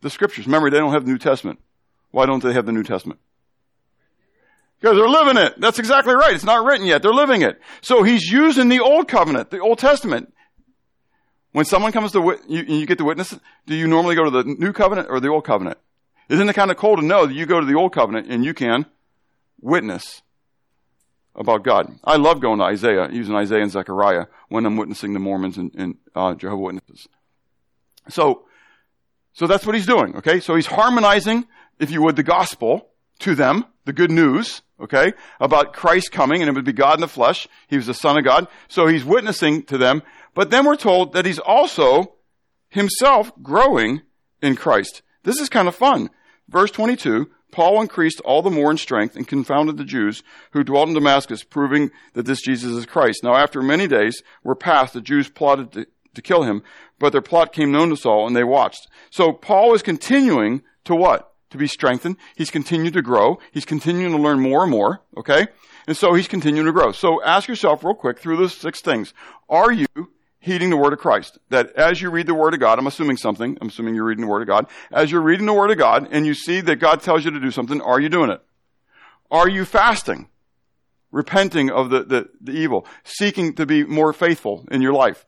the 0.00 0.10
scriptures. 0.10 0.46
Remember, 0.46 0.70
they 0.70 0.78
don't 0.78 0.92
have 0.92 1.04
the 1.04 1.10
New 1.10 1.18
Testament. 1.18 1.58
Why 2.10 2.26
don't 2.26 2.42
they 2.42 2.52
have 2.52 2.66
the 2.66 2.72
New 2.72 2.82
Testament? 2.82 3.20
Because 4.80 4.96
they're 4.96 5.08
living 5.08 5.36
it. 5.36 5.60
That's 5.60 5.78
exactly 5.78 6.14
right. 6.14 6.34
It's 6.34 6.44
not 6.44 6.64
written 6.64 6.86
yet. 6.86 7.02
They're 7.02 7.12
living 7.12 7.42
it. 7.42 7.60
So 7.80 8.02
he's 8.02 8.30
using 8.30 8.68
the 8.68 8.80
Old 8.80 9.08
Covenant, 9.08 9.50
the 9.50 9.58
Old 9.58 9.78
Testament. 9.78 10.32
When 11.52 11.64
someone 11.64 11.92
comes 11.92 12.12
to, 12.12 12.38
you, 12.48 12.62
you 12.62 12.86
get 12.86 12.98
the 12.98 13.04
witness, 13.04 13.34
do 13.66 13.74
you 13.74 13.88
normally 13.88 14.14
go 14.14 14.24
to 14.24 14.30
the 14.30 14.44
New 14.44 14.72
Covenant 14.72 15.08
or 15.10 15.18
the 15.18 15.28
Old 15.28 15.44
Covenant? 15.44 15.78
Isn't 16.28 16.48
it 16.48 16.54
kind 16.54 16.70
of 16.70 16.76
cool 16.76 16.96
to 16.96 17.02
know 17.02 17.26
that 17.26 17.34
you 17.34 17.46
go 17.46 17.58
to 17.58 17.66
the 17.66 17.74
Old 17.74 17.92
Covenant 17.92 18.28
and 18.28 18.44
you 18.44 18.54
can 18.54 18.86
witness 19.60 20.22
about 21.34 21.64
God? 21.64 21.98
I 22.04 22.16
love 22.16 22.40
going 22.40 22.58
to 22.58 22.64
Isaiah, 22.64 23.08
using 23.10 23.34
Isaiah 23.34 23.62
and 23.62 23.72
Zechariah 23.72 24.26
when 24.48 24.64
I'm 24.66 24.76
witnessing 24.76 25.14
the 25.14 25.18
Mormons 25.18 25.56
and, 25.56 25.74
and 25.74 25.96
uh, 26.14 26.34
Jehovah 26.34 26.62
Witnesses. 26.62 27.08
So, 28.10 28.44
so 29.32 29.46
that's 29.46 29.66
what 29.66 29.74
he's 29.74 29.86
doing, 29.86 30.16
okay? 30.16 30.38
So 30.38 30.54
he's 30.54 30.66
harmonizing 30.66 31.46
if 31.78 31.90
you 31.90 32.02
would, 32.02 32.16
the 32.16 32.22
gospel 32.22 32.88
to 33.20 33.34
them, 33.34 33.64
the 33.84 33.92
good 33.92 34.10
news, 34.10 34.62
okay, 34.80 35.12
about 35.40 35.72
Christ 35.72 36.12
coming, 36.12 36.40
and 36.40 36.48
it 36.48 36.54
would 36.54 36.64
be 36.64 36.72
God 36.72 36.94
in 36.94 37.00
the 37.00 37.08
flesh. 37.08 37.48
He 37.68 37.76
was 37.76 37.86
the 37.86 37.94
Son 37.94 38.16
of 38.16 38.24
God. 38.24 38.46
So 38.68 38.86
he's 38.86 39.04
witnessing 39.04 39.64
to 39.64 39.78
them. 39.78 40.02
But 40.34 40.50
then 40.50 40.64
we're 40.64 40.76
told 40.76 41.12
that 41.14 41.26
he's 41.26 41.38
also 41.38 42.14
himself 42.68 43.32
growing 43.42 44.02
in 44.42 44.56
Christ. 44.56 45.02
This 45.24 45.40
is 45.40 45.48
kind 45.48 45.68
of 45.68 45.74
fun. 45.74 46.10
Verse 46.48 46.70
22, 46.70 47.30
Paul 47.50 47.80
increased 47.80 48.20
all 48.20 48.42
the 48.42 48.50
more 48.50 48.70
in 48.70 48.76
strength 48.76 49.16
and 49.16 49.26
confounded 49.26 49.76
the 49.76 49.84
Jews 49.84 50.22
who 50.52 50.64
dwelt 50.64 50.88
in 50.88 50.94
Damascus, 50.94 51.42
proving 51.42 51.90
that 52.12 52.26
this 52.26 52.42
Jesus 52.42 52.72
is 52.72 52.86
Christ. 52.86 53.24
Now 53.24 53.34
after 53.34 53.62
many 53.62 53.86
days 53.88 54.22
were 54.44 54.54
passed, 54.54 54.94
the 54.94 55.00
Jews 55.00 55.28
plotted 55.28 55.72
to, 55.72 55.86
to 56.14 56.22
kill 56.22 56.42
him, 56.42 56.62
but 56.98 57.10
their 57.10 57.22
plot 57.22 57.52
came 57.52 57.72
known 57.72 57.90
to 57.90 57.96
Saul 57.96 58.26
and 58.26 58.36
they 58.36 58.44
watched. 58.44 58.88
So 59.10 59.32
Paul 59.32 59.74
is 59.74 59.82
continuing 59.82 60.62
to 60.84 60.94
what? 60.94 61.27
To 61.50 61.58
be 61.58 61.66
strengthened. 61.66 62.16
He's 62.36 62.50
continued 62.50 62.94
to 62.94 63.02
grow. 63.02 63.38
He's 63.52 63.64
continuing 63.64 64.12
to 64.12 64.22
learn 64.22 64.40
more 64.40 64.62
and 64.62 64.70
more. 64.70 65.02
Okay? 65.16 65.48
And 65.86 65.96
so 65.96 66.14
he's 66.14 66.28
continuing 66.28 66.66
to 66.66 66.72
grow. 66.72 66.92
So 66.92 67.22
ask 67.22 67.48
yourself 67.48 67.82
real 67.82 67.94
quick 67.94 68.18
through 68.18 68.36
those 68.36 68.54
six 68.54 68.80
things. 68.80 69.14
Are 69.48 69.72
you 69.72 69.86
heeding 70.38 70.70
the 70.70 70.76
word 70.76 70.92
of 70.92 70.98
Christ? 70.98 71.38
That 71.48 71.72
as 71.72 72.02
you 72.02 72.10
read 72.10 72.26
the 72.26 72.34
word 72.34 72.54
of 72.54 72.60
God, 72.60 72.78
I'm 72.78 72.86
assuming 72.86 73.16
something. 73.16 73.56
I'm 73.60 73.68
assuming 73.68 73.94
you're 73.94 74.04
reading 74.04 74.24
the 74.24 74.30
word 74.30 74.42
of 74.42 74.48
God. 74.48 74.66
As 74.92 75.10
you're 75.10 75.22
reading 75.22 75.46
the 75.46 75.54
word 75.54 75.70
of 75.70 75.78
God 75.78 76.08
and 76.10 76.26
you 76.26 76.34
see 76.34 76.60
that 76.60 76.76
God 76.76 77.00
tells 77.00 77.24
you 77.24 77.30
to 77.30 77.40
do 77.40 77.50
something, 77.50 77.80
are 77.80 78.00
you 78.00 78.08
doing 78.08 78.30
it? 78.30 78.42
Are 79.30 79.48
you 79.48 79.64
fasting? 79.64 80.28
Repenting 81.10 81.70
of 81.70 81.88
the, 81.88 82.04
the, 82.04 82.28
the 82.38 82.52
evil, 82.52 82.86
seeking 83.02 83.54
to 83.54 83.64
be 83.64 83.82
more 83.84 84.12
faithful 84.12 84.66
in 84.70 84.82
your 84.82 84.92
life. 84.92 85.24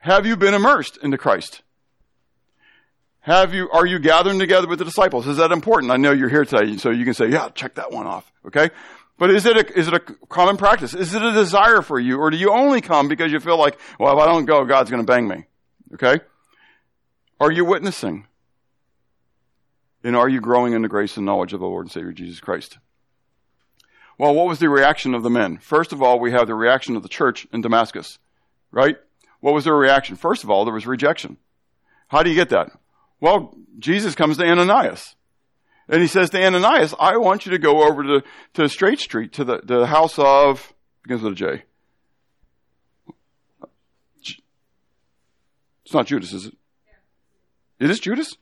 Have 0.00 0.26
you 0.26 0.36
been 0.36 0.52
immersed 0.52 0.98
into 1.02 1.16
Christ? 1.16 1.62
Have 3.22 3.52
you, 3.52 3.68
are 3.70 3.86
you 3.86 3.98
gathering 3.98 4.38
together 4.38 4.66
with 4.66 4.78
the 4.78 4.84
disciples? 4.84 5.26
Is 5.26 5.36
that 5.36 5.52
important? 5.52 5.92
I 5.92 5.96
know 5.96 6.12
you're 6.12 6.30
here 6.30 6.44
today, 6.44 6.76
so 6.78 6.90
you 6.90 7.04
can 7.04 7.14
say, 7.14 7.28
yeah, 7.28 7.50
check 7.50 7.74
that 7.74 7.92
one 7.92 8.06
off. 8.06 8.32
Okay? 8.46 8.70
But 9.18 9.30
is 9.30 9.44
it 9.44 9.56
a, 9.56 9.78
is 9.78 9.88
it 9.88 9.94
a 9.94 10.00
common 10.00 10.56
practice? 10.56 10.94
Is 10.94 11.14
it 11.14 11.22
a 11.22 11.32
desire 11.32 11.82
for 11.82 12.00
you? 12.00 12.18
Or 12.18 12.30
do 12.30 12.38
you 12.38 12.50
only 12.50 12.80
come 12.80 13.08
because 13.08 13.30
you 13.30 13.38
feel 13.38 13.58
like, 13.58 13.78
well, 13.98 14.16
if 14.16 14.22
I 14.22 14.26
don't 14.26 14.46
go, 14.46 14.64
God's 14.64 14.90
going 14.90 15.04
to 15.04 15.06
bang 15.06 15.28
me? 15.28 15.44
Okay? 15.94 16.20
Are 17.38 17.52
you 17.52 17.66
witnessing? 17.66 18.26
And 20.02 20.16
are 20.16 20.28
you 20.28 20.40
growing 20.40 20.72
in 20.72 20.80
the 20.80 20.88
grace 20.88 21.18
and 21.18 21.26
knowledge 21.26 21.52
of 21.52 21.60
the 21.60 21.66
Lord 21.66 21.84
and 21.84 21.92
Savior 21.92 22.12
Jesus 22.12 22.40
Christ? 22.40 22.78
Well, 24.16 24.34
what 24.34 24.46
was 24.46 24.58
the 24.58 24.70
reaction 24.70 25.14
of 25.14 25.22
the 25.22 25.30
men? 25.30 25.58
First 25.58 25.92
of 25.92 26.02
all, 26.02 26.18
we 26.18 26.32
have 26.32 26.46
the 26.46 26.54
reaction 26.54 26.96
of 26.96 27.02
the 27.02 27.08
church 27.08 27.46
in 27.52 27.60
Damascus, 27.60 28.18
right? 28.70 28.96
What 29.40 29.52
was 29.52 29.64
their 29.64 29.76
reaction? 29.76 30.16
First 30.16 30.44
of 30.44 30.50
all, 30.50 30.64
there 30.64 30.74
was 30.74 30.86
rejection. 30.86 31.36
How 32.08 32.22
do 32.22 32.30
you 32.30 32.36
get 32.36 32.48
that? 32.50 32.70
Well, 33.20 33.56
Jesus 33.78 34.14
comes 34.14 34.36
to 34.38 34.44
Ananias. 34.44 35.14
And 35.88 36.00
he 36.00 36.06
says 36.06 36.30
to 36.30 36.42
Ananias, 36.42 36.94
I 37.00 37.16
want 37.16 37.46
you 37.46 37.52
to 37.52 37.58
go 37.58 37.82
over 37.82 38.02
to, 38.02 38.22
to 38.54 38.68
Straight 38.68 39.00
Street, 39.00 39.32
to 39.34 39.44
the, 39.44 39.58
to 39.58 39.78
the 39.80 39.86
house 39.86 40.18
of, 40.18 40.72
begins 41.02 41.22
with 41.22 41.32
a 41.32 41.36
J. 41.36 41.62
It's 45.84 45.94
not 45.94 46.06
Judas, 46.06 46.32
is 46.32 46.46
it? 46.46 46.56
Is 47.80 47.98
Judas? 47.98 48.36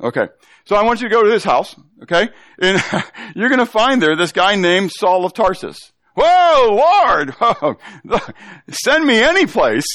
Okay. 0.00 0.28
So 0.64 0.74
I 0.74 0.82
want 0.82 1.00
you 1.00 1.08
to 1.08 1.14
go 1.14 1.22
to 1.22 1.30
this 1.30 1.44
house, 1.44 1.76
okay? 2.02 2.30
And 2.58 2.82
you're 3.36 3.48
going 3.48 3.60
to 3.60 3.66
find 3.66 4.02
there 4.02 4.16
this 4.16 4.32
guy 4.32 4.56
named 4.56 4.90
Saul 4.90 5.24
of 5.24 5.34
Tarsus. 5.34 5.92
Whoa, 6.16 6.82
Lord! 7.04 8.26
Send 8.70 9.06
me 9.06 9.20
any 9.22 9.46
place. 9.46 9.86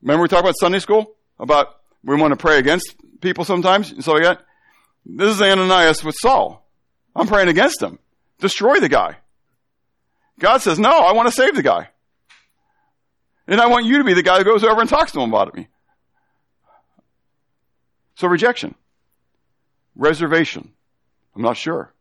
Remember 0.00 0.22
we 0.22 0.28
talked 0.28 0.44
about 0.44 0.54
Sunday 0.58 0.78
school? 0.78 1.14
About 1.38 1.81
we 2.04 2.16
want 2.16 2.32
to 2.32 2.36
pray 2.36 2.58
against 2.58 2.94
people 3.20 3.44
sometimes. 3.44 4.04
So 4.04 4.18
yeah, 4.18 4.36
this 5.04 5.34
is 5.34 5.42
Ananias 5.42 6.04
with 6.04 6.16
Saul. 6.18 6.66
I'm 7.14 7.26
praying 7.26 7.48
against 7.48 7.82
him. 7.82 7.98
Destroy 8.38 8.80
the 8.80 8.88
guy. 8.88 9.16
God 10.38 10.58
says, 10.58 10.78
no, 10.78 10.90
I 10.90 11.12
want 11.12 11.28
to 11.28 11.34
save 11.34 11.54
the 11.54 11.62
guy. 11.62 11.88
And 13.46 13.60
I 13.60 13.66
want 13.66 13.86
you 13.86 13.98
to 13.98 14.04
be 14.04 14.14
the 14.14 14.22
guy 14.22 14.38
who 14.38 14.44
goes 14.44 14.64
over 14.64 14.80
and 14.80 14.88
talks 14.88 15.12
to 15.12 15.20
him 15.20 15.32
about 15.32 15.54
me. 15.54 15.68
So 18.14 18.28
rejection. 18.28 18.74
Reservation. 19.94 20.72
I'm 21.36 21.42
not 21.42 21.56
sure. 21.56 21.92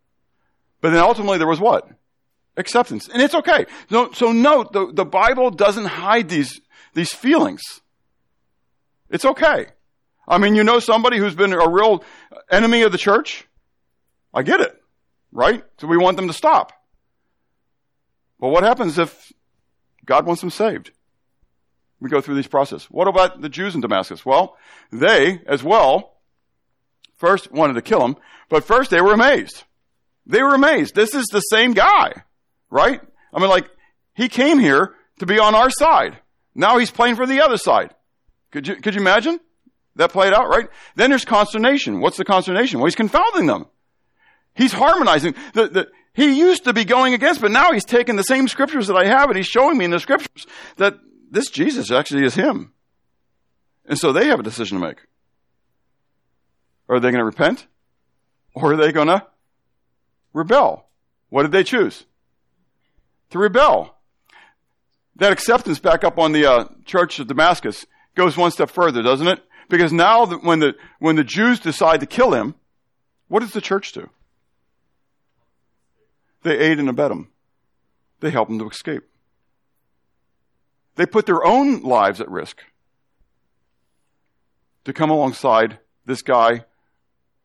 But 0.82 0.92
then 0.92 1.00
ultimately 1.00 1.38
there 1.38 1.48
was 1.48 1.60
what? 1.60 1.88
Acceptance. 2.58 3.08
And 3.08 3.22
it's 3.22 3.36
okay. 3.36 3.66
So, 3.90 4.12
so 4.12 4.32
note, 4.32 4.74
the, 4.74 4.92
the 4.92 5.06
Bible 5.06 5.52
doesn't 5.52 5.86
hide 5.86 6.30
these, 6.30 6.62
these 6.94 7.14
feelings. 7.14 7.62
It's 9.10 9.26
okay. 9.26 9.68
I 10.28 10.38
mean, 10.38 10.56
you 10.56 10.64
know 10.64 10.80
somebody 10.80 11.18
who's 11.18 11.36
been 11.36 11.54
a 11.54 11.70
real 11.70 12.04
enemy 12.50 12.84
of 12.84 12.92
the 12.92 12.98
church? 12.98 13.48
I 14.34 14.44
get 14.44 14.62
it, 14.62 14.80
right? 15.32 15.64
So 15.80 15.88
we 15.88 15.98
want 15.98 16.18
them 16.18 16.28
to 16.28 16.34
stop. 16.34 16.72
But 18.40 18.50
what 18.50 18.64
happens 18.64 18.98
if 18.98 19.32
God 20.06 20.26
wants 20.26 20.42
them 20.42 20.50
saved? 20.50 20.92
We 22.00 22.10
go 22.10 22.22
through 22.22 22.36
these 22.36 22.48
processes. 22.48 22.88
What 22.90 23.08
about 23.08 23.42
the 23.42 23.50
Jews 23.50 23.76
in 23.76 23.82
Damascus? 23.82 24.26
Well, 24.26 24.58
they 24.92 25.42
as 25.46 25.64
well 25.64 26.18
first 27.18 27.52
wanted 27.52 27.74
to 27.74 27.82
kill 27.84 28.04
him, 28.04 28.16
but 28.50 28.64
first 28.64 28.90
they 28.90 29.02
were 29.02 29.14
amazed. 29.14 29.64
They 30.26 30.42
were 30.42 30.56
amazed. 30.56 30.96
This 30.96 31.14
is 31.14 31.28
the 31.28 31.42
same 31.42 31.74
guy, 31.74 32.24
right? 32.72 33.02
I 33.34 33.40
mean, 33.40 33.50
like, 33.50 33.70
he 34.16 34.30
came 34.30 34.60
here 34.60 34.96
to 35.20 35.26
be 35.26 35.38
on 35.38 35.54
our 35.54 35.70
side. 35.70 36.18
Now 36.56 36.80
he's 36.80 36.92
playing 36.92 37.16
for 37.16 37.28
the 37.28 37.42
other 37.42 37.58
side. 37.58 37.94
Could 38.52 38.68
you, 38.68 38.76
could 38.76 38.96
you 38.96 39.02
imagine 39.02 39.40
that 39.96 40.12
played 40.12 40.34
out, 40.34 40.50
right? 40.50 40.68
Then 40.96 41.10
there's 41.10 41.26
consternation. 41.26 42.00
What's 42.00 42.18
the 42.18 42.26
consternation? 42.26 42.80
Well, 42.80 42.88
he's 42.88 42.96
confounding 42.96 43.46
them. 43.46 43.66
He's 44.54 44.74
harmonizing. 44.74 45.36
The, 45.54 45.68
the, 45.68 45.88
he 46.14 46.38
used 46.38 46.66
to 46.66 46.74
be 46.74 46.86
going 46.86 47.14
against, 47.14 47.42
but 47.42 47.52
now 47.52 47.72
he's 47.72 47.86
taking 47.86 48.16
the 48.16 48.24
same 48.24 48.48
scriptures 48.48 48.88
that 48.88 48.96
I 48.96 49.06
have 49.06 49.30
and 49.30 49.38
he's 49.38 49.48
showing 49.48 49.78
me 49.78 49.86
in 49.86 49.92
the 49.92 50.00
scriptures 50.00 50.46
that 50.78 50.96
this 51.30 51.50
Jesus 51.50 51.92
actually 51.92 52.26
is 52.26 52.36
him. 52.36 52.74
And 53.86 53.98
so 53.98 54.12
they 54.12 54.28
have 54.28 54.40
a 54.40 54.44
decision 54.44 54.80
to 54.80 54.88
make. 54.88 54.98
Are 56.90 57.00
they 57.00 57.12
going 57.12 57.20
to 57.20 57.26
repent? 57.26 57.68
Or 58.54 58.74
are 58.74 58.78
they 58.78 58.92
going 58.92 59.08
to 59.08 59.26
rebel? 60.34 60.90
What 61.30 61.44
did 61.44 61.54
they 61.54 61.64
choose? 61.64 62.06
To 63.30 63.40
rebel. 63.40 63.98
That 65.16 65.32
acceptance 65.32 65.80
back 65.80 66.04
up 66.04 66.18
on 66.18 66.34
the 66.34 66.46
uh, 66.46 66.66
church 66.86 67.20
of 67.20 67.28
Damascus 67.28 67.86
goes 68.16 68.36
one 68.36 68.52
step 68.52 68.70
further, 68.70 69.02
doesn't 69.02 69.28
it? 69.28 69.42
Because 69.72 69.94
now 69.94 70.26
when 70.26 70.60
the, 70.60 70.76
when 71.00 71.16
the 71.16 71.24
Jews 71.24 71.62
decide 71.62 72.02
to 72.02 72.06
kill 72.06 72.34
him, 72.34 72.56
what 73.30 73.40
does 73.40 73.54
the 73.54 73.62
church 73.62 73.94
do? 73.94 74.10
They 76.44 76.60
aid 76.60 76.78
and 76.78 76.90
abet 76.90 77.10
him. 77.10 77.30
They 78.20 78.32
help 78.32 78.50
him 78.50 78.60
to 78.60 78.70
escape. 78.70 79.04
They 80.96 81.06
put 81.06 81.26
their 81.26 81.46
own 81.46 81.84
lives 81.84 82.20
at 82.20 82.30
risk 82.30 82.62
to 84.84 84.92
come 84.92 85.10
alongside 85.10 85.80
this 86.06 86.22
guy 86.22 86.66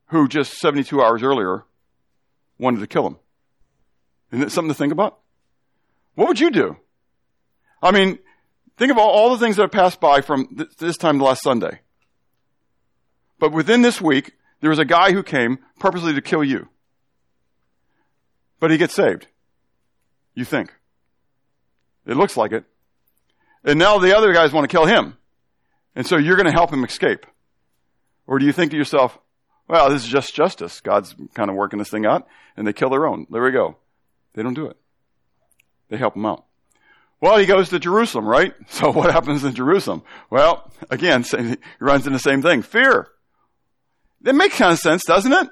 who 0.07 0.27
just 0.27 0.55
72 0.55 1.01
hours 1.01 1.23
earlier 1.23 1.63
wanted 2.59 2.81
to 2.81 2.89
kill 2.89 3.07
him. 3.07 3.17
Isn't 4.33 4.47
that 4.47 4.51
something 4.51 4.73
to 4.73 4.75
think 4.75 4.93
about? 4.93 5.21
What 6.17 6.27
would 6.27 6.41
you 6.41 6.51
do? 6.51 6.77
I 7.81 7.93
mean, 7.93 8.19
think 8.77 8.91
of 8.91 8.99
all, 8.99 9.11
all 9.11 9.31
the 9.31 9.39
things 9.39 9.55
that 9.57 9.63
have 9.63 9.71
passed 9.71 10.01
by 10.01 10.23
from 10.23 10.57
th- 10.57 10.71
this 10.79 10.97
time 10.97 11.19
to 11.19 11.25
last 11.25 11.45
Sunday. 11.45 11.83
But 13.39 13.53
within 13.53 13.83
this 13.83 14.01
week, 14.01 14.33
there 14.61 14.71
was 14.71 14.79
a 14.79 14.85
guy 14.85 15.13
who 15.13 15.23
came 15.23 15.59
purposely 15.79 16.15
to 16.15 16.23
kill 16.23 16.43
you. 16.43 16.69
But 18.59 18.71
he 18.71 18.79
gets 18.79 18.95
saved. 18.95 19.27
You 20.35 20.45
think. 20.45 20.73
It 22.07 22.17
looks 22.17 22.37
like 22.37 22.53
it. 22.53 22.65
And 23.65 23.79
now 23.79 23.99
the 23.99 24.17
other 24.17 24.33
guys 24.33 24.53
want 24.53 24.69
to 24.69 24.75
kill 24.75 24.87
him. 24.87 25.17
And 25.95 26.07
so 26.07 26.17
you're 26.17 26.37
going 26.37 26.47
to 26.47 26.53
help 26.53 26.73
him 26.73 26.85
escape. 26.85 27.27
Or 28.27 28.39
do 28.39 28.45
you 28.45 28.53
think 28.53 28.71
to 28.71 28.77
yourself, 28.77 29.19
well, 29.69 29.91
this 29.91 30.05
is 30.05 30.09
just 30.09 30.35
justice. 30.35 30.81
God's 30.81 31.15
kind 31.35 31.51
of 31.51 31.57
working 31.57 31.79
this 31.79 31.91
thing 31.91 32.07
out, 32.07 32.27
and 32.57 32.67
they 32.67 32.73
kill 32.73 32.91
their 32.91 33.07
own. 33.07 33.27
There 33.31 33.43
we 33.43 33.51
go. 33.51 33.77
They 34.35 34.43
don't 34.43 34.55
do 34.55 34.67
it. 34.67 34.77
They 35.89 35.97
help 35.97 36.17
him 36.17 36.27
out. 36.27 36.45
Well, 37.21 37.39
he 37.39 37.47
goes 37.47 37.71
to 37.71 37.79
Jerusalem, 37.79 38.27
right? 38.27 38.55
So 38.69 38.93
what 38.93 39.11
happens 39.11 39.43
in 39.43 39.55
Jerusalem? 39.55 40.03
Well, 40.31 40.71
again, 40.91 41.23
he 41.39 41.57
runs 41.81 42.07
into 42.07 42.19
the 42.19 42.19
same 42.19 42.43
thing. 42.43 42.63
Fear. 42.63 43.09
That 44.23 44.35
makes 44.35 44.57
kind 44.57 44.73
of 44.73 44.79
sense, 44.79 45.05
doesn't 45.05 45.33
it? 45.33 45.49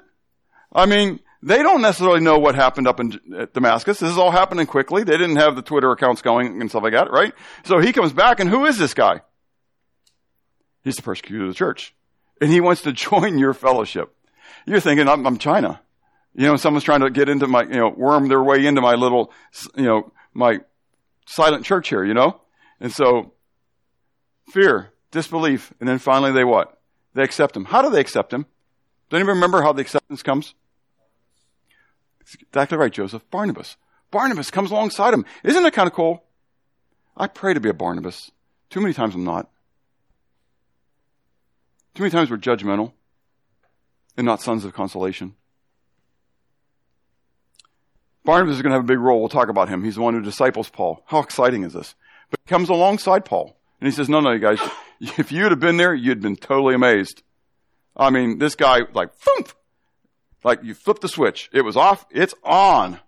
I 0.73 0.85
mean, 0.85 1.19
they 1.41 1.61
don't 1.61 1.81
necessarily 1.81 2.21
know 2.21 2.39
what 2.39 2.55
happened 2.55 2.87
up 2.87 2.99
in 2.99 3.19
Damascus. 3.53 3.99
This 3.99 4.11
is 4.11 4.17
all 4.17 4.31
happening 4.31 4.65
quickly. 4.65 5.03
They 5.03 5.17
didn't 5.17 5.35
have 5.35 5.55
the 5.55 5.61
Twitter 5.61 5.91
accounts 5.91 6.21
going 6.21 6.59
and 6.59 6.69
stuff 6.69 6.83
like 6.83 6.93
that, 6.93 7.11
right? 7.11 7.33
So 7.63 7.79
he 7.79 7.93
comes 7.93 8.13
back 8.13 8.39
and 8.39 8.49
who 8.49 8.65
is 8.65 8.77
this 8.77 8.93
guy? 8.93 9.21
He's 10.83 10.95
the 10.95 11.01
persecutor 11.01 11.43
of 11.43 11.49
the 11.49 11.55
church. 11.55 11.93
And 12.41 12.51
he 12.51 12.61
wants 12.61 12.81
to 12.81 12.91
join 12.93 13.37
your 13.37 13.53
fellowship. 13.53 14.15
You're 14.65 14.79
thinking, 14.79 15.07
I'm, 15.07 15.25
I'm 15.25 15.37
China. 15.37 15.81
You 16.33 16.47
know, 16.47 16.55
someone's 16.55 16.83
trying 16.83 17.01
to 17.01 17.09
get 17.09 17.29
into 17.29 17.47
my, 17.47 17.63
you 17.63 17.75
know, 17.75 17.89
worm 17.89 18.27
their 18.27 18.43
way 18.43 18.65
into 18.65 18.81
my 18.81 18.95
little, 18.95 19.31
you 19.75 19.83
know, 19.83 20.11
my 20.33 20.59
silent 21.27 21.63
church 21.63 21.89
here, 21.89 22.03
you 22.03 22.13
know? 22.13 22.41
And 22.79 22.91
so, 22.91 23.33
fear, 24.51 24.91
disbelief, 25.11 25.71
and 25.79 25.87
then 25.87 25.99
finally 25.99 26.31
they 26.31 26.43
what? 26.43 26.77
They 27.13 27.23
accept 27.23 27.55
him. 27.55 27.65
How 27.65 27.81
do 27.81 27.89
they 27.89 28.01
accept 28.01 28.33
him? 28.33 28.47
Does 29.09 29.17
anybody 29.17 29.35
remember 29.35 29.61
how 29.61 29.73
the 29.73 29.81
acceptance 29.81 30.23
comes? 30.23 30.53
exactly 32.41 32.77
right, 32.77 32.91
Joseph. 32.91 33.29
Barnabas. 33.29 33.77
Barnabas 34.11 34.49
comes 34.49 34.71
alongside 34.71 35.13
him. 35.13 35.25
Isn't 35.43 35.63
that 35.63 35.73
kind 35.73 35.87
of 35.87 35.93
cool? 35.93 36.23
I 37.15 37.27
pray 37.27 37.53
to 37.53 37.59
be 37.59 37.69
a 37.69 37.73
Barnabas. 37.73 38.31
Too 38.69 38.81
many 38.81 38.93
times 38.93 39.15
I'm 39.15 39.23
not. 39.23 39.49
Too 41.93 42.03
many 42.03 42.11
times 42.11 42.29
we're 42.29 42.37
judgmental 42.37 42.93
and 44.17 44.25
not 44.25 44.41
sons 44.41 44.65
of 44.65 44.73
consolation. 44.73 45.35
Barnabas 48.25 48.55
is 48.55 48.61
going 48.63 48.71
to 48.71 48.77
have 48.77 48.83
a 48.83 48.87
big 48.87 48.99
role. 48.99 49.19
We'll 49.19 49.29
talk 49.29 49.49
about 49.49 49.69
him. 49.69 49.83
He's 49.83 49.95
the 49.95 50.01
one 50.01 50.15
who 50.15 50.21
disciples 50.21 50.69
Paul. 50.69 51.03
How 51.05 51.19
exciting 51.19 51.63
is 51.63 51.73
this? 51.73 51.93
But 52.31 52.39
he 52.43 52.49
comes 52.49 52.69
alongside 52.69 53.23
Paul 53.23 53.55
and 53.79 53.87
he 53.87 53.95
says, 53.95 54.09
no, 54.09 54.19
no, 54.19 54.31
you 54.31 54.39
guys, 54.39 54.59
if 54.99 55.31
you'd 55.31 55.51
have 55.51 55.59
been 55.59 55.77
there, 55.77 55.93
you'd 55.93 56.21
been 56.21 56.35
totally 56.35 56.73
amazed. 56.73 57.21
I 57.95 58.09
mean, 58.09 58.39
this 58.39 58.55
guy, 58.55 58.81
like, 58.93 59.13
thump, 59.13 59.51
like 60.43 60.63
you 60.63 60.73
flip 60.73 60.99
the 60.99 61.07
switch. 61.09 61.49
It 61.53 61.61
was 61.61 61.75
off, 61.75 62.05
it's 62.11 62.33
on. 62.43 62.99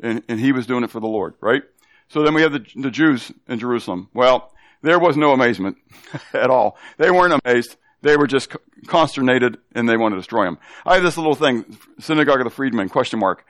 And, 0.00 0.22
and 0.28 0.40
he 0.40 0.52
was 0.52 0.66
doing 0.66 0.82
it 0.82 0.90
for 0.90 1.00
the 1.00 1.06
Lord, 1.06 1.34
right? 1.40 1.62
So 2.08 2.22
then 2.22 2.34
we 2.34 2.42
have 2.42 2.52
the, 2.52 2.66
the 2.76 2.90
Jews 2.90 3.30
in 3.48 3.58
Jerusalem. 3.58 4.08
Well, 4.12 4.52
there 4.82 4.98
was 4.98 5.16
no 5.16 5.32
amazement 5.32 5.78
at 6.34 6.50
all. 6.50 6.76
They 6.98 7.10
weren't 7.10 7.40
amazed. 7.44 7.76
They 8.02 8.16
were 8.16 8.26
just 8.26 8.54
consternated 8.86 9.58
and 9.74 9.88
they 9.88 9.96
wanted 9.96 10.16
to 10.16 10.20
destroy 10.20 10.46
him. 10.46 10.58
I 10.84 10.94
have 10.94 11.04
this 11.04 11.16
little 11.16 11.36
thing, 11.36 11.78
synagogue 12.00 12.40
of 12.40 12.44
the 12.44 12.50
freedmen, 12.50 12.88
question 12.88 13.20
mark. 13.20 13.46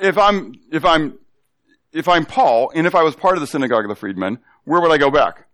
If 0.00 0.16
I'm, 0.16 0.54
if 0.70 0.84
I'm, 0.84 1.18
if 1.92 2.08
I'm 2.08 2.24
Paul 2.24 2.70
and 2.74 2.86
if 2.86 2.94
I 2.94 3.02
was 3.02 3.16
part 3.16 3.36
of 3.36 3.40
the 3.40 3.46
synagogue 3.46 3.84
of 3.84 3.88
the 3.88 3.96
freedmen, 3.96 4.38
where 4.64 4.80
would 4.80 4.92
I 4.92 4.98
go 4.98 5.10
back? 5.10 5.48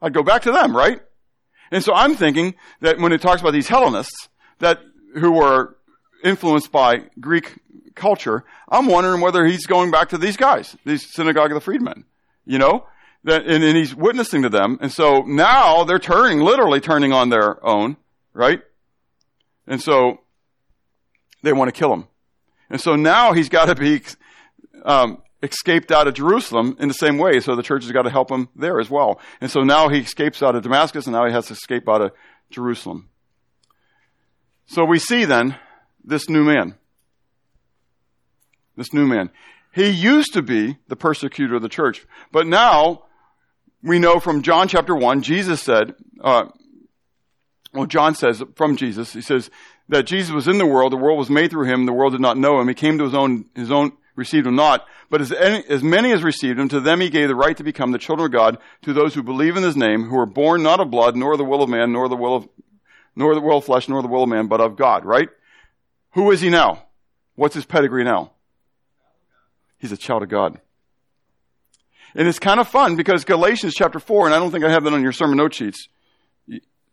I'd 0.00 0.14
go 0.14 0.22
back 0.22 0.42
to 0.42 0.52
them, 0.52 0.74
right? 0.74 1.00
And 1.70 1.84
so 1.84 1.94
I'm 1.94 2.16
thinking 2.16 2.54
that 2.80 2.98
when 2.98 3.12
it 3.12 3.20
talks 3.20 3.40
about 3.40 3.52
these 3.52 3.68
Hellenists, 3.68 4.28
that 4.58 4.80
who 5.14 5.32
were 5.32 5.76
influenced 6.24 6.72
by 6.72 7.04
Greek 7.18 7.58
culture, 7.94 8.44
I'm 8.68 8.86
wondering 8.86 9.20
whether 9.20 9.44
he's 9.44 9.66
going 9.66 9.90
back 9.90 10.08
to 10.10 10.18
these 10.18 10.36
guys, 10.36 10.76
these 10.84 11.12
synagogue 11.12 11.50
of 11.50 11.54
the 11.54 11.60
freedmen, 11.60 12.04
you 12.44 12.58
know? 12.58 12.86
That, 13.24 13.46
and, 13.46 13.62
and 13.62 13.76
he's 13.76 13.94
witnessing 13.94 14.42
to 14.42 14.48
them. 14.48 14.78
And 14.80 14.90
so 14.90 15.20
now 15.26 15.84
they're 15.84 15.98
turning, 15.98 16.40
literally 16.40 16.80
turning 16.80 17.12
on 17.12 17.28
their 17.28 17.64
own, 17.64 17.98
right? 18.32 18.62
And 19.66 19.80
so 19.80 20.20
they 21.42 21.52
want 21.52 21.68
to 21.68 21.78
kill 21.78 21.92
him. 21.92 22.06
And 22.70 22.80
so 22.80 22.96
now 22.96 23.32
he's 23.34 23.50
got 23.50 23.66
to 23.66 23.74
be 23.74 24.00
um, 24.84 25.22
escaped 25.42 25.90
out 25.90 26.06
of 26.06 26.14
Jerusalem 26.14 26.76
in 26.78 26.88
the 26.88 26.94
same 26.94 27.18
way. 27.18 27.40
So 27.40 27.56
the 27.56 27.62
church 27.62 27.84
has 27.84 27.92
got 27.92 28.02
to 28.02 28.10
help 28.10 28.30
him 28.30 28.48
there 28.54 28.80
as 28.80 28.90
well. 28.90 29.20
And 29.40 29.50
so 29.50 29.60
now 29.60 29.88
he 29.88 29.98
escapes 29.98 30.42
out 30.42 30.54
of 30.54 30.62
Damascus, 30.62 31.06
and 31.06 31.14
now 31.14 31.26
he 31.26 31.32
has 31.32 31.46
to 31.46 31.54
escape 31.54 31.88
out 31.88 32.02
of 32.02 32.12
Jerusalem. 32.50 33.08
So 34.66 34.84
we 34.84 34.98
see 34.98 35.24
then 35.24 35.56
this 36.04 36.28
new 36.28 36.44
man. 36.44 36.74
This 38.76 38.92
new 38.92 39.06
man. 39.06 39.30
He 39.72 39.88
used 39.88 40.32
to 40.34 40.42
be 40.42 40.78
the 40.88 40.96
persecutor 40.96 41.56
of 41.56 41.62
the 41.62 41.68
church, 41.68 42.06
but 42.32 42.46
now 42.46 43.04
we 43.82 43.98
know 43.98 44.20
from 44.20 44.42
John 44.42 44.68
chapter 44.68 44.94
1, 44.94 45.22
Jesus 45.22 45.62
said, 45.62 45.94
uh, 46.20 46.46
well, 47.72 47.86
John 47.86 48.14
says 48.14 48.42
from 48.56 48.76
Jesus, 48.76 49.12
he 49.12 49.20
says 49.20 49.50
that 49.88 50.06
Jesus 50.06 50.32
was 50.32 50.48
in 50.48 50.58
the 50.58 50.66
world, 50.66 50.92
the 50.92 50.96
world 50.96 51.18
was 51.18 51.30
made 51.30 51.50
through 51.50 51.66
him, 51.66 51.86
the 51.86 51.92
world 51.92 52.12
did 52.12 52.20
not 52.20 52.36
know 52.36 52.60
him. 52.60 52.68
He 52.68 52.74
came 52.74 52.98
to 52.98 53.04
his 53.04 53.14
own, 53.14 53.46
his 53.54 53.70
own 53.70 53.92
received 54.16 54.46
him 54.46 54.56
not. 54.56 54.86
But 55.08 55.20
as, 55.20 55.32
any, 55.32 55.64
as 55.68 55.82
many 55.82 56.12
as 56.12 56.22
received 56.22 56.58
him, 56.58 56.68
to 56.68 56.80
them 56.80 57.00
he 57.00 57.10
gave 57.10 57.28
the 57.28 57.34
right 57.34 57.56
to 57.56 57.64
become 57.64 57.92
the 57.92 57.98
children 57.98 58.26
of 58.26 58.32
God, 58.32 58.58
to 58.82 58.92
those 58.92 59.14
who 59.14 59.22
believe 59.22 59.56
in 59.56 59.62
his 59.62 59.76
name, 59.76 60.04
who 60.04 60.18
are 60.18 60.26
born 60.26 60.62
not 60.62 60.80
of 60.80 60.90
blood, 60.90 61.16
nor 61.16 61.36
the 61.36 61.44
will 61.44 61.62
of 61.62 61.70
man, 61.70 61.92
nor 61.92 62.08
the 62.08 62.16
will 62.16 62.36
of, 62.36 62.48
nor 63.16 63.34
the 63.34 63.40
will 63.40 63.58
of 63.58 63.64
flesh, 63.64 63.88
nor 63.88 64.02
the 64.02 64.08
will 64.08 64.22
of 64.22 64.28
man, 64.28 64.46
but 64.46 64.60
of 64.60 64.76
God, 64.76 65.04
right? 65.04 65.28
Who 66.12 66.30
is 66.30 66.40
he 66.40 66.50
now? 66.50 66.84
What's 67.34 67.54
his 67.54 67.64
pedigree 67.64 68.04
now? 68.04 68.32
He's 69.78 69.92
a 69.92 69.96
child 69.96 70.22
of 70.22 70.28
God. 70.28 70.60
And 72.14 72.26
it's 72.26 72.38
kind 72.38 72.60
of 72.60 72.68
fun 72.68 72.96
because 72.96 73.24
Galatians 73.24 73.74
chapter 73.74 74.00
4, 74.00 74.26
and 74.26 74.34
I 74.34 74.38
don't 74.38 74.50
think 74.50 74.64
I 74.64 74.70
have 74.70 74.84
that 74.84 74.92
on 74.92 75.02
your 75.02 75.12
sermon 75.12 75.36
note 75.36 75.54
sheets. 75.54 75.88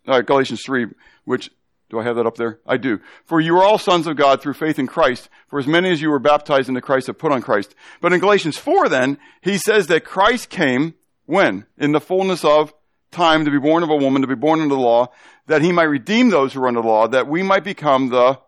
Uh, 0.07 0.21
Galatians 0.21 0.61
3, 0.65 0.87
which, 1.25 1.49
do 1.89 1.99
I 1.99 2.03
have 2.03 2.17
that 2.17 2.25
up 2.25 2.35
there? 2.35 2.59
I 2.65 2.77
do. 2.77 2.99
For 3.23 3.39
you 3.39 3.57
are 3.57 3.63
all 3.63 3.77
sons 3.77 4.07
of 4.07 4.17
God 4.17 4.41
through 4.41 4.55
faith 4.55 4.77
in 4.77 4.87
Christ. 4.87 5.29
For 5.47 5.57
as 5.57 5.67
many 5.67 5.89
as 5.89 6.01
you 6.01 6.09
were 6.09 6.19
baptized 6.19 6.67
into 6.67 6.81
Christ 6.81 7.07
have 7.07 7.17
put 7.17 7.31
on 7.31 7.41
Christ. 7.41 7.75
But 8.01 8.11
in 8.11 8.19
Galatians 8.19 8.57
4 8.57 8.89
then, 8.89 9.17
he 9.41 9.57
says 9.57 9.87
that 9.87 10.03
Christ 10.03 10.49
came, 10.49 10.95
when? 11.25 11.65
In 11.77 11.93
the 11.93 12.01
fullness 12.01 12.43
of 12.43 12.73
time 13.11 13.45
to 13.45 13.51
be 13.51 13.59
born 13.59 13.83
of 13.83 13.89
a 13.89 13.95
woman, 13.95 14.21
to 14.21 14.27
be 14.27 14.35
born 14.35 14.59
under 14.59 14.75
the 14.75 14.81
law, 14.81 15.07
that 15.45 15.61
he 15.61 15.71
might 15.71 15.83
redeem 15.83 16.29
those 16.29 16.53
who 16.53 16.61
are 16.61 16.67
under 16.67 16.81
the 16.81 16.87
law, 16.87 17.07
that 17.07 17.27
we 17.27 17.41
might 17.41 17.63
become 17.63 18.09
the 18.09 18.39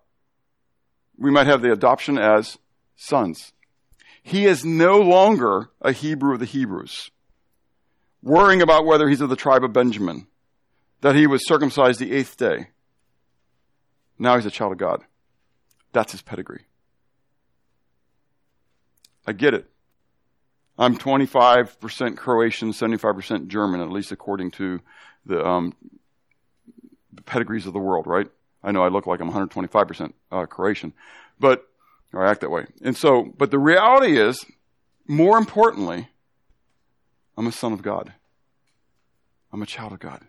we 1.17 1.31
might 1.31 1.47
have 1.47 1.61
the 1.61 1.71
adoption 1.71 2.17
as 2.17 2.57
sons. 2.95 3.53
He 4.23 4.45
is 4.45 4.63
no 4.63 4.99
longer 4.99 5.69
a 5.81 5.91
Hebrew 5.91 6.33
of 6.33 6.39
the 6.39 6.45
Hebrews. 6.45 7.11
worrying 8.21 8.61
about 8.61 8.85
whether 8.85 9.07
he's 9.07 9.21
of 9.21 9.29
the 9.29 9.35
tribe 9.35 9.63
of 9.63 9.73
Benjamin, 9.73 10.27
that 11.01 11.15
he 11.15 11.27
was 11.27 11.47
circumcised 11.47 11.99
the 11.99 12.11
eighth 12.11 12.37
day. 12.37 12.69
Now 14.19 14.35
he's 14.35 14.45
a 14.45 14.51
child 14.51 14.73
of 14.73 14.77
God. 14.77 15.03
That's 15.93 16.11
his 16.11 16.21
pedigree. 16.21 16.65
I 19.25 19.31
get 19.31 19.53
it. 19.53 19.69
I'm 20.77 20.97
25% 20.97 22.17
Croatian, 22.17 22.71
75% 22.71 23.47
German, 23.47 23.81
at 23.81 23.89
least 23.89 24.11
according 24.11 24.51
to 24.51 24.81
the, 25.25 25.45
um, 25.45 25.73
pedigrees 27.25 27.65
of 27.65 27.73
the 27.73 27.79
world, 27.79 28.07
right? 28.07 28.27
I 28.63 28.71
know 28.71 28.83
I 28.83 28.89
look 28.89 29.07
like 29.07 29.21
I'm 29.21 29.31
125% 29.31 30.13
uh, 30.31 30.45
Croatian, 30.45 30.93
but 31.39 31.65
or 32.11 32.25
I 32.25 32.31
act 32.31 32.41
that 32.41 32.49
way. 32.49 32.65
And 32.81 32.97
so, 32.97 33.33
but 33.37 33.51
the 33.51 33.59
reality 33.59 34.19
is, 34.19 34.45
more 35.07 35.37
importantly, 35.37 36.09
I'm 37.37 37.47
a 37.47 37.51
son 37.51 37.71
of 37.71 37.81
God. 37.81 38.13
I'm 39.53 39.61
a 39.61 39.67
child 39.67 39.93
of 39.93 39.99
God. 39.99 40.25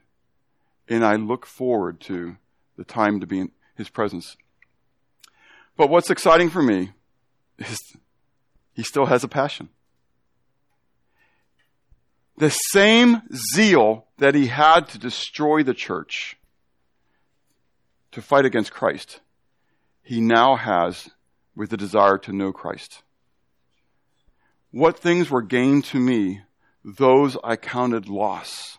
And 0.89 1.05
I 1.05 1.17
look 1.17 1.47
forward 1.47 2.01
to 2.03 2.37
the 2.77 2.85
time 2.85 3.21
to 3.21 3.27
be 3.27 3.49
his 3.81 3.89
presence. 3.89 4.37
But 5.77 5.91
what's 5.91 6.11
exciting 6.11 6.51
for 6.51 6.63
me 6.63 6.93
is 7.59 7.79
he 8.73 8.83
still 8.83 9.07
has 9.07 9.25
a 9.25 9.29
passion. 9.29 9.69
The 12.37 12.51
same 12.51 13.23
zeal 13.55 14.07
that 14.19 14.35
he 14.35 14.47
had 14.47 14.89
to 14.89 14.99
destroy 14.99 15.63
the 15.63 15.75
church, 15.75 16.37
to 18.13 18.23
fight 18.23 18.45
against 18.45 18.73
Christ, 18.73 19.21
he 20.03 20.21
now 20.21 20.57
has 20.57 21.11
with 21.55 21.71
the 21.71 21.77
desire 21.77 22.19
to 22.19 22.33
know 22.33 22.53
Christ. 22.53 23.03
What 24.71 24.99
things 24.99 25.31
were 25.31 25.43
gained 25.43 25.85
to 25.87 25.99
me, 25.99 26.43
those 26.85 27.37
I 27.43 27.57
counted 27.57 28.09
loss 28.09 28.79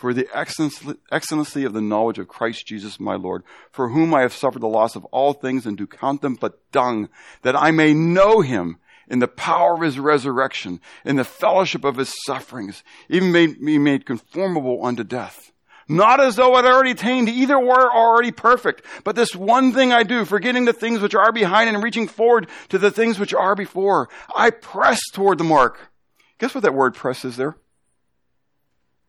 for 0.00 0.14
the 0.14 0.26
excellency 0.34 1.64
of 1.64 1.74
the 1.74 1.80
knowledge 1.82 2.18
of 2.18 2.26
Christ 2.26 2.66
Jesus 2.66 2.98
my 2.98 3.16
Lord, 3.16 3.42
for 3.70 3.90
whom 3.90 4.14
I 4.14 4.22
have 4.22 4.32
suffered 4.32 4.62
the 4.62 4.66
loss 4.66 4.96
of 4.96 5.04
all 5.06 5.34
things 5.34 5.66
and 5.66 5.76
do 5.76 5.86
count 5.86 6.22
them 6.22 6.36
but 6.40 6.58
dung, 6.72 7.10
that 7.42 7.54
I 7.54 7.70
may 7.70 7.92
know 7.92 8.40
him 8.40 8.78
in 9.08 9.18
the 9.18 9.28
power 9.28 9.74
of 9.74 9.82
his 9.82 9.98
resurrection, 9.98 10.80
in 11.04 11.16
the 11.16 11.24
fellowship 11.24 11.84
of 11.84 11.98
his 11.98 12.14
sufferings, 12.24 12.82
even 13.10 13.30
made 13.30 13.60
me 13.60 13.76
made 13.76 14.06
conformable 14.06 14.86
unto 14.86 15.04
death. 15.04 15.52
Not 15.86 16.18
as 16.18 16.36
though 16.36 16.54
I'd 16.54 16.64
already 16.64 16.92
attained, 16.92 17.28
either 17.28 17.58
were 17.58 17.92
already 17.92 18.30
perfect, 18.30 18.86
but 19.04 19.16
this 19.16 19.36
one 19.36 19.74
thing 19.74 19.92
I 19.92 20.02
do, 20.02 20.24
forgetting 20.24 20.64
the 20.64 20.72
things 20.72 21.00
which 21.00 21.14
are 21.14 21.30
behind 21.30 21.68
and 21.68 21.82
reaching 21.82 22.08
forward 22.08 22.48
to 22.70 22.78
the 22.78 22.90
things 22.90 23.18
which 23.18 23.34
are 23.34 23.54
before. 23.54 24.08
I 24.34 24.48
press 24.48 25.00
toward 25.12 25.36
the 25.36 25.44
mark. 25.44 25.90
Guess 26.38 26.54
what 26.54 26.62
that 26.62 26.72
word 26.72 26.94
press 26.94 27.22
is 27.22 27.36
there? 27.36 27.58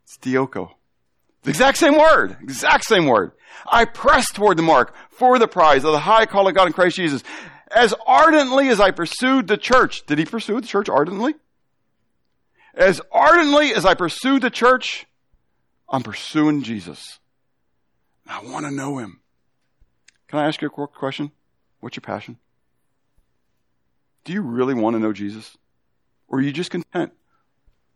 It's 0.03 0.17
dioko. 0.17 0.71
The 1.43 1.49
exact 1.49 1.77
same 1.77 1.97
word. 1.97 2.37
Exact 2.41 2.85
same 2.85 3.07
word. 3.07 3.31
I 3.69 3.85
press 3.85 4.31
toward 4.31 4.57
the 4.57 4.63
mark 4.63 4.95
for 5.09 5.39
the 5.39 5.47
prize 5.47 5.83
of 5.83 5.91
the 5.91 5.99
high 5.99 6.25
call 6.25 6.47
of 6.47 6.55
God 6.55 6.67
in 6.67 6.73
Christ 6.73 6.95
Jesus. 6.95 7.23
As 7.73 7.93
ardently 8.05 8.69
as 8.69 8.79
I 8.79 8.91
pursued 8.91 9.47
the 9.47 9.57
church. 9.57 10.05
Did 10.05 10.19
he 10.19 10.25
pursue 10.25 10.59
the 10.59 10.67
church 10.67 10.89
ardently? 10.89 11.35
As 12.73 13.01
ardently 13.11 13.73
as 13.73 13.85
I 13.85 13.93
pursued 13.93 14.41
the 14.41 14.49
church, 14.49 15.05
I'm 15.89 16.03
pursuing 16.03 16.63
Jesus. 16.63 17.19
I 18.27 18.41
want 18.43 18.65
to 18.65 18.71
know 18.71 18.97
him. 18.97 19.21
Can 20.27 20.39
I 20.39 20.47
ask 20.47 20.61
you 20.61 20.67
a 20.67 20.71
quick 20.71 20.93
question? 20.93 21.31
What's 21.79 21.95
your 21.95 22.01
passion? 22.01 22.37
Do 24.23 24.33
you 24.33 24.41
really 24.41 24.73
want 24.73 24.95
to 24.95 24.99
know 24.99 25.11
Jesus? 25.11 25.57
Or 26.27 26.39
are 26.39 26.41
you 26.41 26.53
just 26.53 26.71
content 26.71 27.11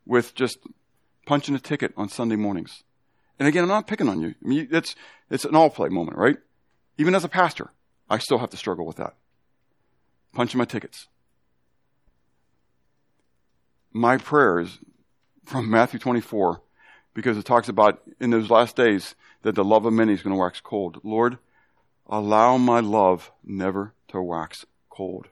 with 0.04 0.34
just 0.34 0.58
punching 1.24 1.54
a 1.54 1.58
ticket 1.58 1.94
on 1.96 2.08
Sunday 2.08 2.36
mornings? 2.36 2.82
And 3.38 3.46
again, 3.48 3.62
I'm 3.62 3.68
not 3.68 3.86
picking 3.86 4.08
on 4.08 4.20
you. 4.20 4.34
I 4.42 4.48
mean, 4.48 4.68
it's, 4.70 4.94
it's 5.30 5.44
an 5.44 5.54
all 5.54 5.70
play 5.70 5.88
moment, 5.88 6.16
right? 6.16 6.38
Even 6.98 7.14
as 7.14 7.24
a 7.24 7.28
pastor, 7.28 7.70
I 8.08 8.18
still 8.18 8.38
have 8.38 8.50
to 8.50 8.56
struggle 8.56 8.86
with 8.86 8.96
that. 8.96 9.14
Punching 10.32 10.58
my 10.58 10.64
tickets. 10.64 11.08
My 13.92 14.16
prayers 14.16 14.78
from 15.44 15.70
Matthew 15.70 15.98
24, 15.98 16.62
because 17.14 17.36
it 17.36 17.44
talks 17.44 17.68
about 17.68 18.02
in 18.20 18.30
those 18.30 18.50
last 18.50 18.76
days 18.76 19.14
that 19.42 19.54
the 19.54 19.64
love 19.64 19.84
of 19.86 19.92
many 19.92 20.12
is 20.12 20.22
going 20.22 20.34
to 20.34 20.40
wax 20.40 20.60
cold. 20.60 21.00
Lord, 21.02 21.38
allow 22.06 22.56
my 22.56 22.80
love 22.80 23.32
never 23.44 23.94
to 24.08 24.20
wax 24.20 24.64
cold. 24.90 25.28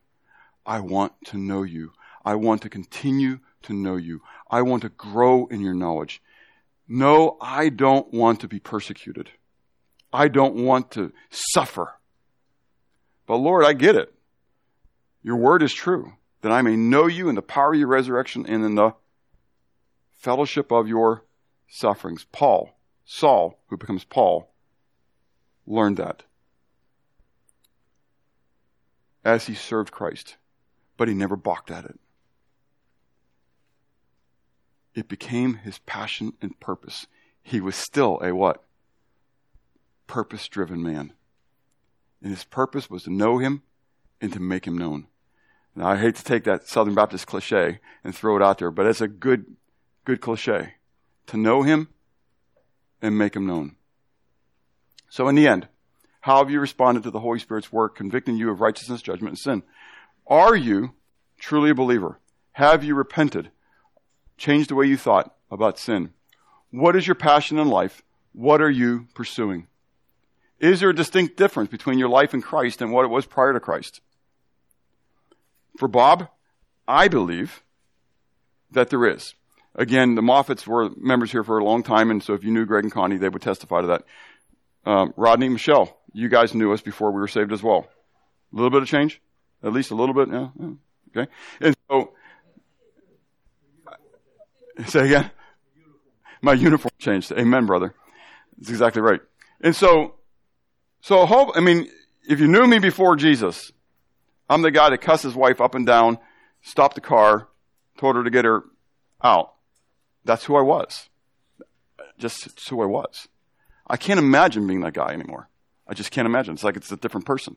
I 0.67 0.81
want 0.81 1.13
to 1.27 1.39
know 1.39 1.63
you. 1.63 1.93
I 2.25 2.35
want 2.37 2.63
to 2.63 2.71
continue 2.71 3.41
to 3.63 3.75
know 3.75 3.97
you. 3.97 4.23
I 4.51 4.63
want 4.63 4.83
to 4.83 4.89
grow 4.89 5.47
in 5.47 5.61
your 5.61 5.75
knowledge. 5.75 6.23
No, 6.87 7.37
I 7.41 7.71
don't 7.71 8.13
want 8.13 8.41
to 8.41 8.49
be 8.49 8.61
persecuted. 8.61 9.31
I 10.13 10.29
don't 10.29 10.57
want 10.57 10.91
to 10.93 11.13
suffer. 11.31 11.95
But 13.27 13.37
Lord, 13.37 13.65
I 13.65 13.73
get 13.73 13.97
it. 13.97 14.13
Your 15.23 15.37
word 15.37 15.63
is 15.63 15.73
true, 15.73 16.13
that 16.43 16.53
I 16.53 16.63
may 16.63 16.77
know 16.77 17.07
you 17.07 17.29
in 17.29 17.35
the 17.35 17.43
power 17.43 17.73
of 17.73 17.79
your 17.79 17.89
resurrection 17.89 18.45
and 18.47 18.65
in 18.65 18.75
the 18.75 18.95
fellowship 20.19 20.71
of 20.71 20.87
your 20.87 21.25
sufferings. 21.69 22.27
Paul, 22.31 22.79
Saul, 23.07 23.59
who 23.69 23.79
becomes 23.79 24.05
Paul, 24.05 24.53
learned 25.67 25.97
that 25.97 26.25
as 29.25 29.47
he 29.47 29.55
served 29.55 29.91
Christ, 29.91 30.37
but 30.99 31.09
he 31.09 31.15
never 31.15 31.37
balked 31.37 31.71
at 31.71 31.87
it 31.87 31.99
it 34.95 35.09
became 35.09 35.55
his 35.55 35.79
passion 35.81 36.35
and 36.41 36.59
purpose. 36.61 37.07
He 37.43 37.61
was 37.61 37.77
still 37.77 38.21
a 38.23 38.35
what? 38.35 38.63
Purpose 40.07 40.49
driven 40.49 40.83
man. 40.83 41.13
And 42.23 42.31
his 42.31 42.45
purpose 42.45 42.89
was 42.89 43.05
to 43.05 43.13
know 43.13 43.39
him 43.39 43.63
and 44.21 44.33
to 44.33 44.41
make 44.41 44.67
him 44.67 44.79
known. 44.79 45.09
Now 45.75 45.89
I 45.89 45.97
hate 45.97 46.15
to 46.17 46.25
take 46.25 46.45
that 46.45 46.69
Southern 46.69 46.95
Baptist 46.95 47.27
cliche 47.27 47.81
and 48.03 48.15
throw 48.15 48.37
it 48.37 48.43
out 48.43 48.59
there, 48.59 48.71
but 48.71 48.87
it's 48.87 49.01
a 49.01 49.09
good, 49.09 49.57
good 50.05 50.21
cliche. 50.21 50.75
To 51.29 51.37
know 51.37 51.63
him 51.63 51.89
and 53.03 53.19
make 53.19 53.35
him 53.35 53.47
known. 53.47 53.77
So 55.09 55.29
in 55.29 55.35
the 55.35 55.49
end, 55.49 55.69
how 56.21 56.39
have 56.39 56.51
you 56.51 56.61
responded 56.61 57.03
to 57.03 57.11
the 57.11 57.21
Holy 57.21 57.39
Spirit's 57.39 57.73
work 57.73 57.97
convicting 57.97 58.37
you 58.37 58.51
of 58.51 58.61
righteousness, 58.61 59.03
judgment, 59.03 59.33
and 59.33 59.39
sin? 59.39 59.63
Are 60.27 60.57
you 60.57 60.95
truly 61.39 61.71
a 61.71 61.75
believer? 61.75 62.19
Have 62.53 62.83
you 62.85 62.95
repented? 62.95 63.51
Change 64.37 64.69
the 64.69 64.75
way 64.75 64.87
you 64.87 64.97
thought 64.97 65.35
about 65.51 65.79
sin. 65.79 66.13
What 66.71 66.97
is 66.97 67.07
your 67.07 67.15
passion 67.15 67.59
in 67.59 67.69
life? 67.69 68.03
What 68.33 68.61
are 68.61 68.71
you 68.71 69.07
pursuing? 69.15 69.69
Is 70.59 70.81
there 70.81 70.91
a 70.91 70.95
distinct 70.95 71.37
difference 71.37 71.71
between 71.71 71.99
your 71.99 72.09
life 72.09 72.35
in 72.35 72.43
Christ 72.43 72.83
and 72.83 72.93
what 72.93 73.05
it 73.05 73.11
was 73.11 73.27
prior 73.27 73.53
to 73.53 73.61
Christ? 73.61 74.01
For 75.77 75.89
Bob, 75.89 76.29
I 76.87 77.09
believe 77.09 77.63
that 78.71 78.91
there 78.91 79.07
is. 79.07 79.35
Again, 79.75 80.15
the 80.15 80.23
Moffats 80.23 80.67
were 80.67 80.91
members 80.97 81.33
here 81.33 81.43
for 81.43 81.59
a 81.59 81.65
long 81.65 81.83
time, 81.83 82.11
and 82.11 82.23
so 82.23 82.35
if 82.35 82.45
you 82.45 82.53
knew 82.53 82.65
Greg 82.65 82.85
and 82.85 82.93
Connie, 82.93 83.17
they 83.17 83.29
would 83.29 83.43
testify 83.43 83.81
to 83.81 83.87
that. 83.89 84.05
Um, 84.87 85.13
Rodney, 85.17 85.49
Michelle, 85.49 85.99
you 86.13 86.29
guys 86.29 86.55
knew 86.55 86.73
us 86.73 86.81
before 86.81 87.11
we 87.11 87.21
were 87.21 87.29
saved 87.29 87.53
as 87.53 87.63
well. 87.63 87.89
A 88.53 88.57
little 88.57 88.71
bit 88.71 88.83
of 88.83 88.89
change? 88.89 89.21
At 89.63 89.73
least 89.73 89.91
a 89.91 89.95
little 89.95 90.15
bit? 90.15 90.29
Yeah. 90.29 90.49
yeah. 90.61 90.71
Okay. 91.17 91.31
And 91.61 91.77
so 91.89 92.13
Say 94.87 95.07
again? 95.07 95.31
My 96.43 96.53
uniform 96.53 96.93
changed. 96.99 97.33
Amen, 97.33 97.67
brother. 97.67 97.95
That's 98.59 98.71
exactly 98.71 99.03
right. 99.03 99.21
And 99.61 99.75
so, 99.75 100.15
so 101.01 101.25
hope, 101.27 101.53
I 101.57 101.61
mean, 101.61 101.89
if 102.29 102.41
you 102.41 102.49
knew 102.49 102.67
me 102.67 102.79
before 102.79 103.17
Jesus, 103.17 103.73
I'm 104.49 104.63
the 104.63 104.71
guy 104.71 104.91
that 104.91 104.99
cussed 104.99 105.23
his 105.23 105.35
wife 105.35 105.61
up 105.61 105.75
and 105.75 105.87
down, 105.87 106.19
stopped 106.63 106.97
the 106.97 107.01
car, 107.01 107.49
told 107.99 108.17
her 108.17 108.25
to 108.25 108.31
get 108.31 108.45
her 108.45 108.65
out. 109.23 109.55
That's 110.25 110.45
who 110.45 110.57
I 110.57 110.63
was. 110.63 111.09
Just 112.19 112.69
who 112.69 112.83
I 112.83 112.87
was. 112.87 113.29
I 113.87 113.97
can't 113.97 114.19
imagine 114.19 114.67
being 114.67 114.81
that 114.81 114.95
guy 114.95 115.13
anymore. 115.13 115.49
I 115.87 115.95
just 115.95 116.11
can't 116.11 116.27
imagine. 116.27 116.55
It's 116.55 116.65
like 116.65 116.77
it's 116.77 116.93
a 116.93 116.97
different 116.97 117.27
person. 117.27 117.57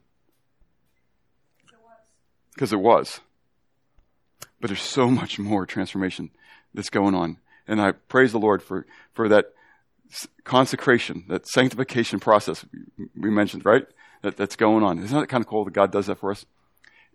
Because 2.53 2.73
it 2.73 2.79
was. 2.79 3.21
But 4.59 4.69
there's 4.69 4.81
so 4.81 5.09
much 5.09 5.39
more 5.39 5.65
transformation 5.65 6.31
that's 6.73 6.89
going 6.89 7.15
on. 7.15 7.37
And 7.67 7.81
I 7.81 7.91
praise 7.91 8.31
the 8.31 8.39
Lord 8.39 8.63
for, 8.63 8.85
for 9.13 9.27
that 9.29 9.53
consecration, 10.43 11.25
that 11.27 11.47
sanctification 11.47 12.19
process 12.19 12.65
we 13.15 13.29
mentioned, 13.29 13.65
right? 13.65 13.85
That, 14.21 14.37
that's 14.37 14.55
going 14.55 14.83
on. 14.83 14.99
Isn't 14.99 15.19
that 15.19 15.27
kind 15.27 15.41
of 15.41 15.47
cool 15.47 15.65
that 15.65 15.73
God 15.73 15.91
does 15.91 16.07
that 16.07 16.19
for 16.19 16.31
us? 16.31 16.45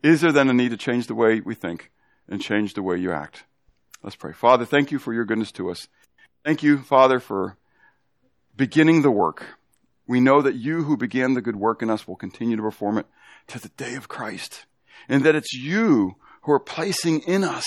Is 0.02 0.20
there 0.20 0.32
then 0.32 0.48
a 0.48 0.52
need 0.52 0.70
to 0.70 0.76
change 0.76 1.06
the 1.06 1.14
way 1.14 1.40
we 1.40 1.54
think 1.54 1.90
and 2.28 2.40
change 2.40 2.74
the 2.74 2.82
way 2.82 2.96
you 2.96 3.12
act? 3.12 3.44
Let's 4.02 4.16
pray. 4.16 4.32
Father, 4.32 4.64
thank 4.64 4.90
you 4.90 4.98
for 4.98 5.12
your 5.12 5.24
goodness 5.24 5.52
to 5.52 5.70
us. 5.70 5.88
Thank 6.44 6.62
you, 6.62 6.78
Father, 6.78 7.20
for 7.20 7.56
beginning 8.56 9.02
the 9.02 9.10
work. 9.10 9.58
We 10.06 10.20
know 10.20 10.42
that 10.42 10.56
you 10.56 10.82
who 10.82 10.96
began 10.96 11.34
the 11.34 11.40
good 11.40 11.56
work 11.56 11.82
in 11.82 11.90
us 11.90 12.06
will 12.06 12.16
continue 12.16 12.56
to 12.56 12.62
perform 12.62 12.98
it 12.98 13.06
to 13.48 13.60
the 13.60 13.68
day 13.70 13.94
of 13.94 14.08
Christ. 14.08 14.66
And 15.08 15.24
that 15.24 15.36
it's 15.36 15.52
you 15.52 16.16
who 16.42 16.52
are 16.52 16.60
placing 16.60 17.20
in 17.20 17.44
us 17.44 17.64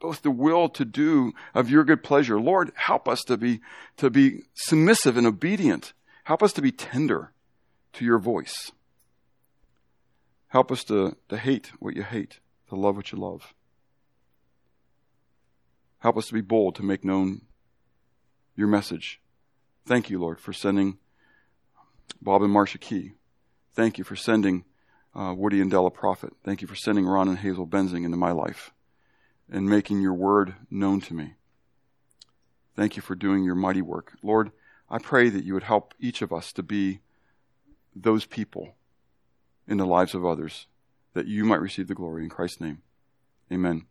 both 0.00 0.22
the 0.22 0.30
will 0.30 0.68
to 0.68 0.84
do 0.84 1.32
of 1.54 1.70
your 1.70 1.84
good 1.84 2.02
pleasure. 2.02 2.40
Lord, 2.40 2.72
help 2.74 3.08
us 3.08 3.22
to 3.24 3.36
be, 3.36 3.60
to 3.96 4.10
be 4.10 4.42
submissive 4.54 5.16
and 5.16 5.26
obedient. 5.26 5.92
Help 6.24 6.42
us 6.42 6.52
to 6.54 6.62
be 6.62 6.72
tender 6.72 7.32
to 7.94 8.04
your 8.04 8.18
voice. 8.18 8.72
Help 10.48 10.70
us 10.70 10.84
to, 10.84 11.16
to 11.28 11.36
hate 11.36 11.72
what 11.78 11.96
you 11.96 12.02
hate, 12.02 12.40
to 12.68 12.76
love 12.76 12.96
what 12.96 13.12
you 13.12 13.18
love. 13.18 13.54
Help 15.98 16.16
us 16.16 16.26
to 16.26 16.34
be 16.34 16.40
bold 16.40 16.74
to 16.76 16.82
make 16.82 17.04
known 17.04 17.42
your 18.54 18.68
message. 18.68 19.20
Thank 19.86 20.10
you, 20.10 20.18
Lord, 20.18 20.40
for 20.40 20.52
sending 20.52 20.98
Bob 22.20 22.42
and 22.42 22.52
Marcia 22.52 22.78
Key. 22.78 23.12
Thank 23.74 23.98
you 23.98 24.04
for 24.04 24.16
sending 24.16 24.64
uh, 25.14 25.34
Woody 25.36 25.60
and 25.60 25.70
Della 25.70 25.90
Prophet. 25.90 26.32
Thank 26.44 26.60
you 26.60 26.68
for 26.68 26.74
sending 26.74 27.06
Ron 27.06 27.28
and 27.28 27.38
Hazel 27.38 27.66
Benzing 27.66 28.04
into 28.04 28.16
my 28.16 28.32
life 28.32 28.72
and 29.50 29.68
making 29.68 30.00
your 30.00 30.14
word 30.14 30.54
known 30.70 31.00
to 31.02 31.14
me. 31.14 31.34
Thank 32.74 32.96
you 32.96 33.02
for 33.02 33.14
doing 33.14 33.44
your 33.44 33.54
mighty 33.54 33.82
work. 33.82 34.14
Lord, 34.22 34.50
I 34.90 34.98
pray 34.98 35.28
that 35.30 35.44
you 35.44 35.54
would 35.54 35.62
help 35.64 35.94
each 35.98 36.22
of 36.22 36.32
us 36.32 36.52
to 36.52 36.62
be 36.62 37.00
those 37.94 38.26
people 38.26 38.74
in 39.66 39.78
the 39.78 39.86
lives 39.86 40.14
of 40.14 40.24
others, 40.24 40.66
that 41.14 41.26
you 41.26 41.44
might 41.44 41.60
receive 41.60 41.88
the 41.88 41.94
glory 41.94 42.22
in 42.22 42.28
Christ's 42.28 42.60
name. 42.60 42.82
Amen. 43.50 43.86